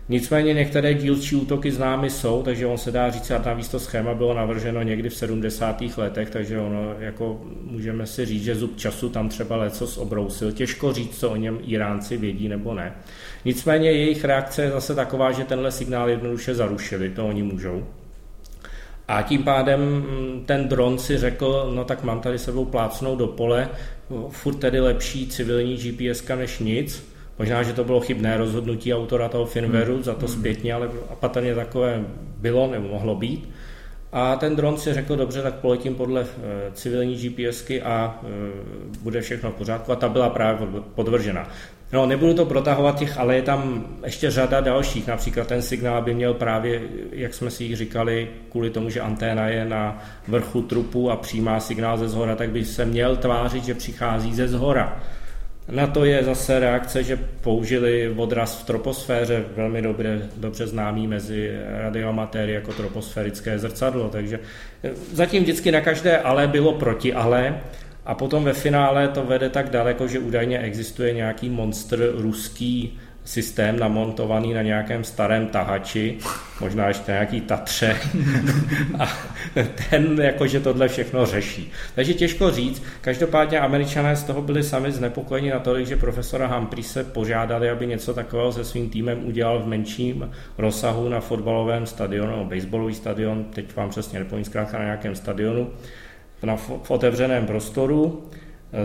Nicméně 0.08 0.54
některé 0.54 0.94
dílčí 0.94 1.36
útoky 1.36 1.72
známy 1.72 2.10
jsou, 2.10 2.42
takže 2.42 2.66
on 2.66 2.78
se 2.78 2.90
dá 2.90 3.10
říct, 3.10 3.30
a 3.30 3.42
navíc 3.46 3.68
to 3.68 3.80
schéma 3.80 4.14
bylo 4.14 4.34
navrženo 4.34 4.82
někdy 4.82 5.08
v 5.08 5.14
70. 5.14 5.82
letech, 5.96 6.30
takže 6.30 6.58
ono, 6.58 6.94
jako 6.98 7.40
můžeme 7.62 8.06
si 8.06 8.26
říct, 8.26 8.44
že 8.44 8.54
zub 8.54 8.76
času 8.76 9.08
tam 9.08 9.28
třeba 9.28 9.56
leco 9.56 10.00
obrousil. 10.00 10.52
Těžko 10.52 10.92
říct, 10.92 11.18
co 11.18 11.30
o 11.30 11.36
něm 11.36 11.58
Iránci 11.66 12.16
vědí 12.16 12.48
nebo 12.48 12.74
ne. 12.74 12.92
Nicméně 13.44 13.92
jejich 13.92 14.24
reakce 14.24 14.62
je 14.62 14.70
zase 14.70 14.94
taková, 14.94 15.32
že 15.32 15.44
tenhle 15.44 15.72
signál 15.72 16.10
jednoduše 16.10 16.54
zarušili, 16.54 17.10
to 17.10 17.26
oni 17.26 17.42
můžou. 17.42 17.86
A 19.08 19.22
tím 19.22 19.42
pádem 19.42 19.80
mm, 19.80 20.44
ten 20.46 20.68
dron 20.68 20.98
si 20.98 21.18
řekl, 21.18 21.72
no 21.74 21.84
tak 21.84 22.04
mám 22.04 22.20
tady 22.20 22.38
sebou 22.38 22.64
plácnou 22.64 23.16
do 23.16 23.26
pole, 23.26 23.68
furt 24.30 24.56
tedy 24.56 24.80
lepší 24.80 25.26
civilní 25.26 25.76
GPS 25.76 26.28
než 26.28 26.58
nic, 26.58 27.15
Možná, 27.38 27.62
že 27.62 27.72
to 27.72 27.84
bylo 27.84 28.00
chybné 28.00 28.36
rozhodnutí 28.36 28.94
autora 28.94 29.28
toho 29.28 29.46
firmwareu 29.46 29.94
hmm. 29.94 30.04
za 30.04 30.14
to 30.14 30.26
hmm. 30.26 30.34
zpětně, 30.34 30.74
ale 30.74 30.90
patrně 31.20 31.54
takové 31.54 32.04
bylo 32.38 32.70
nebo 32.70 32.88
mohlo 32.88 33.14
být. 33.14 33.48
A 34.12 34.36
ten 34.36 34.56
dron 34.56 34.78
si 34.78 34.94
řekl, 34.94 35.16
dobře, 35.16 35.42
tak 35.42 35.54
poletím 35.54 35.94
podle 35.94 36.22
e, 36.22 36.26
civilní 36.72 37.16
GPSky 37.16 37.82
a 37.82 38.20
e, 38.22 38.26
bude 39.02 39.20
všechno 39.20 39.50
v 39.50 39.54
pořádku. 39.54 39.92
A 39.92 39.96
ta 39.96 40.08
byla 40.08 40.30
právě 40.30 40.68
podvržena. 40.94 41.48
No, 41.92 42.06
nebudu 42.06 42.34
to 42.34 42.44
protahovat 42.44 42.98
těch, 42.98 43.18
ale 43.18 43.36
je 43.36 43.42
tam 43.42 43.86
ještě 44.04 44.30
řada 44.30 44.60
dalších. 44.60 45.06
Například 45.06 45.46
ten 45.46 45.62
signál 45.62 46.02
by 46.02 46.14
měl 46.14 46.34
právě, 46.34 46.82
jak 47.12 47.34
jsme 47.34 47.50
si 47.50 47.76
říkali, 47.76 48.28
kvůli 48.50 48.70
tomu, 48.70 48.90
že 48.90 49.00
anténa 49.00 49.48
je 49.48 49.64
na 49.64 50.02
vrchu 50.28 50.62
trupu 50.62 51.10
a 51.10 51.16
přijímá 51.16 51.60
signál 51.60 51.98
ze 51.98 52.08
zhora, 52.08 52.36
tak 52.36 52.50
by 52.50 52.64
se 52.64 52.84
měl 52.84 53.16
tvářit, 53.16 53.64
že 53.64 53.74
přichází 53.74 54.34
ze 54.34 54.48
zhora. 54.48 55.00
Na 55.68 55.86
to 55.86 56.04
je 56.04 56.24
zase 56.24 56.58
reakce, 56.58 57.02
že 57.02 57.18
použili 57.40 58.14
odraz 58.16 58.62
v 58.62 58.66
troposféře, 58.66 59.44
velmi 59.56 59.82
dobře, 59.82 60.28
dobře 60.36 60.66
známý 60.66 61.06
mezi 61.06 61.58
radioamatéry 61.82 62.52
jako 62.52 62.72
troposférické 62.72 63.58
zrcadlo, 63.58 64.08
takže 64.08 64.40
zatím 65.12 65.42
vždycky 65.42 65.72
na 65.72 65.80
každé 65.80 66.18
ale 66.18 66.48
bylo 66.48 66.72
proti 66.72 67.14
ale 67.14 67.60
a 68.04 68.14
potom 68.14 68.44
ve 68.44 68.52
finále 68.52 69.08
to 69.08 69.24
vede 69.24 69.48
tak 69.48 69.70
daleko, 69.70 70.08
že 70.08 70.18
údajně 70.18 70.58
existuje 70.58 71.12
nějaký 71.12 71.50
monstr 71.50 72.12
ruský, 72.14 72.98
systém 73.26 73.78
namontovaný 73.78 74.54
na 74.54 74.62
nějakém 74.62 75.04
starém 75.04 75.46
tahači, 75.46 76.18
možná 76.60 76.88
ještě 76.88 77.12
nějaký 77.12 77.40
Tatře. 77.40 77.96
A 78.98 79.08
ten 79.90 80.20
jakože 80.20 80.60
tohle 80.60 80.88
všechno 80.88 81.26
řeší. 81.26 81.72
Takže 81.94 82.14
těžko 82.14 82.50
říct, 82.50 82.82
každopádně 83.00 83.60
američané 83.60 84.16
z 84.16 84.24
toho 84.24 84.42
byli 84.42 84.62
sami 84.62 84.92
znepokojeni 84.92 85.50
na 85.50 85.58
to, 85.58 85.84
že 85.84 85.96
profesora 85.96 86.46
Humphrey 86.46 86.82
se 86.82 87.04
požádali, 87.04 87.70
aby 87.70 87.86
něco 87.86 88.14
takového 88.14 88.52
se 88.52 88.64
svým 88.64 88.90
týmem 88.90 89.26
udělal 89.26 89.58
v 89.62 89.66
menším 89.66 90.30
rozsahu 90.58 91.08
na 91.08 91.20
fotbalovém 91.20 91.86
stadionu, 91.86 92.30
nebo 92.30 92.44
baseballový 92.44 92.94
stadion, 92.94 93.44
teď 93.44 93.76
vám 93.76 93.90
přesně 93.90 94.18
nepovím, 94.18 94.44
zkrátka 94.44 94.78
na 94.78 94.84
nějakém 94.84 95.14
stadionu, 95.14 95.70
na, 96.42 96.56
v 96.56 96.90
otevřeném 96.90 97.46
prostoru 97.46 98.28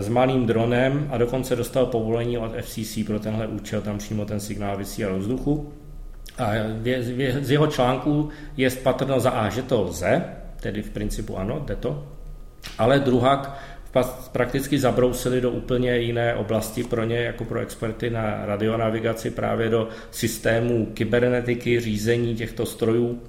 s 0.00 0.08
malým 0.08 0.46
dronem 0.46 1.08
a 1.10 1.18
dokonce 1.18 1.56
dostal 1.56 1.86
povolení 1.86 2.38
od 2.38 2.52
FCC 2.60 2.98
pro 3.06 3.20
tenhle 3.20 3.46
účel, 3.46 3.82
tam 3.82 3.98
přímo 3.98 4.24
ten 4.24 4.40
signál 4.40 4.76
vysílal 4.76 5.18
vzduchu. 5.18 5.72
A 6.38 6.52
z 7.40 7.50
jeho 7.50 7.66
článku 7.66 8.28
je 8.56 8.70
patrno 8.70 9.20
za 9.20 9.30
A, 9.30 9.48
že 9.48 9.62
to 9.62 9.82
lze, 9.82 10.24
tedy 10.60 10.82
v 10.82 10.90
principu 10.90 11.38
ano, 11.38 11.62
jde 11.66 11.76
to, 11.76 12.06
ale 12.78 12.98
druhak 12.98 13.58
prakticky 14.32 14.78
zabrousili 14.78 15.40
do 15.40 15.50
úplně 15.50 15.98
jiné 15.98 16.34
oblasti 16.34 16.84
pro 16.84 17.04
ně, 17.04 17.18
jako 17.18 17.44
pro 17.44 17.60
experty 17.60 18.10
na 18.10 18.46
radionavigaci, 18.46 19.30
právě 19.30 19.68
do 19.68 19.88
systému 20.10 20.86
kybernetiky, 20.86 21.80
řízení 21.80 22.34
těchto 22.34 22.66
strojů 22.66 23.20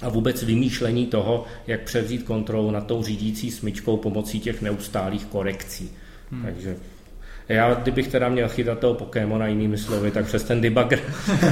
a 0.00 0.08
vůbec 0.08 0.42
vymýšlení 0.42 1.06
toho, 1.06 1.44
jak 1.66 1.80
převzít 1.82 2.22
kontrolu 2.22 2.70
nad 2.70 2.86
tou 2.86 3.02
řídící 3.02 3.50
smyčkou 3.50 3.96
pomocí 3.96 4.40
těch 4.40 4.62
neustálých 4.62 5.26
korekcí. 5.26 5.90
Hmm. 6.30 6.42
Takže 6.44 6.76
já, 7.48 7.74
kdybych 7.74 8.08
teda 8.08 8.28
měl 8.28 8.48
chytat 8.48 8.78
toho 8.78 8.94
Pokémona 8.94 9.46
jinými 9.46 9.78
slovy, 9.78 10.10
tak 10.10 10.26
přes 10.26 10.42
ten 10.44 10.60
debugger. 10.60 11.00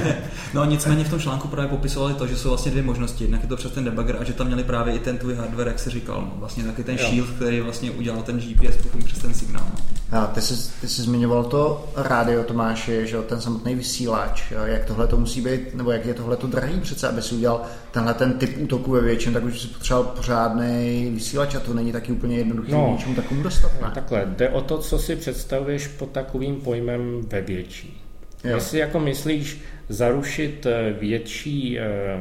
no 0.55 0.65
nicméně 0.65 1.05
v 1.05 1.11
tom 1.11 1.21
článku 1.21 1.49
právě 1.49 1.69
popisovali 1.69 2.15
to, 2.15 2.27
že 2.27 2.37
jsou 2.37 2.49
vlastně 2.49 2.71
dvě 2.71 2.83
možnosti. 2.83 3.25
Jednak 3.25 3.43
je 3.43 3.49
to 3.49 3.57
přes 3.57 3.73
ten 3.73 3.85
debugger 3.85 4.17
a 4.21 4.25
že 4.25 4.33
tam 4.33 4.47
měli 4.47 4.65
právě 4.65 4.95
i 4.95 4.99
ten 4.99 5.19
tvůj 5.19 5.35
hardware, 5.35 5.69
jak 5.69 5.79
se 5.79 5.91
říkal. 5.91 6.21
No, 6.21 6.33
vlastně 6.37 6.65
taky 6.65 6.85
ten 6.85 6.97
jo. 7.01 7.09
shield, 7.09 7.31
který 7.31 7.61
vlastně 7.61 7.91
udělal 7.91 8.23
ten 8.23 8.39
GPS 8.39 8.77
přes 9.05 9.19
ten 9.19 9.35
signál. 9.35 9.67
No. 9.73 9.95
A 10.19 10.27
ty 10.27 10.41
jsi, 10.41 10.73
ty 10.81 10.89
jsi 10.89 11.03
zmiňoval 11.03 11.45
to 11.45 11.93
rádio, 11.97 12.45
Tomáši, 12.45 13.07
že 13.07 13.17
ten 13.17 13.41
samotný 13.41 13.75
vysílač, 13.75 14.53
jak 14.65 14.85
tohle 14.85 15.07
to 15.07 15.17
musí 15.17 15.41
být, 15.41 15.75
nebo 15.75 15.91
jak 15.91 16.07
je 16.07 16.15
tohle 16.15 16.37
to 16.37 16.47
drahý 16.47 16.81
přece, 16.81 17.09
aby 17.09 17.23
si 17.23 17.35
udělal 17.35 17.63
tenhle 17.91 18.15
ten 18.15 18.33
typ 18.33 18.57
útoku 18.59 18.91
ve 18.91 19.01
větším, 19.01 19.33
tak 19.33 19.45
už 19.45 19.61
si 19.61 19.69
potřeboval 19.69 20.13
pořádný 20.17 21.11
vysílač 21.15 21.55
a 21.55 21.61
to 21.61 21.75
není 21.75 21.93
taky 21.93 22.13
úplně 22.13 22.37
jednoduché 22.37 22.73
no, 22.73 22.93
něčemu 22.93 23.15
takovému 23.15 23.43
dostat. 23.43 23.73
Ne? 23.83 23.91
Takhle, 23.95 24.27
jde 24.37 24.49
o 24.49 24.61
to, 24.61 24.79
co 24.79 24.99
si 24.99 25.17
představuješ 25.17 25.84
pod 25.89 26.11
takovým 26.11 26.57
pojmem 26.57 27.21
ve 27.29 27.41
větší. 27.41 28.01
Jo. 28.45 28.55
Jestli 28.55 28.79
jako 28.79 29.01
myslíš 29.01 29.61
zarušit 29.89 30.67
eh, 30.67 30.95
větší 31.01 31.79
eh, 31.79 32.21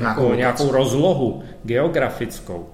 jako 0.00 0.34
nějakou 0.34 0.72
rozlohu 0.72 1.42
geografickou, 1.64 2.66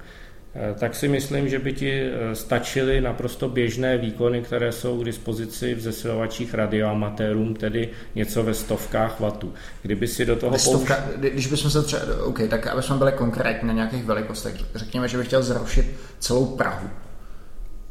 Eh, 0.55 0.75
tak 0.79 0.95
si 0.95 1.09
myslím, 1.09 1.49
že 1.49 1.59
by 1.59 1.73
ti 1.73 2.03
eh, 2.03 2.35
stačily 2.35 3.01
naprosto 3.01 3.49
běžné 3.49 3.99
výkony, 3.99 4.43
které 4.43 4.73
jsou 4.73 5.01
k 5.01 5.05
dispozici 5.05 5.75
v 5.75 5.81
zesilovačích 5.81 6.55
radioamatérům, 6.55 7.55
tedy 7.55 7.89
něco 8.15 8.43
ve 8.43 8.55
stovkách 8.55 9.21
vatů. 9.21 9.55
Kdyby 9.83 10.07
si 10.07 10.27
do 10.27 10.37
toho 10.37 10.59
Stovka, 10.59 10.95
použ... 10.95 11.31
Když 11.33 11.47
bychom 11.47 11.71
se 11.71 11.83
třeba, 11.83 12.03
OK, 12.25 12.41
tak 12.51 12.67
aby 12.67 12.83
jsme 12.83 12.97
byli 12.97 13.13
konkrétní 13.13 13.69
na 13.69 13.75
nějakých 13.75 14.05
velikostech, 14.05 14.55
řekněme, 14.75 15.09
že 15.09 15.19
bych 15.19 15.27
chtěl 15.27 15.43
zrušit 15.43 15.87
celou 16.19 16.47
Prahu. 16.47 16.89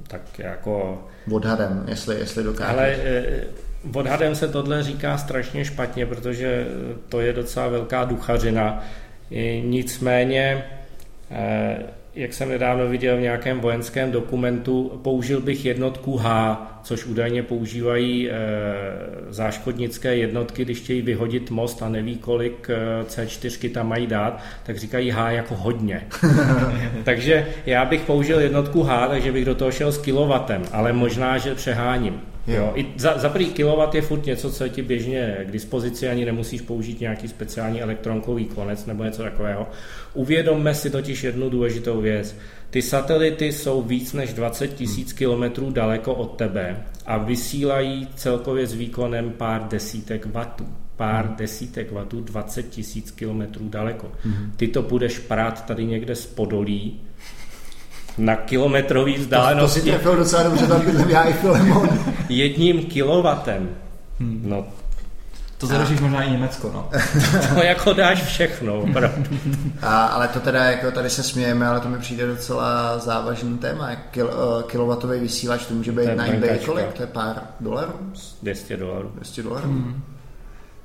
Tak 0.07 0.39
jako... 0.39 1.03
Odhadem, 1.31 1.85
jestli, 1.87 2.19
jestli 2.19 2.43
dokážeš. 2.43 2.73
Ale 2.73 2.87
eh, 2.87 3.43
odhadem 3.93 4.35
se 4.35 4.47
tohle 4.47 4.83
říká 4.83 5.17
strašně 5.17 5.65
špatně, 5.65 6.05
protože 6.05 6.67
to 7.09 7.19
je 7.19 7.33
docela 7.33 7.67
velká 7.67 8.05
duchařina. 8.05 8.83
Nicméně 9.63 10.63
jak 12.17 12.33
jsem 12.33 12.49
nedávno 12.49 12.87
viděl 12.87 13.17
v 13.17 13.21
nějakém 13.21 13.59
vojenském 13.59 14.11
dokumentu, 14.11 14.99
použil 15.03 15.41
bych 15.41 15.65
jednotku 15.65 16.17
H, 16.17 16.57
což 16.83 17.05
údajně 17.05 17.43
používají 17.43 18.29
e, 18.29 18.33
záškodnické 19.29 20.15
jednotky, 20.15 20.65
když 20.65 20.79
chtějí 20.79 21.01
vyhodit 21.01 21.51
most 21.51 21.83
a 21.83 21.89
neví, 21.89 22.17
kolik 22.17 22.69
e, 22.69 23.03
C4 23.03 23.71
tam 23.71 23.89
mají 23.89 24.07
dát, 24.07 24.41
tak 24.63 24.77
říkají 24.77 25.11
H 25.11 25.31
jako 25.31 25.55
hodně. 25.55 26.07
takže 27.03 27.47
já 27.65 27.85
bych 27.85 28.01
použil 28.01 28.39
jednotku 28.39 28.83
H, 28.83 29.07
takže 29.07 29.31
bych 29.31 29.45
do 29.45 29.55
toho 29.55 29.71
šel 29.71 29.91
s 29.91 29.97
kilowatem, 29.97 30.63
ale 30.71 30.93
možná, 30.93 31.37
že 31.37 31.55
přeháním. 31.55 32.21
Jo. 32.47 32.71
I 32.75 32.85
za, 32.97 33.17
za 33.17 33.29
prvý 33.29 33.45
kilowatt 33.45 33.95
je 33.95 34.01
furt 34.01 34.25
něco, 34.25 34.51
co 34.51 34.63
je 34.63 34.69
ti 34.69 34.81
běžně 34.81 35.37
k 35.47 35.51
dispozici, 35.51 36.09
ani 36.09 36.25
nemusíš 36.25 36.61
použít 36.61 36.99
nějaký 36.99 37.27
speciální 37.27 37.81
elektronkový 37.81 38.45
konec 38.45 38.85
nebo 38.85 39.03
něco 39.03 39.23
takového. 39.23 39.67
Uvědomme 40.13 40.75
si 40.75 40.89
totiž 40.89 41.23
jednu 41.23 41.49
důležitou 41.49 42.01
věc. 42.01 42.35
Ty 42.69 42.81
satelity 42.81 43.53
jsou 43.53 43.81
víc 43.81 44.13
než 44.13 44.33
20 44.33 44.67
tisíc 44.67 45.13
kilometrů 45.13 45.71
daleko 45.71 46.13
od 46.13 46.37
tebe 46.37 46.83
a 47.05 47.17
vysílají 47.17 48.07
celkově 48.15 48.67
s 48.67 48.73
výkonem 48.73 49.29
pár 49.29 49.67
desítek 49.67 50.25
vatů 50.25 50.67
pár 50.97 51.25
hmm. 51.25 51.35
desítek 51.35 51.91
vatů, 51.91 52.21
20 52.21 52.69
tisíc 52.69 53.11
kilometrů 53.11 53.69
daleko. 53.69 54.11
Hmm. 54.23 54.51
Ty 54.57 54.67
to 54.67 54.81
budeš 54.81 55.19
prát 55.19 55.65
tady 55.65 55.85
někde 55.85 56.15
z 56.15 56.25
Podolí, 56.25 56.99
na 58.17 58.35
kilometrový 58.35 59.13
vzdálenosti. 59.13 59.79
To, 59.79 59.85
to 59.85 59.91
si 59.91 59.91
trefil 59.91 60.15
docela 60.15 60.43
dobře, 60.43 60.67
tam 60.67 60.85
bydlím 60.85 61.09
já 61.09 61.23
i 61.23 61.33
Filemon. 61.33 61.89
Jedním 62.29 62.85
kilowatem. 62.85 63.69
Hmm. 64.19 64.41
No, 64.45 64.65
to 65.57 65.67
zaručíš 65.67 65.99
možná 65.99 66.23
i 66.23 66.31
Německo, 66.31 66.71
no. 66.73 66.89
to 67.53 67.63
jako 67.63 67.93
dáš 67.93 68.23
všechno, 68.23 68.81
opravdu. 68.81 69.23
A, 69.81 70.05
ale 70.05 70.27
to 70.27 70.39
teda, 70.39 70.63
jako 70.63 70.91
tady 70.91 71.09
se 71.09 71.23
smějeme, 71.23 71.67
ale 71.67 71.79
to 71.79 71.89
mi 71.89 71.97
přijde 71.97 72.27
docela 72.27 72.99
závažný 72.99 73.57
téma. 73.57 73.95
Kil, 73.95 74.25
uh, 74.25 74.63
kilowatový 74.63 75.19
vysílač, 75.19 75.65
to 75.65 75.73
může 75.73 75.91
být 75.91 76.15
na 76.15 76.27
eBay 76.27 76.59
kolik? 76.59 76.93
To 76.93 77.03
je 77.03 77.07
pár 77.07 77.41
dolarů? 77.59 77.93
200 78.41 78.77
dolarů. 78.77 79.11
200 79.15 79.43
dolarů. 79.43 79.67
Hmm. 79.67 80.03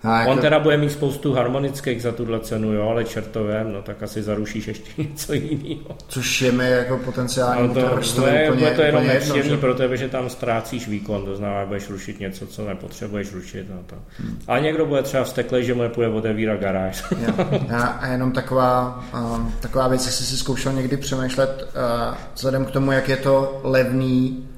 A. 0.05 0.27
On 0.27 0.39
teda 0.39 0.59
bude 0.59 0.77
mít 0.77 0.93
spoustu 0.93 1.33
harmonických 1.33 2.03
za 2.03 2.13
tuhle 2.13 2.41
cenu, 2.41 2.73
jo, 2.73 2.89
ale 2.89 3.05
čertovém, 3.05 3.73
no 3.73 3.83
tak 3.83 4.03
asi 4.03 4.23
zarušíš 4.23 4.67
ještě 4.67 5.03
něco 5.03 5.33
jiného. 5.33 5.97
Což 6.09 6.43
je 6.43 6.53
mi 6.53 6.71
jako 6.71 6.99
potenciální 6.99 7.69
no 7.69 7.75
to, 7.75 7.81
to, 8.17 8.27
je, 8.27 8.53
úplně, 8.53 8.71
to 8.71 8.83
jenom 8.83 9.07
nepříjemný 9.07 9.57
pro 9.57 9.75
tebe, 9.75 9.97
že 9.97 10.09
tam 10.09 10.31
ztrácíš 10.31 10.89
výkon, 10.89 11.25
to 11.25 11.37
znamená, 11.37 11.67
budeš 11.67 11.91
rušit 11.91 12.21
něco, 12.21 12.47
co 12.47 12.67
nepotřebuješ 12.67 13.33
rušit. 13.33 13.67
No 13.71 13.83
to. 13.87 13.97
Hmm. 14.19 14.39
Ale 14.47 14.61
někdo 14.61 14.87
bude 14.87 15.03
třeba 15.03 15.25
vzteklý, 15.25 15.65
že 15.65 15.75
mu 15.75 15.83
nepůjde 15.83 16.09
otevírat 16.09 16.61
garáž. 16.61 17.05
a, 17.77 17.83
a 17.83 18.07
jenom 18.07 18.33
taková, 18.33 19.05
um, 19.15 19.55
taková 19.61 19.89
věc, 19.89 20.07
jestli 20.07 20.25
si 20.25 20.37
zkoušel 20.37 20.73
někdy 20.73 20.97
přemýšlet, 20.97 21.69
uh, 22.09 22.15
vzhledem 22.35 22.65
k 22.65 22.71
tomu, 22.71 22.93
jak 22.93 23.09
je 23.09 23.17
to 23.17 23.61
levný, 23.65 24.49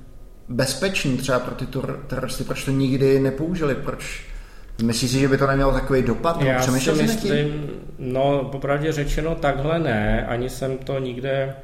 bezpečný 0.49 1.17
třeba 1.17 1.39
pro 1.39 1.55
ty 1.55 1.67
teroristy, 2.07 2.45
proč 2.45 2.65
to 2.65 2.71
nikdy 2.71 3.21
nepoužili, 3.21 3.75
proč 3.75 4.34
Myslíš 4.83 5.11
si, 5.11 5.19
že 5.19 5.29
by 5.29 5.39
to 5.39 5.47
nemělo 5.47 5.73
takový 5.73 6.03
dopad? 6.03 6.43
Já 6.43 6.63
si 6.63 6.71
myslím, 6.71 7.71
no 7.99 8.49
popravdě 8.53 8.93
řečeno 8.93 9.35
takhle 9.35 9.79
ne, 9.79 10.27
ani 10.27 10.51
jsem 10.51 10.79
to 10.79 10.99
nikde 10.99 11.55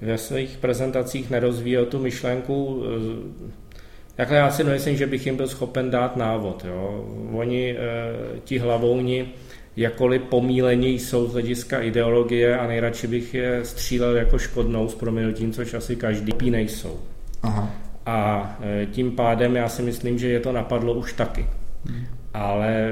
ve 0.00 0.18
svých 0.18 0.56
prezentacích 0.56 1.30
nerozvíjel 1.30 1.86
tu 1.86 1.98
myšlenku. 1.98 2.84
Takhle 4.16 4.36
já 4.36 4.50
si 4.50 4.64
myslím, 4.64 4.96
že 4.96 5.06
bych 5.06 5.26
jim 5.26 5.36
byl 5.36 5.48
schopen 5.48 5.90
dát 5.90 6.16
návod. 6.16 6.64
Jo. 6.68 7.04
Oni, 7.32 7.76
eh, 7.78 8.40
ti 8.44 8.58
hlavouni, 8.58 9.28
jakkoliv 9.76 10.22
pomílení 10.22 10.98
jsou 10.98 11.26
z 11.26 11.32
hlediska 11.32 11.80
ideologie 11.80 12.58
a 12.58 12.66
nejradši 12.66 13.06
bych 13.06 13.34
je 13.34 13.64
střílel 13.64 14.16
jako 14.16 14.38
škodnou 14.38 14.88
s 14.88 14.94
proměnutím, 14.94 15.52
což 15.52 15.74
asi 15.74 15.96
každý 15.96 16.32
pí 16.32 16.50
nejsou. 16.50 17.00
Aha. 17.42 17.70
A 18.06 18.56
eh, 18.60 18.86
tím 18.86 19.12
pádem 19.12 19.56
já 19.56 19.68
si 19.68 19.82
myslím, 19.82 20.18
že 20.18 20.28
je 20.28 20.40
to 20.40 20.52
napadlo 20.52 20.94
už 20.94 21.12
taky. 21.12 21.46
Ale 22.34 22.90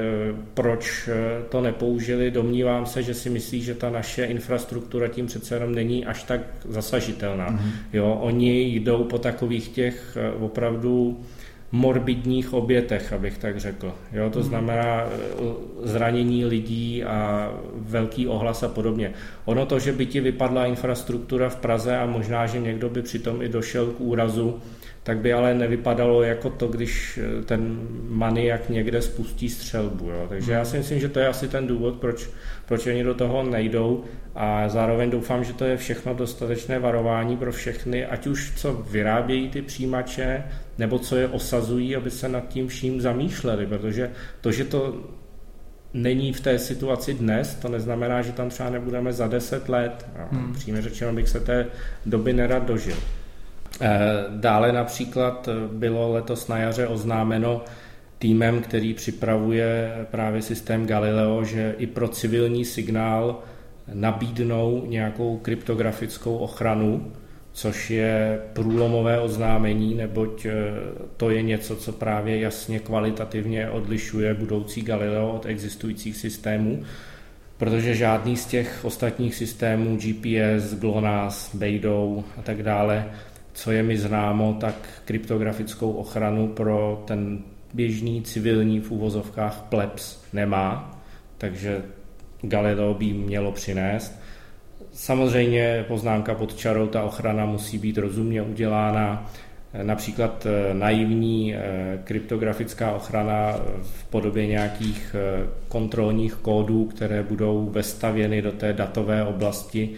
proč 0.54 1.08
to 1.48 1.60
nepoužili, 1.60 2.30
domnívám 2.30 2.86
se, 2.86 3.02
že 3.02 3.14
si 3.14 3.30
myslí, 3.30 3.62
že 3.62 3.74
ta 3.74 3.90
naše 3.90 4.24
infrastruktura 4.24 5.08
tím 5.08 5.26
přece 5.26 5.54
jenom 5.54 5.74
není 5.74 6.06
až 6.06 6.22
tak 6.22 6.40
zasažitelná. 6.68 7.50
Mm-hmm. 7.50 7.70
Jo, 7.92 8.18
oni 8.20 8.60
jdou 8.60 9.04
po 9.04 9.18
takových 9.18 9.68
těch 9.68 10.16
eh, 10.20 10.32
opravdu 10.32 11.20
morbidních 11.72 12.52
obětech, 12.52 13.12
abych 13.12 13.38
tak 13.38 13.60
řekl. 13.60 13.94
Jo, 14.12 14.30
to 14.30 14.38
mm. 14.38 14.44
znamená 14.44 15.02
eh, 15.02 15.08
zranění 15.82 16.44
lidí 16.44 17.04
a 17.04 17.50
velký 17.74 18.28
ohlas 18.28 18.62
a 18.62 18.68
podobně. 18.68 19.12
Ono 19.44 19.66
to, 19.66 19.78
že 19.78 19.92
by 19.92 20.06
ti 20.06 20.20
vypadla 20.20 20.66
infrastruktura 20.66 21.48
v 21.48 21.56
Praze 21.56 21.96
a 21.98 22.06
možná, 22.06 22.46
že 22.46 22.60
někdo 22.60 22.88
by 22.88 23.02
přitom 23.02 23.42
i 23.42 23.48
došel 23.48 23.86
k 23.86 24.00
úrazu, 24.00 24.60
tak 25.02 25.18
by 25.18 25.32
ale 25.32 25.54
nevypadalo 25.54 26.22
jako 26.22 26.50
to, 26.50 26.68
když 26.68 27.18
eh, 27.22 27.42
ten 27.42 27.88
maniak 28.08 28.68
někde 28.68 29.02
spustí 29.02 29.48
střelbu. 29.48 30.10
Jo. 30.10 30.26
Takže 30.28 30.52
já 30.52 30.58
hmm. 30.58 30.66
si 30.66 30.78
myslím, 30.78 31.00
že 31.00 31.08
to 31.08 31.20
je 31.20 31.28
asi 31.28 31.48
ten 31.48 31.66
důvod, 31.66 31.94
proč, 31.94 32.30
proč 32.66 32.86
oni 32.86 33.04
do 33.04 33.14
toho 33.14 33.42
nejdou 33.42 34.04
a 34.34 34.68
zároveň 34.68 35.10
doufám, 35.10 35.44
že 35.44 35.52
to 35.52 35.64
je 35.64 35.76
všechno 35.76 36.14
dostatečné 36.14 36.78
varování 36.78 37.36
pro 37.36 37.52
všechny, 37.52 38.06
ať 38.06 38.26
už 38.26 38.52
co 38.56 38.72
vyrábějí 38.72 39.48
ty 39.48 39.62
přijímače, 39.62 40.44
nebo 40.78 40.98
co 40.98 41.16
je 41.16 41.28
osazují, 41.28 41.96
aby 41.96 42.10
se 42.10 42.28
nad 42.28 42.48
tím 42.48 42.68
vším 42.68 43.00
zamýšleli, 43.00 43.66
protože 43.66 44.10
to, 44.40 44.52
že 44.52 44.64
to 44.64 45.00
není 45.94 46.32
v 46.32 46.40
té 46.40 46.58
situaci 46.58 47.14
dnes, 47.14 47.54
to 47.54 47.68
neznamená, 47.68 48.22
že 48.22 48.32
tam 48.32 48.48
třeba 48.48 48.70
nebudeme 48.70 49.12
za 49.12 49.28
deset 49.28 49.68
let. 49.68 50.06
Hmm. 50.30 50.52
Přímě 50.52 50.82
řečeno 50.82 51.12
bych 51.12 51.28
se 51.28 51.40
té 51.40 51.66
doby 52.06 52.32
nerad 52.32 52.66
dožil. 52.66 52.96
Eh, 53.80 54.24
dále 54.28 54.72
například 54.72 55.48
eh, 55.48 55.68
bylo 55.72 56.12
letos 56.12 56.48
na 56.48 56.58
jaře 56.58 56.86
oznámeno 56.86 57.64
týmem, 58.18 58.62
který 58.62 58.94
připravuje 58.94 59.92
právě 60.10 60.42
systém 60.42 60.86
Galileo, 60.86 61.44
že 61.44 61.74
i 61.78 61.86
pro 61.86 62.08
civilní 62.08 62.64
signál 62.64 63.38
nabídnou 63.94 64.86
nějakou 64.86 65.38
kryptografickou 65.38 66.36
ochranu, 66.36 67.12
což 67.52 67.90
je 67.90 68.40
průlomové 68.52 69.20
oznámení, 69.20 69.94
neboť 69.94 70.46
eh, 70.46 70.52
to 71.16 71.30
je 71.30 71.42
něco, 71.42 71.76
co 71.76 71.92
právě 71.92 72.40
jasně 72.40 72.78
kvalitativně 72.78 73.70
odlišuje 73.70 74.34
budoucí 74.34 74.82
Galileo 74.82 75.32
od 75.32 75.46
existujících 75.46 76.16
systémů, 76.16 76.82
protože 77.58 77.94
žádný 77.94 78.36
z 78.36 78.46
těch 78.46 78.84
ostatních 78.84 79.34
systémů 79.34 79.96
GPS, 79.96 80.74
GLONASS, 80.74 81.54
Beidou 81.54 82.24
a 82.38 82.42
tak 82.42 82.62
dále 82.62 83.04
co 83.52 83.70
je 83.70 83.82
mi 83.82 83.96
známo, 83.96 84.56
tak 84.60 84.74
kryptografickou 85.04 85.92
ochranu 85.92 86.48
pro 86.48 87.02
ten 87.06 87.38
běžný 87.74 88.22
civilní 88.22 88.80
v 88.80 88.90
úvozovkách 88.90 89.66
plebs 89.68 90.24
nemá, 90.32 91.00
takže 91.38 91.82
Galileo 92.42 92.94
by 92.94 93.12
mělo 93.12 93.52
přinést. 93.52 94.20
Samozřejmě 94.92 95.84
poznámka 95.88 96.34
pod 96.34 96.56
čarou, 96.56 96.86
ta 96.86 97.02
ochrana 97.02 97.46
musí 97.46 97.78
být 97.78 97.98
rozumně 97.98 98.42
udělána, 98.42 99.30
například 99.82 100.46
eh, 100.46 100.74
naivní 100.74 101.54
eh, 101.54 101.60
kryptografická 102.04 102.92
ochrana 102.92 103.56
v 103.82 104.04
podobě 104.04 104.46
nějakých 104.46 105.16
eh, 105.18 105.46
kontrolních 105.68 106.34
kódů, 106.34 106.84
které 106.84 107.22
budou 107.22 107.70
vestavěny 107.70 108.42
do 108.42 108.52
té 108.52 108.72
datové 108.72 109.24
oblasti 109.24 109.90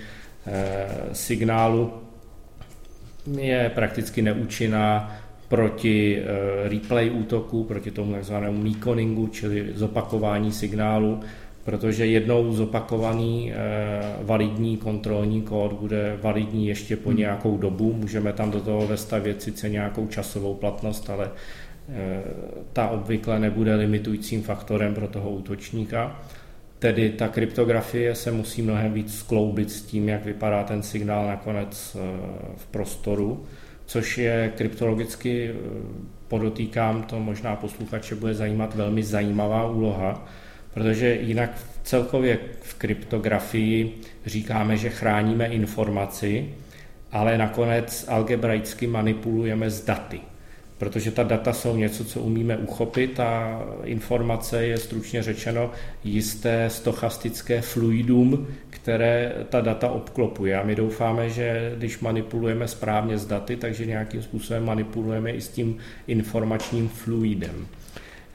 signálu, 1.13 1.93
je 3.27 3.71
prakticky 3.75 4.23
neúčinná 4.23 5.17
proti 5.49 6.23
replay 6.69 7.11
útoku, 7.11 7.65
proti 7.65 7.91
tomu 7.91 8.13
takzvanému 8.13 8.63
meconingu, 8.63 9.27
čili 9.27 9.73
zopakování 9.75 10.53
signálu, 10.53 11.21
protože 11.65 12.07
jednou 12.07 12.53
zopakovaný 12.53 13.53
eh, 13.53 13.57
validní 14.23 14.77
kontrolní 14.77 15.43
kód 15.43 15.73
bude 15.73 16.19
validní 16.23 16.67
ještě 16.67 16.97
po 16.97 17.09
hmm. 17.09 17.19
nějakou 17.19 17.57
dobu. 17.59 17.93
Můžeme 17.93 18.33
tam 18.33 18.51
do 18.51 18.61
toho 18.61 18.87
vestavět 18.87 19.43
sice 19.43 19.69
nějakou 19.69 20.07
časovou 20.07 20.55
platnost, 20.55 21.11
ale 21.11 21.31
eh, 21.89 22.23
ta 22.73 22.89
obvykle 22.89 23.41
nebude 23.41 23.75
limitujícím 23.75 24.43
faktorem 24.43 24.95
pro 24.95 25.09
toho 25.09 25.31
útočníka. 25.31 26.21
Tedy 26.85 27.11
ta 27.11 27.29
kryptografie 27.29 28.15
se 28.15 28.33
musí 28.33 28.63
mnohem 28.63 28.93
víc 28.93 29.19
skloubit 29.19 29.71
s 29.71 29.83
tím, 29.83 30.09
jak 30.09 30.25
vypadá 30.25 30.65
ten 30.65 30.83
signál 30.83 31.27
nakonec 31.27 31.97
eh, 31.97 32.01
v 32.57 32.67
prostoru, 32.67 33.45
což 33.87 34.19
je 34.19 34.53
kryptologicky, 34.57 35.55
podotýkám, 36.29 37.03
to 37.03 37.21
možná 37.21 37.57
posluchače 37.57 38.15
bude 38.15 38.35
zajímat, 38.35 38.75
velmi 38.75 39.03
zajímavá 39.03 39.67
úloha, 39.67 40.29
protože 40.75 41.15
jinak 41.15 41.51
celkově 41.83 42.39
v 42.61 42.75
kryptografii 42.75 43.95
říkáme, 44.27 44.77
že 44.77 44.91
chráníme 44.91 45.47
informaci, 45.47 46.55
ale 47.13 47.39
nakonec 47.39 48.05
algebraicky 48.09 48.87
manipulujeme 48.87 49.71
s 49.71 49.85
daty. 49.85 50.21
Protože 50.79 51.11
ta 51.11 51.23
data 51.23 51.53
jsou 51.53 51.77
něco, 51.77 52.05
co 52.05 52.21
umíme 52.21 52.57
uchopit 52.57 53.21
a 53.21 53.63
informace 53.85 54.67
je 54.67 54.79
stručně 54.79 55.23
řečeno 55.23 55.71
jisté 56.05 56.71
stochastické 56.71 57.61
fluidum, 57.61 58.47
které 58.71 59.33
ta 59.49 59.61
data 59.61 59.91
obklopuje. 59.91 60.61
A 60.61 60.63
my 60.63 60.75
doufáme, 60.75 61.31
že 61.31 61.73
když 61.79 62.01
manipulujeme 62.01 62.69
správně 62.69 63.19
s 63.19 63.27
daty, 63.27 63.57
takže 63.57 63.87
nějakým 63.87 64.23
způsobem 64.23 64.65
manipulujeme 64.65 65.31
i 65.31 65.41
s 65.41 65.49
tím 65.49 65.79
informačním 66.07 66.89
fluidem. 66.89 67.67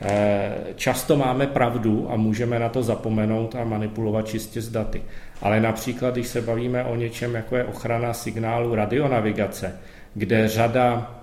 Eh, 0.01 0.55
často 0.75 1.17
máme 1.17 1.47
pravdu 1.47 2.11
a 2.11 2.15
můžeme 2.15 2.59
na 2.59 2.69
to 2.69 2.83
zapomenout 2.83 3.55
a 3.55 3.63
manipulovat 3.63 4.27
čistě 4.27 4.61
s 4.61 4.69
daty. 4.69 5.01
Ale 5.41 5.59
například, 5.59 6.13
když 6.13 6.27
se 6.27 6.41
bavíme 6.41 6.83
o 6.83 6.95
něčem, 6.95 7.35
jako 7.35 7.55
je 7.55 7.63
ochrana 7.63 8.13
signálu 8.13 8.75
radionavigace, 8.75 9.79
kde 10.13 10.47
řada 10.47 11.18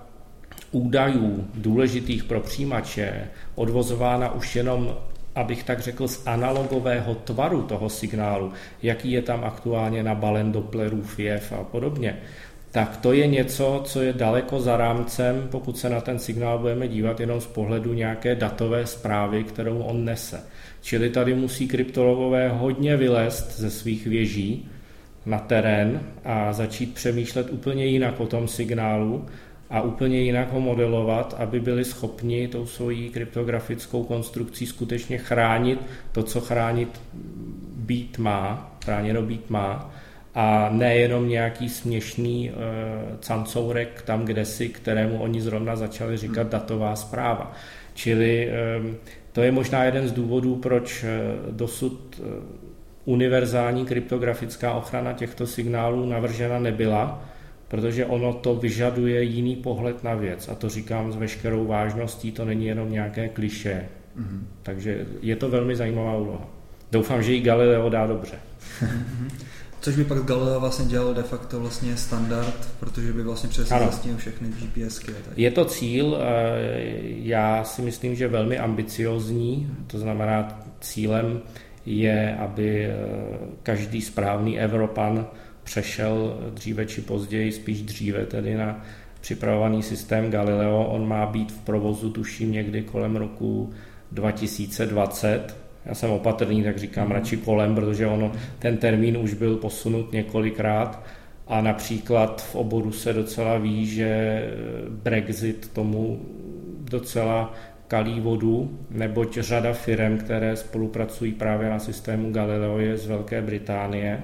údajů 0.70 1.48
důležitých 1.54 2.24
pro 2.24 2.40
přijímače 2.40 3.28
odvozována 3.54 4.32
už 4.32 4.56
jenom 4.56 4.96
abych 5.36 5.64
tak 5.64 5.80
řekl, 5.80 6.08
z 6.08 6.26
analogového 6.26 7.14
tvaru 7.14 7.62
toho 7.62 7.88
signálu, 7.88 8.52
jaký 8.82 9.12
je 9.12 9.22
tam 9.22 9.44
aktuálně 9.44 10.02
nabalen 10.02 10.52
Dopplerův 10.52 11.18
jev 11.18 11.52
a 11.52 11.64
podobně, 11.64 12.16
tak 12.70 12.96
to 12.96 13.12
je 13.12 13.26
něco, 13.26 13.82
co 13.84 14.02
je 14.02 14.12
daleko 14.12 14.60
za 14.60 14.76
rámcem, 14.76 15.48
pokud 15.50 15.78
se 15.78 15.88
na 15.88 16.00
ten 16.00 16.18
signál 16.18 16.58
budeme 16.58 16.88
dívat 16.88 17.20
jenom 17.20 17.40
z 17.40 17.46
pohledu 17.46 17.92
nějaké 17.92 18.34
datové 18.34 18.86
zprávy, 18.86 19.44
kterou 19.44 19.78
on 19.78 20.04
nese. 20.04 20.40
Čili 20.82 21.10
tady 21.10 21.34
musí 21.34 21.68
kryptologové 21.68 22.48
hodně 22.48 22.96
vylézt 22.96 23.58
ze 23.58 23.70
svých 23.70 24.06
věží 24.06 24.68
na 25.26 25.38
terén 25.38 26.00
a 26.24 26.52
začít 26.52 26.94
přemýšlet 26.94 27.50
úplně 27.50 27.86
jinak 27.86 28.20
o 28.20 28.26
tom 28.26 28.48
signálu 28.48 29.26
a 29.70 29.82
úplně 29.82 30.20
jinak 30.20 30.52
ho 30.52 30.60
modelovat, 30.60 31.34
aby 31.38 31.60
byli 31.60 31.84
schopni 31.84 32.48
tou 32.48 32.66
svojí 32.66 33.10
kryptografickou 33.10 34.04
konstrukcí 34.04 34.66
skutečně 34.66 35.18
chránit 35.18 35.80
to, 36.12 36.22
co 36.22 36.40
chránit 36.40 37.00
být 37.76 38.18
má, 38.18 38.76
chráněno 38.84 39.22
být 39.22 39.50
má, 39.50 39.94
a 40.34 40.68
nejenom 40.72 41.28
nějaký 41.28 41.68
směšný 41.68 42.50
uh, 42.50 42.56
cancourek 43.20 44.02
tam, 44.02 44.24
kde 44.24 44.44
si, 44.44 44.68
kterému 44.68 45.18
oni 45.18 45.40
zrovna 45.40 45.76
začali 45.76 46.16
říkat 46.16 46.48
datová 46.48 46.96
zpráva. 46.96 47.52
Čili 47.94 48.48
um, 48.78 48.96
to 49.32 49.42
je 49.42 49.52
možná 49.52 49.84
jeden 49.84 50.08
z 50.08 50.12
důvodů, 50.12 50.56
proč 50.56 51.04
uh, 51.04 51.08
dosud 51.54 52.20
univerzální 53.04 53.84
kryptografická 53.86 54.72
ochrana 54.72 55.12
těchto 55.12 55.46
signálů 55.46 56.06
navržena 56.06 56.58
nebyla, 56.58 57.24
protože 57.68 58.06
ono 58.06 58.32
to 58.32 58.54
vyžaduje 58.54 59.22
jiný 59.22 59.56
pohled 59.56 60.04
na 60.04 60.14
věc. 60.14 60.48
A 60.48 60.54
to 60.54 60.68
říkám 60.68 61.12
s 61.12 61.16
veškerou 61.16 61.66
vážností, 61.66 62.32
to 62.32 62.44
není 62.44 62.66
jenom 62.66 62.92
nějaké 62.92 63.28
kliše. 63.28 63.88
Mm-hmm. 64.18 64.40
Takže 64.62 65.06
je 65.22 65.36
to 65.36 65.48
velmi 65.48 65.76
zajímavá 65.76 66.16
úloha. 66.16 66.48
Doufám, 66.92 67.22
že 67.22 67.34
i 67.34 67.40
Galileo 67.40 67.88
dá 67.88 68.06
dobře. 68.06 68.36
Mm-hmm. 68.82 69.30
Což 69.80 69.96
by 69.96 70.04
pak 70.04 70.24
Galileo 70.24 70.60
vlastně 70.60 70.84
dělal 70.84 71.14
de 71.14 71.22
facto 71.22 71.60
vlastně 71.60 71.96
standard, 71.96 72.68
protože 72.80 73.12
by 73.12 73.22
vlastně 73.22 73.48
přesně 73.48 73.78
vlastnil 73.78 74.16
všechny 74.16 74.48
GPSky. 74.48 75.12
Je 75.36 75.50
to 75.50 75.64
cíl, 75.64 76.16
eh, 76.20 76.24
já 77.02 77.64
si 77.64 77.82
myslím, 77.82 78.14
že 78.14 78.28
velmi 78.28 78.58
ambiciozní, 78.58 79.70
to 79.86 79.98
znamená 79.98 80.62
cílem 80.80 81.40
je, 81.86 82.36
aby 82.36 82.84
eh, 82.84 82.96
každý 83.62 84.02
správný 84.02 84.60
Evropan 84.60 85.26
přešel 85.66 86.38
dříve 86.54 86.86
či 86.86 87.00
později, 87.00 87.52
spíš 87.52 87.82
dříve 87.82 88.26
tedy 88.26 88.54
na 88.54 88.84
připravovaný 89.20 89.82
systém 89.82 90.30
Galileo. 90.30 90.84
On 90.84 91.08
má 91.08 91.26
být 91.26 91.52
v 91.52 91.58
provozu, 91.58 92.10
tuším, 92.10 92.52
někdy 92.52 92.82
kolem 92.82 93.16
roku 93.16 93.74
2020 94.12 95.66
já 95.86 95.94
jsem 95.94 96.10
opatrný, 96.10 96.64
tak 96.64 96.78
říkám 96.78 97.10
radši 97.10 97.36
kolem, 97.36 97.74
protože 97.74 98.06
ono, 98.06 98.32
ten 98.58 98.76
termín 98.76 99.16
už 99.16 99.34
byl 99.34 99.56
posunut 99.56 100.12
několikrát. 100.12 101.02
A 101.46 101.60
například 101.60 102.42
v 102.42 102.54
oboru 102.54 102.92
se 102.92 103.12
docela 103.12 103.58
ví, 103.58 103.86
že 103.86 104.42
Brexit 104.88 105.70
tomu 105.72 106.20
docela 106.90 107.54
kalí 107.88 108.20
vodu, 108.20 108.78
neboť 108.90 109.38
řada 109.38 109.72
firm, 109.72 110.18
které 110.18 110.56
spolupracují 110.56 111.32
právě 111.32 111.70
na 111.70 111.78
systému 111.78 112.32
Galileo, 112.32 112.78
je 112.78 112.96
z 112.96 113.06
Velké 113.06 113.42
Británie 113.42 114.22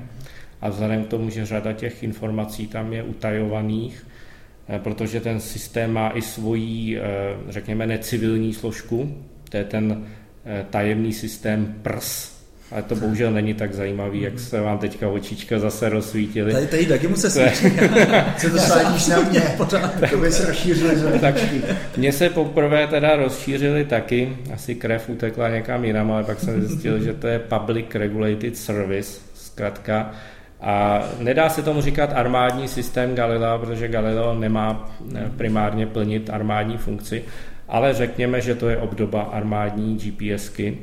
a 0.63 0.69
vzhledem 0.69 1.05
k 1.05 1.09
tomu, 1.09 1.31
že 1.31 1.47
řada 1.47 1.73
těch 1.73 2.03
informací 2.03 2.67
tam 2.67 2.93
je 2.93 3.03
utajovaných, 3.03 4.07
eh, 4.69 4.79
protože 4.79 5.21
ten 5.21 5.41
systém 5.41 5.93
má 5.93 6.11
i 6.11 6.23
svoji, 6.23 6.99
eh, 6.99 7.03
řekněme, 7.49 7.87
necivilní 7.87 8.55
složku, 8.55 9.15
to 9.51 9.57
je 9.57 9.65
ten 9.65 10.05
Eh, 10.45 10.67
tajemný 10.71 11.13
systém 11.13 11.75
PRS, 11.83 12.33
ale 12.73 12.83
to 12.83 12.97
bohužel 12.97 13.33
není 13.33 13.55
tak 13.55 13.75
zajímavý, 13.75 14.21
jak 14.21 14.41
se 14.41 14.61
vám 14.61 14.79
teďka 14.79 15.09
očička 15.09 15.59
zase 15.59 15.89
rozsvítily. 15.89 16.53
Tady, 16.53 16.67
tady 16.67 16.87
taky 16.87 17.09
mu 17.09 17.17
se 17.17 17.31
svítí. 17.31 17.77
Co 18.39 18.51
to 18.51 18.59
sádíš 18.59 19.07
na 19.07 19.21
mě? 19.21 19.41
To 20.11 20.17
by 20.17 20.33
se 20.33 20.47
rozšířili. 20.47 21.19
Tak 21.19 21.35
mně 21.97 22.13
se 22.13 22.31
poprvé 22.31 22.87
teda 22.87 23.17
rozšířili 23.17 23.85
taky, 23.85 24.37
asi 24.53 24.75
krev 24.75 25.09
utekla 25.09 25.49
někam 25.49 25.85
jinam, 25.85 26.13
ale 26.13 26.25
pak 26.25 26.41
jsem 26.41 26.63
zjistil, 26.63 27.05
že 27.05 27.15
to 27.15 27.27
je 27.27 27.39
Public 27.39 27.87
Regulated 27.95 28.57
Service, 28.57 29.21
zkrátka. 29.35 30.15
A 30.63 31.03
nedá 31.19 31.49
se 31.49 31.63
tomu 31.63 31.81
říkat 31.81 32.13
armádní 32.15 32.69
systém 32.69 33.15
Galileo, 33.15 33.59
protože 33.59 33.89
Galileo 33.89 34.35
nemá 34.35 34.91
eh, 35.17 35.31
primárně 35.37 35.87
plnit 35.87 36.31
armádní 36.31 36.77
funkci, 36.77 37.25
ale 37.69 37.95
řekněme, 37.95 38.41
že 38.41 38.55
to 38.55 38.69
je 38.69 38.77
obdoba 38.77 39.23
armádní 39.23 39.97
GPSky 39.97 40.79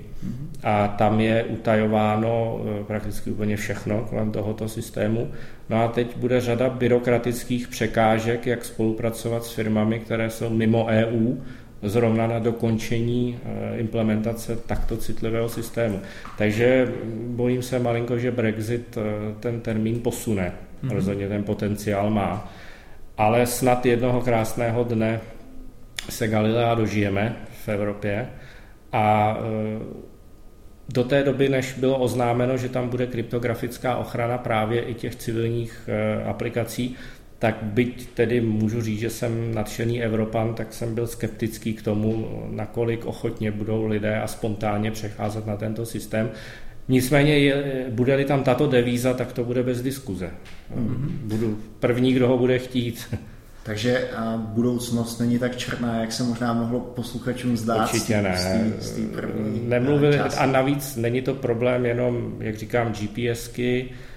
a 0.63 0.88
tam 0.88 1.19
je 1.19 1.43
utajováno 1.43 2.59
eh, 2.59 2.84
prakticky 2.84 3.32
úplně 3.32 3.57
všechno 3.57 4.05
kolem 4.09 4.32
tohoto 4.32 4.67
systému. 4.67 5.32
No 5.69 5.84
a 5.84 5.88
teď 5.88 6.17
bude 6.17 6.41
řada 6.41 6.69
byrokratických 6.69 7.67
překážek, 7.67 8.47
jak 8.47 8.65
spolupracovat 8.65 9.43
s 9.43 9.51
firmami, 9.51 9.99
které 9.99 10.30
jsou 10.30 10.49
mimo 10.49 10.86
EU, 10.86 11.36
zrovna 11.84 12.27
na 12.27 12.39
dokončení 12.39 13.39
eh, 13.39 13.80
implementace 13.80 14.55
takto 14.55 14.97
citlivého 14.97 15.49
systému. 15.49 16.01
Takže 16.38 16.93
bojím 17.27 17.61
se 17.61 17.80
malinko, 17.80 18.17
že 18.17 18.32
Brexit 18.32 18.97
eh, 18.97 19.01
ten 19.39 19.61
termín 19.61 19.99
posune. 19.99 20.53
Mm-hmm. 20.84 20.95
Rozhodně 20.95 21.27
ten 21.27 21.43
potenciál 21.43 22.09
má. 22.09 22.51
Ale 23.17 23.45
snad 23.45 23.86
jednoho 23.86 24.21
krásného 24.21 24.84
dne 24.84 25.19
se 26.09 26.27
Galilea 26.27 26.75
dožijeme 26.75 27.36
v 27.65 27.69
Evropě 27.69 28.27
a 28.91 29.38
e, 29.38 29.43
do 30.93 31.03
té 31.03 31.23
doby, 31.23 31.49
než 31.49 31.73
bylo 31.73 31.97
oznámeno, 31.97 32.57
že 32.57 32.69
tam 32.69 32.89
bude 32.89 33.07
kryptografická 33.07 33.95
ochrana 33.95 34.38
právě 34.38 34.82
i 34.82 34.93
těch 34.93 35.15
civilních 35.15 35.89
aplikací, 36.25 36.95
tak 37.39 37.57
byť 37.61 38.09
tedy 38.13 38.41
můžu 38.41 38.81
říct, 38.81 38.99
že 38.99 39.09
jsem 39.09 39.55
nadšený 39.55 40.03
Evropan, 40.03 40.53
tak 40.53 40.73
jsem 40.73 40.95
byl 40.95 41.07
skeptický 41.07 41.73
k 41.73 41.81
tomu, 41.81 42.27
nakolik 42.49 43.05
ochotně 43.05 43.51
budou 43.51 43.85
lidé 43.85 44.21
a 44.21 44.27
spontánně 44.27 44.91
přecházet 44.91 45.47
na 45.47 45.55
tento 45.55 45.85
systém. 45.85 46.29
Nicméně, 46.87 47.37
je, 47.37 47.85
bude-li 47.89 48.25
tam 48.25 48.43
tato 48.43 48.67
devíza, 48.67 49.13
tak 49.13 49.33
to 49.33 49.43
bude 49.43 49.63
bez 49.63 49.81
diskuze. 49.81 50.29
Mm-hmm. 50.75 51.09
Budu 51.23 51.59
první, 51.79 52.13
kdo 52.13 52.27
ho 52.27 52.37
bude 52.37 52.59
chtít. 52.59 53.15
Takže 53.63 54.09
budoucnost 54.37 55.19
není 55.19 55.39
tak 55.39 55.55
černá, 55.55 56.01
jak 56.01 56.11
se 56.11 56.23
možná 56.23 56.53
mohlo 56.53 56.79
posluchačům 56.79 57.57
zdát. 57.57 57.93
Určitě 57.93 58.21
ne. 58.21 58.37
Z 58.37 58.45
tý, 58.45 58.85
z 58.85 58.91
tý 58.91 59.01
první 59.05 59.61
Nemluvili, 59.67 60.17
části. 60.17 60.39
a 60.39 60.45
navíc 60.45 60.95
není 60.95 61.21
to 61.21 61.33
problém 61.33 61.85
jenom, 61.85 62.33
jak 62.39 62.57
říkám, 62.57 62.93
GPSky, 62.93 63.89
eh, 63.91 64.09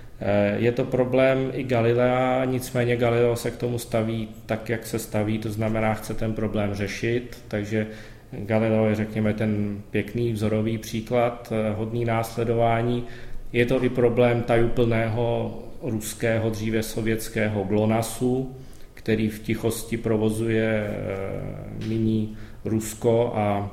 je 0.56 0.72
to 0.72 0.84
problém 0.84 1.50
i 1.54 1.64
Galilea, 1.64 2.44
nicméně 2.44 2.96
Galileo 2.96 3.36
se 3.36 3.50
k 3.50 3.56
tomu 3.56 3.78
staví 3.78 4.28
tak, 4.46 4.68
jak 4.68 4.86
se 4.86 4.98
staví, 4.98 5.38
to 5.38 5.52
znamená, 5.52 5.94
chce 5.94 6.14
ten 6.14 6.32
problém 6.32 6.74
řešit, 6.74 7.44
takže 7.48 7.86
Galileo 8.32 8.86
je, 8.86 8.94
řekněme, 8.94 9.34
ten 9.34 9.82
pěkný 9.90 10.32
vzorový 10.32 10.78
příklad, 10.78 11.52
eh, 11.52 11.72
hodný 11.74 12.04
následování. 12.04 13.04
Je 13.52 13.66
to 13.66 13.84
i 13.84 13.88
problém 13.88 14.42
tajuplného 14.42 15.58
ruského, 15.82 16.50
dříve 16.50 16.82
sovětského 16.82 17.64
GLONASSu, 17.64 18.56
který 18.94 19.28
v 19.28 19.38
tichosti 19.38 19.96
provozuje 19.96 20.86
eh, 20.86 21.88
nyní 21.88 22.36
Rusko 22.64 23.32
a 23.34 23.70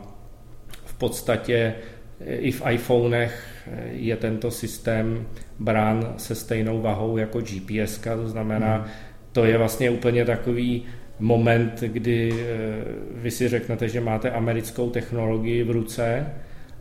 v 0.86 0.94
podstatě 0.94 1.76
eh, 2.22 2.36
i 2.36 2.52
v 2.52 2.62
iPhonech 2.72 3.59
je 3.92 4.16
tento 4.16 4.52
systém 4.52 5.28
brán 5.60 6.14
se 6.18 6.36
stejnou 6.36 6.82
vahou 6.82 7.18
jako 7.18 7.42
GPS, 7.42 7.98
to 7.98 8.28
znamená, 8.28 8.76
hmm. 8.76 8.86
to 9.32 9.46
je 9.46 9.58
vlastně 9.58 9.90
úplně 9.90 10.26
takový 10.26 10.84
moment, 11.20 11.82
kdy 11.82 12.34
eh, 12.34 12.84
vy 13.16 13.32
si 13.32 13.48
řeknete, 13.48 13.90
že 13.90 14.02
máte 14.02 14.32
americkou 14.32 14.90
technologii 14.90 15.64
v 15.64 15.72
ruce 15.72 16.26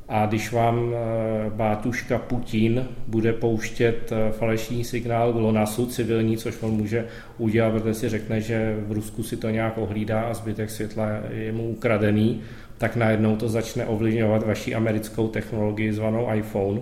a 0.08 0.26
když 0.26 0.52
vám 0.52 0.92
eh, 0.92 1.50
bátuška 1.50 2.18
Putin 2.18 2.88
bude 3.06 3.32
pouštět 3.32 4.12
eh, 4.12 4.32
falešný 4.32 4.84
signál 4.84 5.32
GLONASSu 5.32 5.86
civilní, 5.86 6.36
což 6.36 6.62
on 6.62 6.70
může 6.70 7.06
udělat, 7.38 7.70
protože 7.70 7.94
si 7.94 8.08
řekne, 8.08 8.40
že 8.40 8.76
v 8.86 8.92
Rusku 8.92 9.22
si 9.22 9.36
to 9.36 9.50
nějak 9.50 9.78
ohlídá 9.78 10.22
a 10.22 10.34
zbytek 10.34 10.70
světla 10.70 11.06
je 11.30 11.52
mu 11.52 11.68
ukradený, 11.68 12.40
tak 12.78 12.96
najednou 12.96 13.36
to 13.36 13.48
začne 13.48 13.86
ovlivňovat 13.86 14.46
vaši 14.46 14.74
americkou 14.74 15.28
technologii 15.28 15.92
zvanou 15.92 16.34
iPhone. 16.34 16.80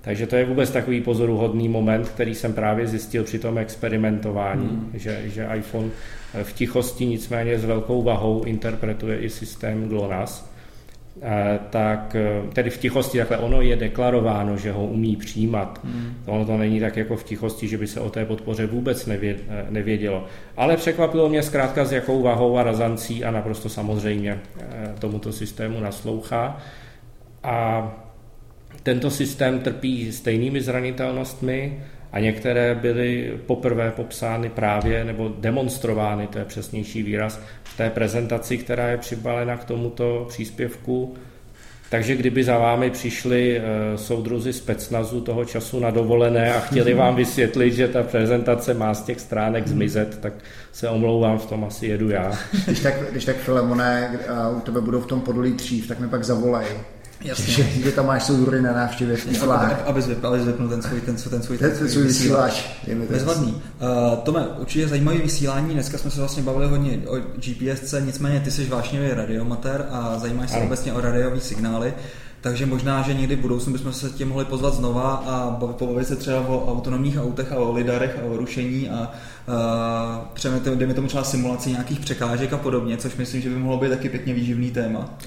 Takže 0.00 0.26
to 0.26 0.36
je 0.36 0.44
vůbec 0.44 0.70
takový 0.70 1.00
pozoruhodný 1.00 1.68
moment, 1.68 2.08
který 2.08 2.34
jsem 2.34 2.52
právě 2.52 2.86
zjistil 2.86 3.24
při 3.24 3.38
tom 3.38 3.58
experimentování, 3.58 4.68
hmm. 4.68 4.90
že, 4.94 5.22
že 5.26 5.48
iPhone 5.54 5.90
v 6.42 6.52
tichosti 6.52 7.06
nicméně 7.06 7.58
s 7.58 7.64
velkou 7.64 8.02
vahou 8.02 8.44
interpretuje 8.44 9.18
i 9.18 9.30
systém 9.30 9.88
GLONASS. 9.88 10.50
Eh, 11.22 11.58
tak 11.70 12.14
eh, 12.14 12.42
tedy 12.52 12.70
v 12.70 12.78
tichosti 12.78 13.18
takhle 13.18 13.38
ono 13.38 13.62
je 13.62 13.76
deklarováno, 13.76 14.56
že 14.56 14.72
ho 14.72 14.86
umí 14.86 15.16
přijímat. 15.16 15.80
Hmm. 15.84 16.14
Ono 16.26 16.44
to 16.44 16.56
není 16.56 16.80
tak 16.80 16.96
jako 16.96 17.16
v 17.16 17.24
tichosti, 17.24 17.68
že 17.68 17.78
by 17.78 17.86
se 17.86 18.00
o 18.00 18.10
té 18.10 18.24
podpoře 18.24 18.66
vůbec 18.66 19.08
eh, 19.08 19.36
nevědělo. 19.70 20.24
Ale 20.56 20.76
překvapilo 20.76 21.28
mě 21.28 21.42
zkrátka 21.42 21.84
s 21.84 21.92
jakou 21.92 22.22
vahou 22.22 22.58
a 22.58 22.62
razancí 22.62 23.24
a 23.24 23.30
naprosto 23.30 23.68
samozřejmě 23.68 24.40
tomuto 24.98 25.32
systému 25.32 25.80
naslouchá. 25.80 26.58
A 27.42 27.88
tento 28.82 29.10
systém 29.10 29.58
trpí 29.58 30.12
stejnými 30.12 30.60
zranitelnostmi, 30.60 31.82
a 32.12 32.20
některé 32.20 32.74
byly 32.74 33.38
poprvé 33.46 33.90
popsány 33.90 34.48
právě 34.48 35.04
nebo 35.04 35.32
demonstrovány, 35.38 36.26
to 36.26 36.38
je 36.38 36.44
přesnější 36.44 37.02
výraz, 37.02 37.40
v 37.62 37.76
té 37.76 37.90
prezentaci, 37.90 38.58
která 38.58 38.88
je 38.88 38.96
přibalena 38.96 39.56
k 39.56 39.64
tomuto 39.64 40.26
příspěvku. 40.28 41.14
Takže 41.90 42.16
kdyby 42.16 42.44
za 42.44 42.58
vámi 42.58 42.90
přišli 42.90 43.60
uh, 43.60 43.96
soudruzi 43.96 44.52
specnazu 44.52 45.20
toho 45.20 45.44
času 45.44 45.80
na 45.80 45.90
dovolené 45.90 46.54
a 46.54 46.60
chtěli 46.60 46.94
vám 46.94 47.16
vysvětlit, 47.24 47.74
že 47.74 47.88
ta 47.88 48.02
prezentace 48.02 48.74
má 48.74 48.94
z 48.94 49.02
těch 49.02 49.20
stránek 49.20 49.68
zmizet, 49.68 50.18
tak 50.20 50.32
se 50.72 50.88
omlouvám, 50.88 51.38
v 51.38 51.46
tom 51.46 51.64
asi 51.64 51.86
jedu 51.86 52.10
já. 52.10 52.32
Když 52.66 52.80
tak, 52.80 52.94
když 53.10 53.24
tak 53.24 53.36
Filemone, 53.36 54.18
u 54.56 54.60
tebe 54.60 54.80
budou 54.80 55.00
v 55.00 55.06
tom 55.06 55.20
podolí 55.20 55.52
dřív, 55.52 55.88
tak 55.88 56.00
mi 56.00 56.08
pak 56.08 56.24
zavolají. 56.24 56.68
Jasně. 57.20 57.54
Že, 57.54 57.62
že 57.62 57.92
tam 57.92 58.06
máš 58.06 58.22
soudury 58.22 58.62
na 58.62 58.72
návštěvě 58.72 59.16
v 59.16 59.42
Aby, 59.42 59.74
aby, 59.74 60.02
zvyp, 60.02 60.24
aby 60.24 60.38
ten 60.68 60.82
svůj, 60.82 61.00
ten, 61.00 61.16
ten 61.16 61.42
svůj, 61.42 61.58
ten, 61.58 61.78
ten 61.78 61.88
svůj 61.88 62.04
vysílač. 62.04 62.64
Bezvadný. 63.10 63.52
Uh, 63.52 64.18
Tome, 64.18 64.46
určitě 64.58 64.88
zajímavý 64.88 65.18
vysílání. 65.18 65.74
Dneska 65.74 65.98
jsme 65.98 66.10
se 66.10 66.20
vlastně 66.20 66.42
bavili 66.42 66.66
hodně 66.66 66.98
o 67.06 67.16
GPSC, 67.16 67.94
nicméně 68.04 68.40
ty 68.40 68.50
jsi 68.50 68.66
vášnivý 68.66 69.08
radiomatér 69.10 69.86
a 69.90 70.18
zajímáš 70.18 70.50
se 70.50 70.56
obecně 70.56 70.92
o 70.92 71.00
radiové 71.00 71.40
signály. 71.40 71.94
Takže 72.40 72.66
možná, 72.66 73.02
že 73.02 73.14
někdy 73.14 73.36
v 73.36 73.40
budoucnu 73.40 73.72
bychom 73.72 73.92
se 73.92 74.10
tě 74.10 74.24
mohli 74.24 74.44
pozvat 74.44 74.74
znova 74.74 75.14
a 75.14 75.50
pobavit 75.72 76.06
se 76.08 76.16
třeba 76.16 76.48
o 76.48 76.72
autonomních 76.72 77.18
autech 77.18 77.52
a 77.52 77.56
o 77.56 77.72
lidarech 77.72 78.18
a 78.22 78.26
o 78.26 78.36
rušení 78.36 78.88
a 78.90 79.12
uh, 80.66 80.74
dejme 80.74 80.94
tomu 80.94 81.08
třeba 81.08 81.24
simulaci 81.24 81.70
nějakých 81.70 82.00
překážek 82.00 82.52
a 82.52 82.58
podobně, 82.58 82.96
což 82.96 83.16
myslím, 83.16 83.40
že 83.40 83.48
by 83.48 83.56
mohlo 83.56 83.78
být 83.78 83.88
taky 83.88 84.08
pěkně 84.08 84.34
výživný 84.34 84.70
téma. 84.70 85.18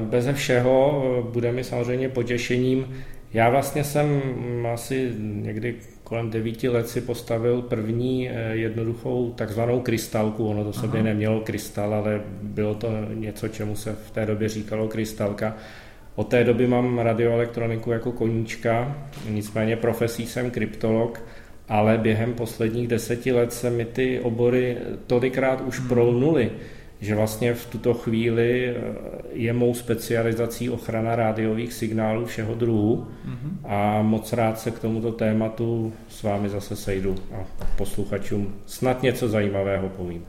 Beze 0.00 0.32
všeho 0.32 1.02
bude 1.32 1.52
mi 1.52 1.64
samozřejmě 1.64 2.08
potěšením. 2.08 2.86
Já 3.32 3.50
vlastně 3.50 3.84
jsem 3.84 4.06
mm, 4.06 4.66
asi 4.66 5.12
někdy 5.18 5.76
kolem 6.04 6.30
devíti 6.30 6.68
let 6.68 6.88
si 6.88 7.00
postavil 7.00 7.62
první 7.62 8.30
eh, 8.30 8.32
jednoduchou 8.52 9.32
takzvanou 9.32 9.80
krystalku. 9.80 10.48
Ono 10.48 10.64
to 10.64 10.72
sobě 10.72 11.00
Aha. 11.00 11.08
nemělo 11.08 11.40
krystal, 11.40 11.94
ale 11.94 12.20
bylo 12.42 12.74
to 12.74 12.88
něco, 13.14 13.48
čemu 13.48 13.76
se 13.76 13.96
v 14.06 14.10
té 14.10 14.26
době 14.26 14.48
říkalo 14.48 14.88
krystalka. 14.88 15.56
Od 16.16 16.28
té 16.28 16.44
doby 16.44 16.66
mám 16.66 16.98
radioelektroniku 16.98 17.90
jako 17.90 18.12
koníčka, 18.12 18.96
nicméně 19.30 19.76
profesí 19.76 20.26
jsem 20.26 20.50
kryptolog, 20.50 21.20
ale 21.68 21.98
během 21.98 22.34
posledních 22.34 22.88
deseti 22.88 23.32
let 23.32 23.52
se 23.52 23.70
mi 23.70 23.84
ty 23.84 24.20
obory 24.20 24.76
tolikrát 25.06 25.60
už 25.60 25.78
hmm. 25.78 25.88
prolnuly, 25.88 26.50
že 27.02 27.14
vlastně 27.14 27.54
v 27.54 27.66
tuto 27.66 27.94
chvíli 27.94 28.68
eh, 28.68 28.74
je 29.32 29.52
mou 29.52 29.74
specializací 29.74 30.70
ochrana 30.70 31.16
rádiových 31.16 31.72
signálů 31.72 32.26
všeho 32.26 32.54
druhu 32.54 33.06
mm-hmm. 33.26 33.70
a 33.70 34.02
moc 34.02 34.32
rád 34.32 34.60
se 34.60 34.70
k 34.70 34.78
tomuto 34.78 35.12
tématu 35.12 35.92
s 36.08 36.22
vámi 36.22 36.48
zase 36.48 36.76
sejdu 36.76 37.14
a 37.34 37.64
posluchačům 37.76 38.54
snad 38.66 39.02
něco 39.02 39.28
zajímavého 39.28 39.88
povím. 39.88 40.24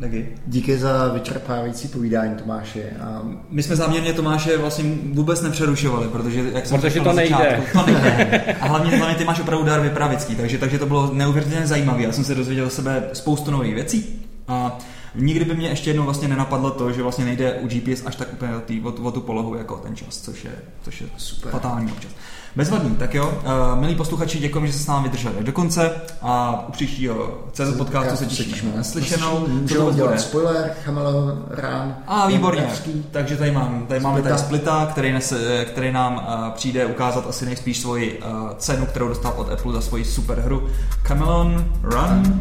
Taky. 0.00 0.28
Díky 0.46 0.78
za 0.78 1.08
vyčerpávající 1.08 1.88
povídání, 1.88 2.34
Tomáše. 2.34 2.82
A... 3.00 3.22
My 3.50 3.62
jsme 3.62 3.76
záměrně 3.76 4.12
Tomáše 4.12 4.56
vlastně 4.58 4.84
vůbec 5.12 5.42
nepřerušovali, 5.42 6.08
protože 6.08 6.50
jak 6.54 6.66
jsem 6.66 6.80
protože 6.80 7.00
to 7.00 7.12
nejde. 7.12 7.36
Začátku, 7.36 7.78
to 7.78 7.86
nejde. 7.86 8.56
A 8.60 8.66
hlavně, 8.66 8.96
hlavně 8.96 9.14
ty 9.14 9.24
máš 9.24 9.40
opravdu 9.40 9.64
dar 9.66 9.80
vypravický, 9.80 10.36
takže, 10.36 10.58
takže 10.58 10.78
to 10.78 10.86
bylo 10.86 11.10
neuvěřitelně 11.14 11.66
zajímavé. 11.66 12.02
Já 12.02 12.12
jsem 12.12 12.24
se 12.24 12.34
dozvěděl 12.34 12.66
o 12.66 12.70
sebe 12.70 13.08
spoustu 13.12 13.50
nových 13.50 13.74
věcí. 13.74 14.26
A 14.48 14.78
Nikdy 15.14 15.44
by 15.44 15.54
mě 15.54 15.68
ještě 15.68 15.90
jednou 15.90 16.04
vlastně 16.04 16.28
nenapadlo 16.28 16.70
to, 16.70 16.92
že 16.92 17.02
vlastně 17.02 17.24
nejde 17.24 17.52
u 17.52 17.68
GPS 17.68 18.06
až 18.06 18.16
tak 18.16 18.32
úplně 18.32 18.56
o, 18.56 18.60
tý, 18.60 18.80
o, 18.80 18.88
o 18.88 19.10
tu 19.10 19.20
polohu 19.20 19.54
jako 19.54 19.76
ten 19.76 19.96
čas, 19.96 20.20
což 20.20 20.44
je, 20.44 20.52
což 20.82 21.00
je 21.00 21.06
Super. 21.16 21.52
fatální 21.52 21.92
občas. 21.92 22.10
Bezvadný, 22.56 22.96
tak 22.96 23.14
jo. 23.14 23.40
Uh, 23.44 23.80
milí 23.80 23.94
posluchači, 23.94 24.38
děkujeme, 24.38 24.66
že 24.66 24.72
se 24.72 24.78
s 24.78 24.86
námi 24.86 25.08
vydrželi 25.08 25.34
do 25.40 25.52
konce 25.52 25.92
a 26.22 26.64
u 26.68 26.72
příštího 26.72 27.44
CZ 27.52 27.76
podcastu 27.78 28.16
se 28.16 28.26
těšíme 28.26 28.76
na 28.76 28.82
slyšenou. 28.82 29.46
Můžeme 29.48 29.92
dělat 29.92 30.20
spoiler, 30.20 30.74
Chameleon, 30.84 31.44
Rán. 31.48 31.96
A 32.06 32.26
výborně, 32.26 32.60
Evropský. 32.60 33.04
takže 33.10 33.36
tady, 33.36 33.50
mám, 33.50 33.86
tady 33.88 34.00
máme 34.00 34.22
tady 34.22 34.38
Splita, 34.38 34.86
který, 34.86 35.12
nese, 35.12 35.64
který 35.64 35.92
nám 35.92 36.14
uh, 36.14 36.50
přijde 36.50 36.86
ukázat 36.86 37.26
asi 37.28 37.46
nejspíš 37.46 37.78
svoji 37.78 38.18
uh, 38.18 38.50
cenu, 38.56 38.86
kterou 38.86 39.08
dostal 39.08 39.34
od 39.36 39.52
Apple 39.52 39.72
za 39.72 39.80
svoji 39.80 40.04
super 40.04 40.40
hru 40.40 40.68
Camelon 41.06 41.64
Run. 41.82 42.40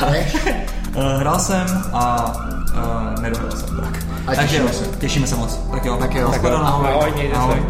Tak. 0.00 0.16
Hrál 1.18 1.38
jsem 1.38 1.66
a 1.92 2.32
uh, 3.14 3.22
nedohrál 3.22 3.50
jsem. 3.50 3.76
Tak. 3.76 4.04
A 4.26 4.34
Takže 4.34 4.56
těšíme 4.56 4.72
se. 4.72 4.84
těšíme 4.98 5.26
se 5.26 5.36
moc. 5.36 5.60
Tak 5.70 5.84
jo. 5.84 5.96
Tak 5.96 6.14
jo. 6.14 6.30
Tak 6.30 6.44
ahoj. 6.44 6.88
Ahoj, 6.88 7.12
ahoj. 7.12 7.30
ahoj. 7.34 7.66